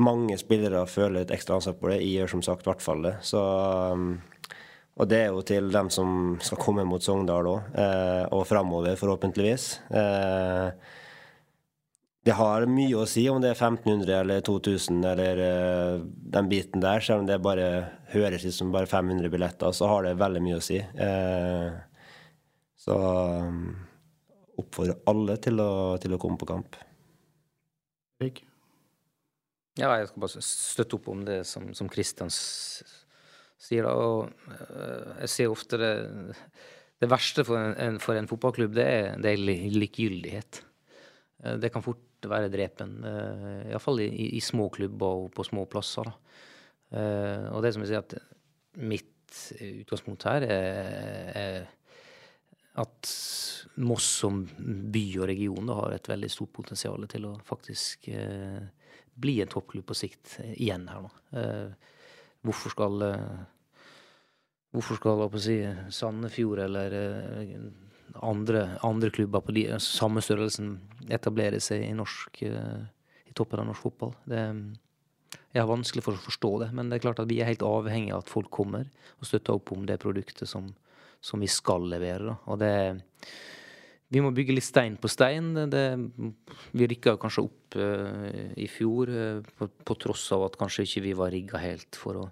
mange 0.00 0.38
spillere 0.40 0.86
føler 0.88 1.24
et 1.24 1.34
ekstra 1.34 1.58
ansvar 1.58 1.76
på 1.80 1.90
det. 1.90 2.00
Jeg 2.00 2.20
gjør 2.20 2.34
som 2.34 2.44
sagt 2.46 2.64
i 2.64 2.70
hvert 2.70 2.84
fall 2.84 3.04
det. 3.08 3.16
Så, 3.26 3.42
eh, 3.42 4.54
og 5.00 5.10
det 5.10 5.20
er 5.24 5.34
jo 5.34 5.44
til 5.46 5.70
dem 5.72 5.90
som 5.92 6.38
skal 6.44 6.60
komme 6.60 6.86
mot 6.88 7.04
Sogndal 7.04 7.50
òg, 7.50 7.74
eh, 7.74 8.24
og 8.36 8.46
framover, 8.48 8.96
forhåpentligvis. 9.00 9.68
Eh, 9.90 10.98
det 12.30 12.36
har 12.38 12.62
mye 12.70 12.94
å 12.94 13.08
si 13.10 13.24
om 13.26 13.40
det 13.42 13.48
er 13.50 13.58
1500 13.58 14.12
eller 14.20 14.42
2000 14.46 15.00
eller 15.10 15.40
uh, 15.42 16.02
den 16.30 16.50
biten 16.50 16.82
der. 16.82 17.02
Selv 17.02 17.24
om 17.24 17.26
det 17.26 17.40
bare 17.42 17.64
høres 18.12 18.44
ut 18.46 18.54
som 18.54 18.70
bare 18.70 18.86
500 18.86 19.32
billetter, 19.32 19.72
så 19.74 19.88
har 19.90 20.06
det 20.06 20.12
veldig 20.20 20.42
mye 20.44 20.58
å 20.60 20.62
si. 20.62 20.78
Uh, 20.78 21.74
så 22.78 22.94
um, 22.94 23.72
oppfordrer 24.62 25.00
alle 25.10 25.36
til 25.42 25.58
å, 25.64 25.72
til 25.98 26.14
å 26.14 26.20
komme 26.22 26.38
på 26.38 26.46
kamp. 26.52 26.78
Erik? 28.22 28.44
Ja, 29.80 29.96
jeg 29.98 30.12
skal 30.12 30.22
bare 30.22 30.44
støtte 30.44 31.00
opp 31.00 31.08
om 31.10 31.24
det 31.26 31.40
som, 31.50 31.66
som 31.74 31.90
Kristian 31.90 32.30
sier. 32.30 33.88
da, 33.88 33.96
og 33.96 34.30
uh, 34.52 35.16
Jeg 35.24 35.32
ser 35.34 35.50
ofte 35.50 35.80
det 35.82 35.94
Det 37.00 37.10
verste 37.10 37.42
for 37.48 37.74
en, 37.74 37.98
for 37.98 38.14
en 38.14 38.30
fotballklubb, 38.30 38.78
det 38.78 38.86
er, 38.86 39.10
det 39.18 39.34
er 39.34 39.74
likegyldighet. 39.80 40.62
Eh, 41.42 41.56
Det 41.56 41.72
kan 41.72 41.82
fort 41.82 42.06
være 42.28 42.50
drepen, 42.52 42.98
uh, 43.06 43.70
iallfall 43.70 44.02
i, 44.04 44.10
i, 44.10 44.26
i 44.36 44.42
små 44.44 44.68
klubber 44.74 45.24
og 45.24 45.30
på 45.32 45.46
små 45.46 45.64
plasser. 45.70 46.10
Eh, 46.90 47.46
og 47.54 47.62
det 47.62 47.70
som 47.74 47.84
jeg 47.84 47.92
sier, 47.92 48.02
at 48.02 48.80
mitt 48.82 49.36
utgangspunkt 49.62 50.26
her 50.26 50.42
er, 50.42 51.28
er 51.38 51.68
at 52.82 53.12
Moss 53.80 54.08
som 54.22 54.42
by 54.90 55.04
og 55.20 55.28
region 55.30 55.70
har 55.74 55.94
et 55.94 56.10
veldig 56.10 56.30
stort 56.32 56.52
potensial 56.56 57.06
til 57.10 57.28
å 57.28 57.36
faktisk 57.46 58.08
uh, 58.10 58.58
bli 59.20 59.38
en 59.42 59.50
toppklubb 59.50 59.86
på 59.90 59.96
sikt 59.98 60.36
eh, 60.42 60.54
igjen 60.66 60.88
her 60.90 61.04
nå. 61.04 61.10
Uh, 61.36 61.96
hvorfor 62.46 62.74
skal 62.74 63.06
eh, 63.06 63.40
Hvorfor 64.70 65.00
skal 65.00 65.40
si, 65.42 65.56
Sandefjord 65.90 66.60
eller 66.62 66.92
eh, 66.94 67.56
andre, 68.22 68.66
andre 68.86 69.10
klubber 69.14 69.42
på 69.44 69.54
de, 69.56 69.66
samme 69.82 70.22
størrelsen 70.24 70.76
etablere 71.12 71.60
seg 71.62 71.84
i, 71.86 71.94
norsk, 71.96 72.42
eh, 72.46 72.86
i 73.30 73.34
toppen 73.36 73.62
av 73.62 73.70
norsk 73.70 73.86
fotball? 73.86 74.14
Det, 74.28 74.44
jeg 75.50 75.62
har 75.62 75.70
vanskelig 75.70 76.04
for 76.06 76.14
å 76.14 76.24
forstå 76.24 76.50
det, 76.64 76.68
men 76.76 76.90
det 76.90 76.98
er 76.98 77.06
klart 77.06 77.22
at 77.22 77.30
vi 77.30 77.40
er 77.42 77.50
helt 77.50 77.64
avhengig 77.66 78.12
av 78.14 78.24
at 78.24 78.30
folk 78.30 78.50
kommer 78.54 78.86
og 79.18 79.26
støtter 79.26 79.56
opp 79.56 79.72
om 79.74 79.86
det 79.86 79.98
produktet 80.02 80.50
som, 80.50 80.68
som 81.22 81.42
vi 81.42 81.48
skal 81.50 81.88
levere. 81.90 82.30
Da. 82.30 82.36
Og 82.50 82.60
det 82.62 82.74
Vi 84.10 84.18
må 84.18 84.32
bygge 84.34 84.56
litt 84.56 84.66
stein 84.66 84.96
på 84.98 85.06
stein. 85.06 85.52
Det, 85.70 85.84
vi 86.74 86.86
rykka 86.90 87.12
kanskje 87.22 87.44
opp 87.46 87.76
uh, 87.78 88.54
i 88.58 88.66
fjor, 88.66 89.06
uh, 89.06 89.50
på, 89.54 89.68
på 89.86 89.94
tross 90.02 90.24
av 90.34 90.48
at 90.48 90.56
kanskje 90.58 90.82
ikke 90.82 91.04
vi 91.04 91.12
var 91.14 91.30
rigga 91.30 91.60
helt 91.62 91.94
for 91.94 92.18
å, 92.18 92.24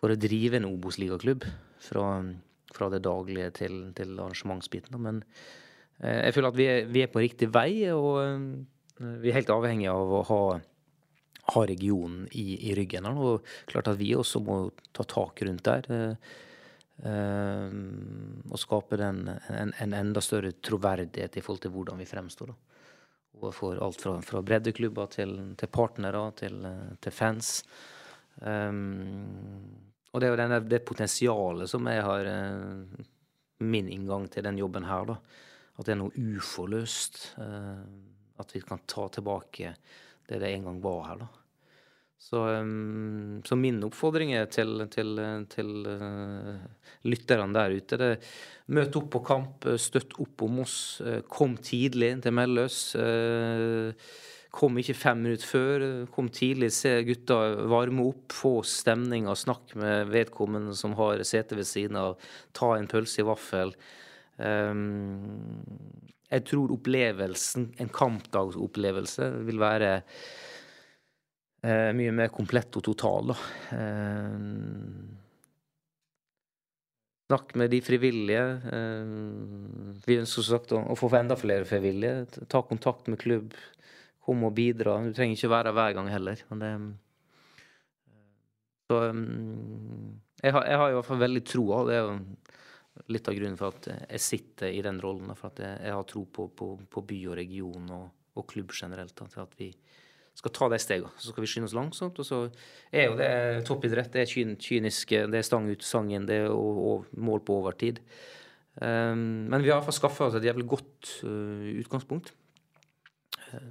for 0.00 0.14
å 0.14 0.16
drive 0.16 0.56
en 0.56 0.68
Obos-ligaklubb 0.70 1.44
fra, 1.84 2.06
fra 2.74 2.90
det 2.92 3.04
daglige 3.06 3.50
til, 3.60 3.80
til 3.96 4.16
arrangementsbiten. 4.18 4.98
Men 5.02 5.22
jeg 6.02 6.34
føler 6.34 6.50
at 6.50 6.58
vi 6.58 6.68
er, 6.68 6.86
vi 6.90 7.04
er, 7.04 7.10
på 7.12 7.22
riktig 7.22 7.48
vei, 7.54 7.86
og 7.94 8.18
vi 8.98 9.30
er 9.30 9.36
helt 9.38 9.52
avhengig 9.54 9.86
av 9.92 10.10
å 10.18 10.22
ha, 10.26 10.40
ha 11.54 11.62
regionen 11.70 12.26
i, 12.32 12.58
i, 12.70 12.74
ryggen. 12.74 13.06
Og 13.14 13.46
klart 13.70 13.92
at 13.92 14.00
vi 14.00 14.10
også 14.18 14.42
må 14.42 14.58
ta 14.92 15.06
tak 15.06 15.44
rundt 15.46 15.70
der. 15.70 16.18
og 18.50 18.58
skape 18.60 18.98
den, 18.98 19.24
en, 19.54 19.74
en, 19.78 19.96
enda 20.02 20.22
større 20.22 20.52
troverdighet 20.58 21.38
i 21.38 21.44
forhold 21.46 21.62
til 21.62 21.74
hvordan 21.74 22.02
vi 22.02 22.10
fremstår. 22.10 22.52
da 22.52 22.74
overfor 23.40 23.78
alt 23.84 24.02
fra, 24.02 24.18
fra 24.22 24.42
breddeklubber 24.42 25.10
til, 25.12 25.34
til 25.58 25.70
partnere 25.72 26.22
til, 26.38 26.60
til 27.02 27.12
fans. 27.14 27.56
Um, 28.40 29.93
og 30.14 30.22
det 30.22 30.28
er 30.28 30.30
jo 30.30 30.38
denne, 30.38 30.60
det 30.70 30.84
potensialet 30.86 31.70
som 31.70 31.90
jeg 31.90 32.06
har 32.06 32.30
eh, 32.30 33.04
Min 33.64 33.88
inngang 33.90 34.26
til 34.30 34.44
den 34.46 34.58
jobben 34.58 34.84
her, 34.86 35.06
da. 35.08 35.14
At 35.78 35.86
det 35.86 35.94
er 35.94 35.98
noe 36.00 36.14
uforløst. 36.14 37.20
Eh, 37.42 37.86
at 38.42 38.50
vi 38.54 38.60
kan 38.66 38.82
ta 38.90 39.06
tilbake 39.14 39.72
det 40.28 40.40
det 40.42 40.50
en 40.54 40.68
gang 40.68 40.78
var 40.82 41.00
her, 41.08 41.24
da. 41.24 41.28
Så, 42.24 42.40
um, 42.40 43.42
så 43.44 43.56
min 43.58 43.82
oppfordring 43.84 44.30
er 44.32 44.46
til, 44.48 44.86
til, 44.88 45.18
til 45.52 45.72
uh, 45.84 46.62
lytterne 47.04 47.52
der 47.52 47.74
ute 47.74 47.98
det, 48.00 48.12
Møt 48.72 48.96
opp 48.96 49.10
på 49.12 49.20
kamp, 49.26 49.66
støtt 49.76 50.14
opp 50.22 50.46
om 50.46 50.62
oss. 50.62 50.76
Kom 51.28 51.58
tidlig 51.60 52.14
til 52.24 52.32
Melløs. 52.32 52.78
Uh, 52.96 53.92
kom 54.54 54.78
ikke 54.78 54.96
fem 54.96 55.20
minutter 55.24 55.48
før. 55.48 55.84
Kom 56.14 56.30
tidlig, 56.32 56.70
se 56.76 56.92
gutta 57.06 57.38
varme 57.70 58.06
opp, 58.10 58.34
få 58.34 58.54
stemning 58.68 59.28
og 59.30 59.38
snakk 59.40 59.74
med 59.80 60.12
vedkommende 60.14 60.76
som 60.78 60.94
har 60.98 61.22
sete 61.26 61.58
ved 61.58 61.68
siden 61.68 61.98
av. 62.00 62.16
Ta 62.56 62.74
en 62.76 62.88
pølse 62.90 63.22
i 63.22 63.26
vaffel. 63.26 63.74
Um, 64.38 65.62
jeg 66.30 66.46
tror 66.50 66.72
opplevelsen, 66.74 67.68
en 67.82 67.92
kampdagsopplevelse, 67.94 69.28
vil 69.46 69.60
være 69.62 69.90
uh, 71.66 71.90
mye 71.98 72.14
mer 72.14 72.32
komplett 72.34 72.78
og 72.78 72.86
total, 72.88 73.34
da. 73.34 73.38
Um, 73.78 75.14
snakk 77.34 77.54
med 77.58 77.72
de 77.72 77.80
frivillige. 77.82 78.42
Eh, 78.68 79.12
vi 80.04 80.18
ønsker 80.20 80.44
sagt 80.46 80.74
å, 80.76 80.82
få 80.98 81.08
enda 81.16 81.36
flere 81.40 81.66
frivillige. 81.68 82.44
Ta 82.52 82.62
kontakt 82.62 83.08
med 83.08 83.20
klubb. 83.22 83.54
Kom 84.24 84.44
og 84.48 84.54
bidra. 84.56 84.96
Du 85.04 85.12
trenger 85.16 85.36
ikke 85.36 85.52
være 85.52 85.74
hver 85.76 85.96
gang 85.98 86.10
heller. 86.12 86.44
Men 86.50 86.62
det, 86.62 86.72
så 88.88 89.00
jeg 90.44 90.52
har, 90.52 90.66
jeg 90.68 90.80
har, 90.80 90.90
i 90.90 90.96
hvert 90.98 91.08
fall 91.08 91.22
veldig 91.24 91.44
troa. 91.48 91.82
Det 91.88 91.96
er 91.96 92.04
jo 92.04 93.04
litt 93.12 93.28
av 93.28 93.36
grunnen 93.36 93.58
for 93.58 93.74
at 93.74 93.90
jeg 93.90 94.22
sitter 94.22 94.72
i 94.72 94.82
den 94.84 95.00
rollen. 95.02 95.32
For 95.36 95.52
at 95.52 95.64
jeg, 95.64 95.82
jeg 95.88 95.96
har 95.98 96.08
tro 96.08 96.24
på, 96.24 96.48
på, 96.56 96.70
på, 96.90 97.04
by 97.12 97.20
og 97.32 97.38
region 97.40 97.92
og, 97.96 98.08
og 98.38 98.48
klubb 98.50 98.74
generelt. 98.76 99.14
Da, 99.18 99.28
til 99.32 99.44
at 99.44 99.60
vi, 99.60 99.70
skal 100.34 100.54
ta 100.54 100.68
de 100.70 100.78
stegene. 100.82 101.12
Så 101.18 101.30
skal 101.30 101.44
vi 101.44 101.50
skynde 101.50 101.68
oss 101.70 101.76
langsomt. 101.76 102.18
Og 102.18 102.26
så 102.26 102.40
er 102.90 103.08
jo 103.08 103.18
det 103.18 103.32
toppidrett. 103.68 104.12
Det 104.14 104.24
er 104.24 104.54
kynisk, 104.58 105.14
det 105.30 105.40
er 105.40 105.46
stang 105.46 105.68
ut 105.70 105.86
sangen, 105.86 106.26
det 106.28 106.40
er 106.42 106.48
og, 106.50 106.80
og 106.90 107.20
mål 107.22 107.44
på 107.46 107.60
overtid. 107.62 108.00
Um, 108.74 109.46
men 109.52 109.62
vi 109.62 109.70
har 109.70 109.78
iallfall 109.78 109.94
skaffa 109.94 110.26
oss 110.26 110.34
et 110.34 110.48
jævlig 110.48 110.66
godt 110.72 111.12
uh, 111.22 111.68
utgangspunkt. 111.84 112.32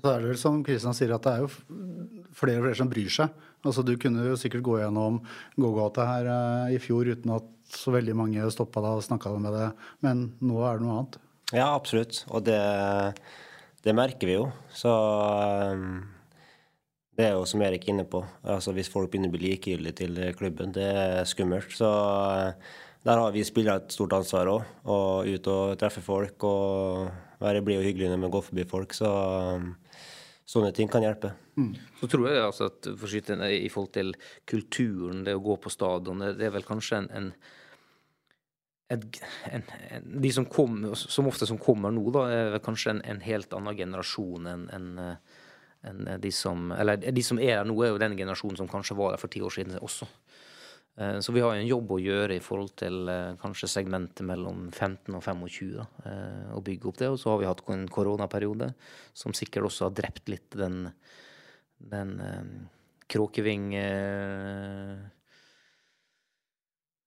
Så 0.04 0.12
er 0.12 0.22
det 0.24 0.32
vel 0.32 0.40
som 0.42 0.62
Kristian 0.66 0.98
sier, 0.98 1.14
at 1.16 1.26
det 1.26 1.34
er 1.34 1.44
jo 1.44 1.50
flere 2.36 2.62
og 2.62 2.68
flere 2.68 2.80
som 2.80 2.92
bryr 2.92 3.12
seg. 3.14 3.44
Altså 3.64 3.86
Du 3.86 3.94
kunne 4.00 4.26
jo 4.28 4.40
sikkert 4.40 4.66
gå 4.66 4.80
gjennom 4.82 5.22
gågata 5.60 6.08
her 6.10 6.30
uh, 6.30 6.74
i 6.74 6.80
fjor 6.84 7.12
uten 7.14 7.36
at 7.38 7.50
så 7.74 7.94
veldig 7.96 8.16
mange 8.18 8.50
stoppa 8.54 8.84
deg 8.84 9.00
og 9.00 9.06
snakka 9.06 9.32
med 9.42 9.56
deg, 9.56 9.86
men 10.06 10.26
nå 10.44 10.60
er 10.68 10.78
det 10.78 10.86
noe 10.86 10.98
annet. 11.00 11.22
Ja, 11.54 11.70
absolutt. 11.72 12.24
Og 12.34 12.44
det, 12.46 12.60
det 13.86 13.96
merker 13.96 14.30
vi 14.30 14.36
jo. 14.40 14.50
Så 14.74 14.92
um 14.92 16.04
det 17.14 17.28
er 17.28 17.36
jo 17.36 17.46
som 17.46 17.62
Erik 17.62 17.86
er 17.86 17.94
inne 17.94 18.06
på. 18.10 18.24
Altså 18.42 18.74
Hvis 18.74 18.90
folk 18.90 19.12
begynner 19.12 19.30
å 19.30 19.36
bli 19.36 19.52
likegyldige 19.52 19.98
til 20.00 20.16
klubben, 20.38 20.74
det 20.74 20.88
er 20.88 21.28
skummelt. 21.30 21.70
Så 21.78 21.86
eh, 21.86 22.72
der 23.06 23.22
har 23.22 23.36
vi 23.36 23.44
spillere 23.46 23.84
et 23.84 23.94
stort 23.94 24.16
ansvar 24.18 24.50
òg. 24.50 24.72
Å 24.90 24.98
ut 25.28 25.50
og 25.54 25.76
treffe 25.82 26.02
folk 26.02 26.46
og 26.50 27.12
være 27.44 27.64
blid 27.66 27.82
og 27.82 27.88
hyggelig 27.88 28.12
når 28.12 28.22
man 28.24 28.34
går 28.34 28.46
forbi 28.50 28.68
folk. 28.70 28.96
Så 28.98 29.10
sånne 30.54 30.72
ting 30.76 30.92
kan 30.92 31.04
hjelpe. 31.06 31.34
Mm. 31.60 31.74
Så 32.02 32.10
tror 32.12 32.30
jeg 32.30 32.44
altså 32.44 32.70
at 32.72 32.88
for 33.00 33.12
skyte, 33.12 33.38
i 33.56 33.70
forhold 33.72 33.94
til 33.96 34.16
kulturen, 34.50 35.24
det 35.28 35.36
å 35.38 35.44
gå 35.44 35.58
på 35.62 35.72
stadion, 35.74 36.24
det 36.38 36.48
er 36.48 36.56
vel 36.56 36.66
kanskje 36.68 37.04
en, 37.04 37.12
en 37.20 37.36
en, 38.94 39.02
en, 39.50 39.64
en, 39.90 40.22
de 40.22 40.30
som, 40.32 40.46
kom, 40.46 40.84
som 40.94 41.28
ofte 41.28 41.48
som 41.50 41.58
kommer 41.58 41.94
nå, 41.94 42.04
da, 42.14 42.26
er 42.30 42.60
kanskje 42.62 42.92
en, 42.92 43.02
en 43.10 43.22
helt 43.26 43.56
annen 43.56 43.78
generasjon 43.80 44.50
enn 44.52 44.68
en, 44.76 44.92
de 46.22 46.32
som 46.32 46.70
Eller 46.72 47.02
de 47.12 47.24
som 47.26 47.40
er 47.44 47.58
her 47.58 47.66
nå, 47.68 47.76
er 47.84 47.90
jo 47.92 48.00
den 48.00 48.14
generasjonen 48.16 48.62
som 48.62 48.70
kanskje 48.72 48.96
var 48.96 49.12
der 49.12 49.20
for 49.20 49.32
ti 49.32 49.42
år 49.44 49.52
siden 49.52 49.76
også. 49.84 50.08
Eh, 50.96 51.20
så 51.20 51.32
vi 51.32 51.42
har 51.42 51.56
en 51.56 51.68
jobb 51.68 51.96
å 51.96 52.02
gjøre 52.02 52.38
i 52.38 52.44
forhold 52.44 52.76
til 52.78 53.10
eh, 53.10 53.34
kanskje 53.42 53.70
segmentet 53.72 54.26
mellom 54.28 54.68
15 54.70 55.16
og 55.18 55.24
25. 55.26 55.72
Da, 55.80 55.88
eh, 56.10 56.52
å 56.54 56.62
bygge 56.66 56.90
opp 56.90 57.00
det. 57.02 57.10
Og 57.14 57.18
så 57.22 57.34
har 57.34 57.42
vi 57.42 57.50
hatt 57.50 57.64
en 57.74 57.88
koronaperiode 57.90 58.70
som 59.18 59.34
sikkert 59.38 59.70
også 59.70 59.90
har 59.90 59.98
drept 59.98 60.30
litt 60.30 60.60
den, 60.60 60.86
den 61.82 62.16
kråkeving 63.10 63.74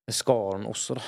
skaren 0.07 0.69
også, 0.71 0.95
da. 1.01 1.07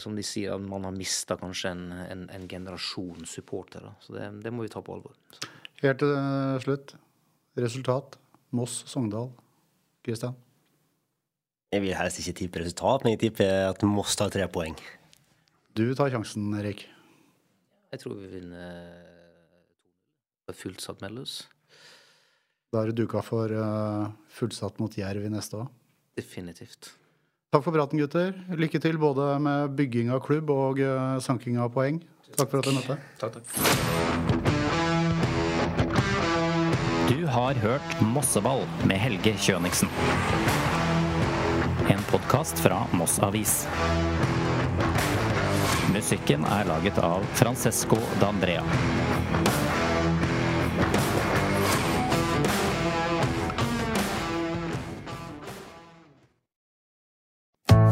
som 0.00 0.14
de 0.16 0.22
sier, 0.24 0.54
at 0.54 0.62
man 0.64 0.86
har 0.88 0.94
mista 0.96 1.36
kanskje 1.36 1.74
en, 1.74 1.82
en, 2.06 2.22
en 2.32 2.46
generasjon 2.48 3.26
supportere. 3.28 3.92
Så 4.00 4.16
det, 4.16 4.30
det, 4.46 4.52
må 4.54 4.64
vi 4.64 4.72
ta 4.72 4.80
på 4.80 4.96
alvor. 4.96 5.18
Så. 5.36 5.50
Helt 5.82 6.00
til 6.00 6.14
slutt. 6.64 6.96
Resultat. 7.60 8.16
Moss-Sogndal. 8.56 9.34
Kristian? 10.06 10.38
Jeg 11.74 11.82
vil 11.82 11.96
helst 11.98 12.20
ikke 12.22 12.36
tippe 12.38 12.60
resultat, 12.62 13.02
men 13.02 13.16
jeg 13.16 13.20
tipper 13.24 13.72
at 13.72 13.80
Moss 13.88 14.14
tar 14.14 14.30
tre 14.30 14.46
poeng. 14.46 14.76
Du 15.74 15.90
tar 15.98 16.12
sjansen, 16.12 16.52
Erik. 16.54 16.84
Jeg 17.90 17.98
tror 18.04 18.14
vi 18.20 18.28
vinner 18.30 19.02
fullsatt 20.54 21.02
Mellus. 21.02 21.48
Da 22.70 22.82
er 22.82 22.90
du 22.90 23.02
duka 23.02 23.22
for 23.26 23.50
uh, 23.50 24.06
fullsatt 24.36 24.78
mot 24.82 24.94
Jerv 24.98 25.26
i 25.26 25.32
neste 25.32 25.64
år? 25.64 25.68
Definitivt. 26.18 26.92
Takk 27.50 27.64
for 27.66 27.74
praten, 27.74 27.98
gutter. 27.98 28.34
Lykke 28.54 28.78
til 28.82 28.98
både 29.02 29.38
med 29.42 29.74
bygging 29.78 30.10
av 30.14 30.22
klubb 30.26 30.50
og 30.54 30.78
uh, 30.78 31.18
sanking 31.22 31.58
av 31.58 31.74
poeng. 31.74 31.98
Takk 32.34 32.50
for 32.50 32.58
at 32.62 32.66
dere 32.70 32.78
møtte. 32.78 32.96
Takk, 33.18 33.32
takk. 33.34 33.46
Du 37.10 37.26
har 37.30 37.54
hørt 37.66 37.98
Mosseball 38.14 38.62
med 38.86 38.98
Helge 39.02 39.34
Kjøniksen. 39.42 39.90
En 41.94 42.02
podkast 42.10 42.58
fra 42.58 42.86
Moss 42.90 43.20
Avis. 43.22 43.52
Musikken 45.94 46.42
er 46.42 46.66
laget 46.66 46.96
av 46.98 47.22
Francesco 47.38 48.00
D'Andrea. 48.18 48.64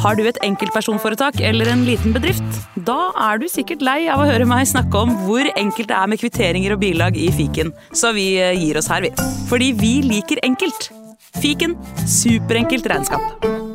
Har 0.03 0.19
du 0.19 0.25
et 0.27 0.41
enkeltpersonforetak 0.43 1.39
eller 1.39 1.71
en 1.71 1.87
liten 1.87 2.11
bedrift? 2.17 2.43
Da 2.75 3.13
er 3.29 3.39
du 3.39 3.47
sikkert 3.47 3.87
lei 3.87 4.01
av 4.11 4.25
å 4.25 4.27
høre 4.27 4.51
meg 4.51 4.67
snakke 4.67 5.05
om 5.07 5.15
hvor 5.29 5.47
enkelt 5.55 5.93
det 5.93 6.01
er 6.01 6.11
med 6.11 6.25
kvitteringer 6.25 6.75
og 6.75 6.83
bilag 6.83 7.15
i 7.15 7.31
fiken, 7.31 7.71
så 7.95 8.11
vi 8.19 8.33
eh, 8.43 8.57
gir 8.59 8.83
oss 8.83 8.91
her, 8.91 9.07
vi. 9.07 9.15
Fordi 9.47 9.71
vi 9.79 9.95
liker 10.11 10.43
enkelt. 10.43 10.91
Fiken 11.39 11.79
superenkelt 12.03 12.91
regnskap. 12.91 13.71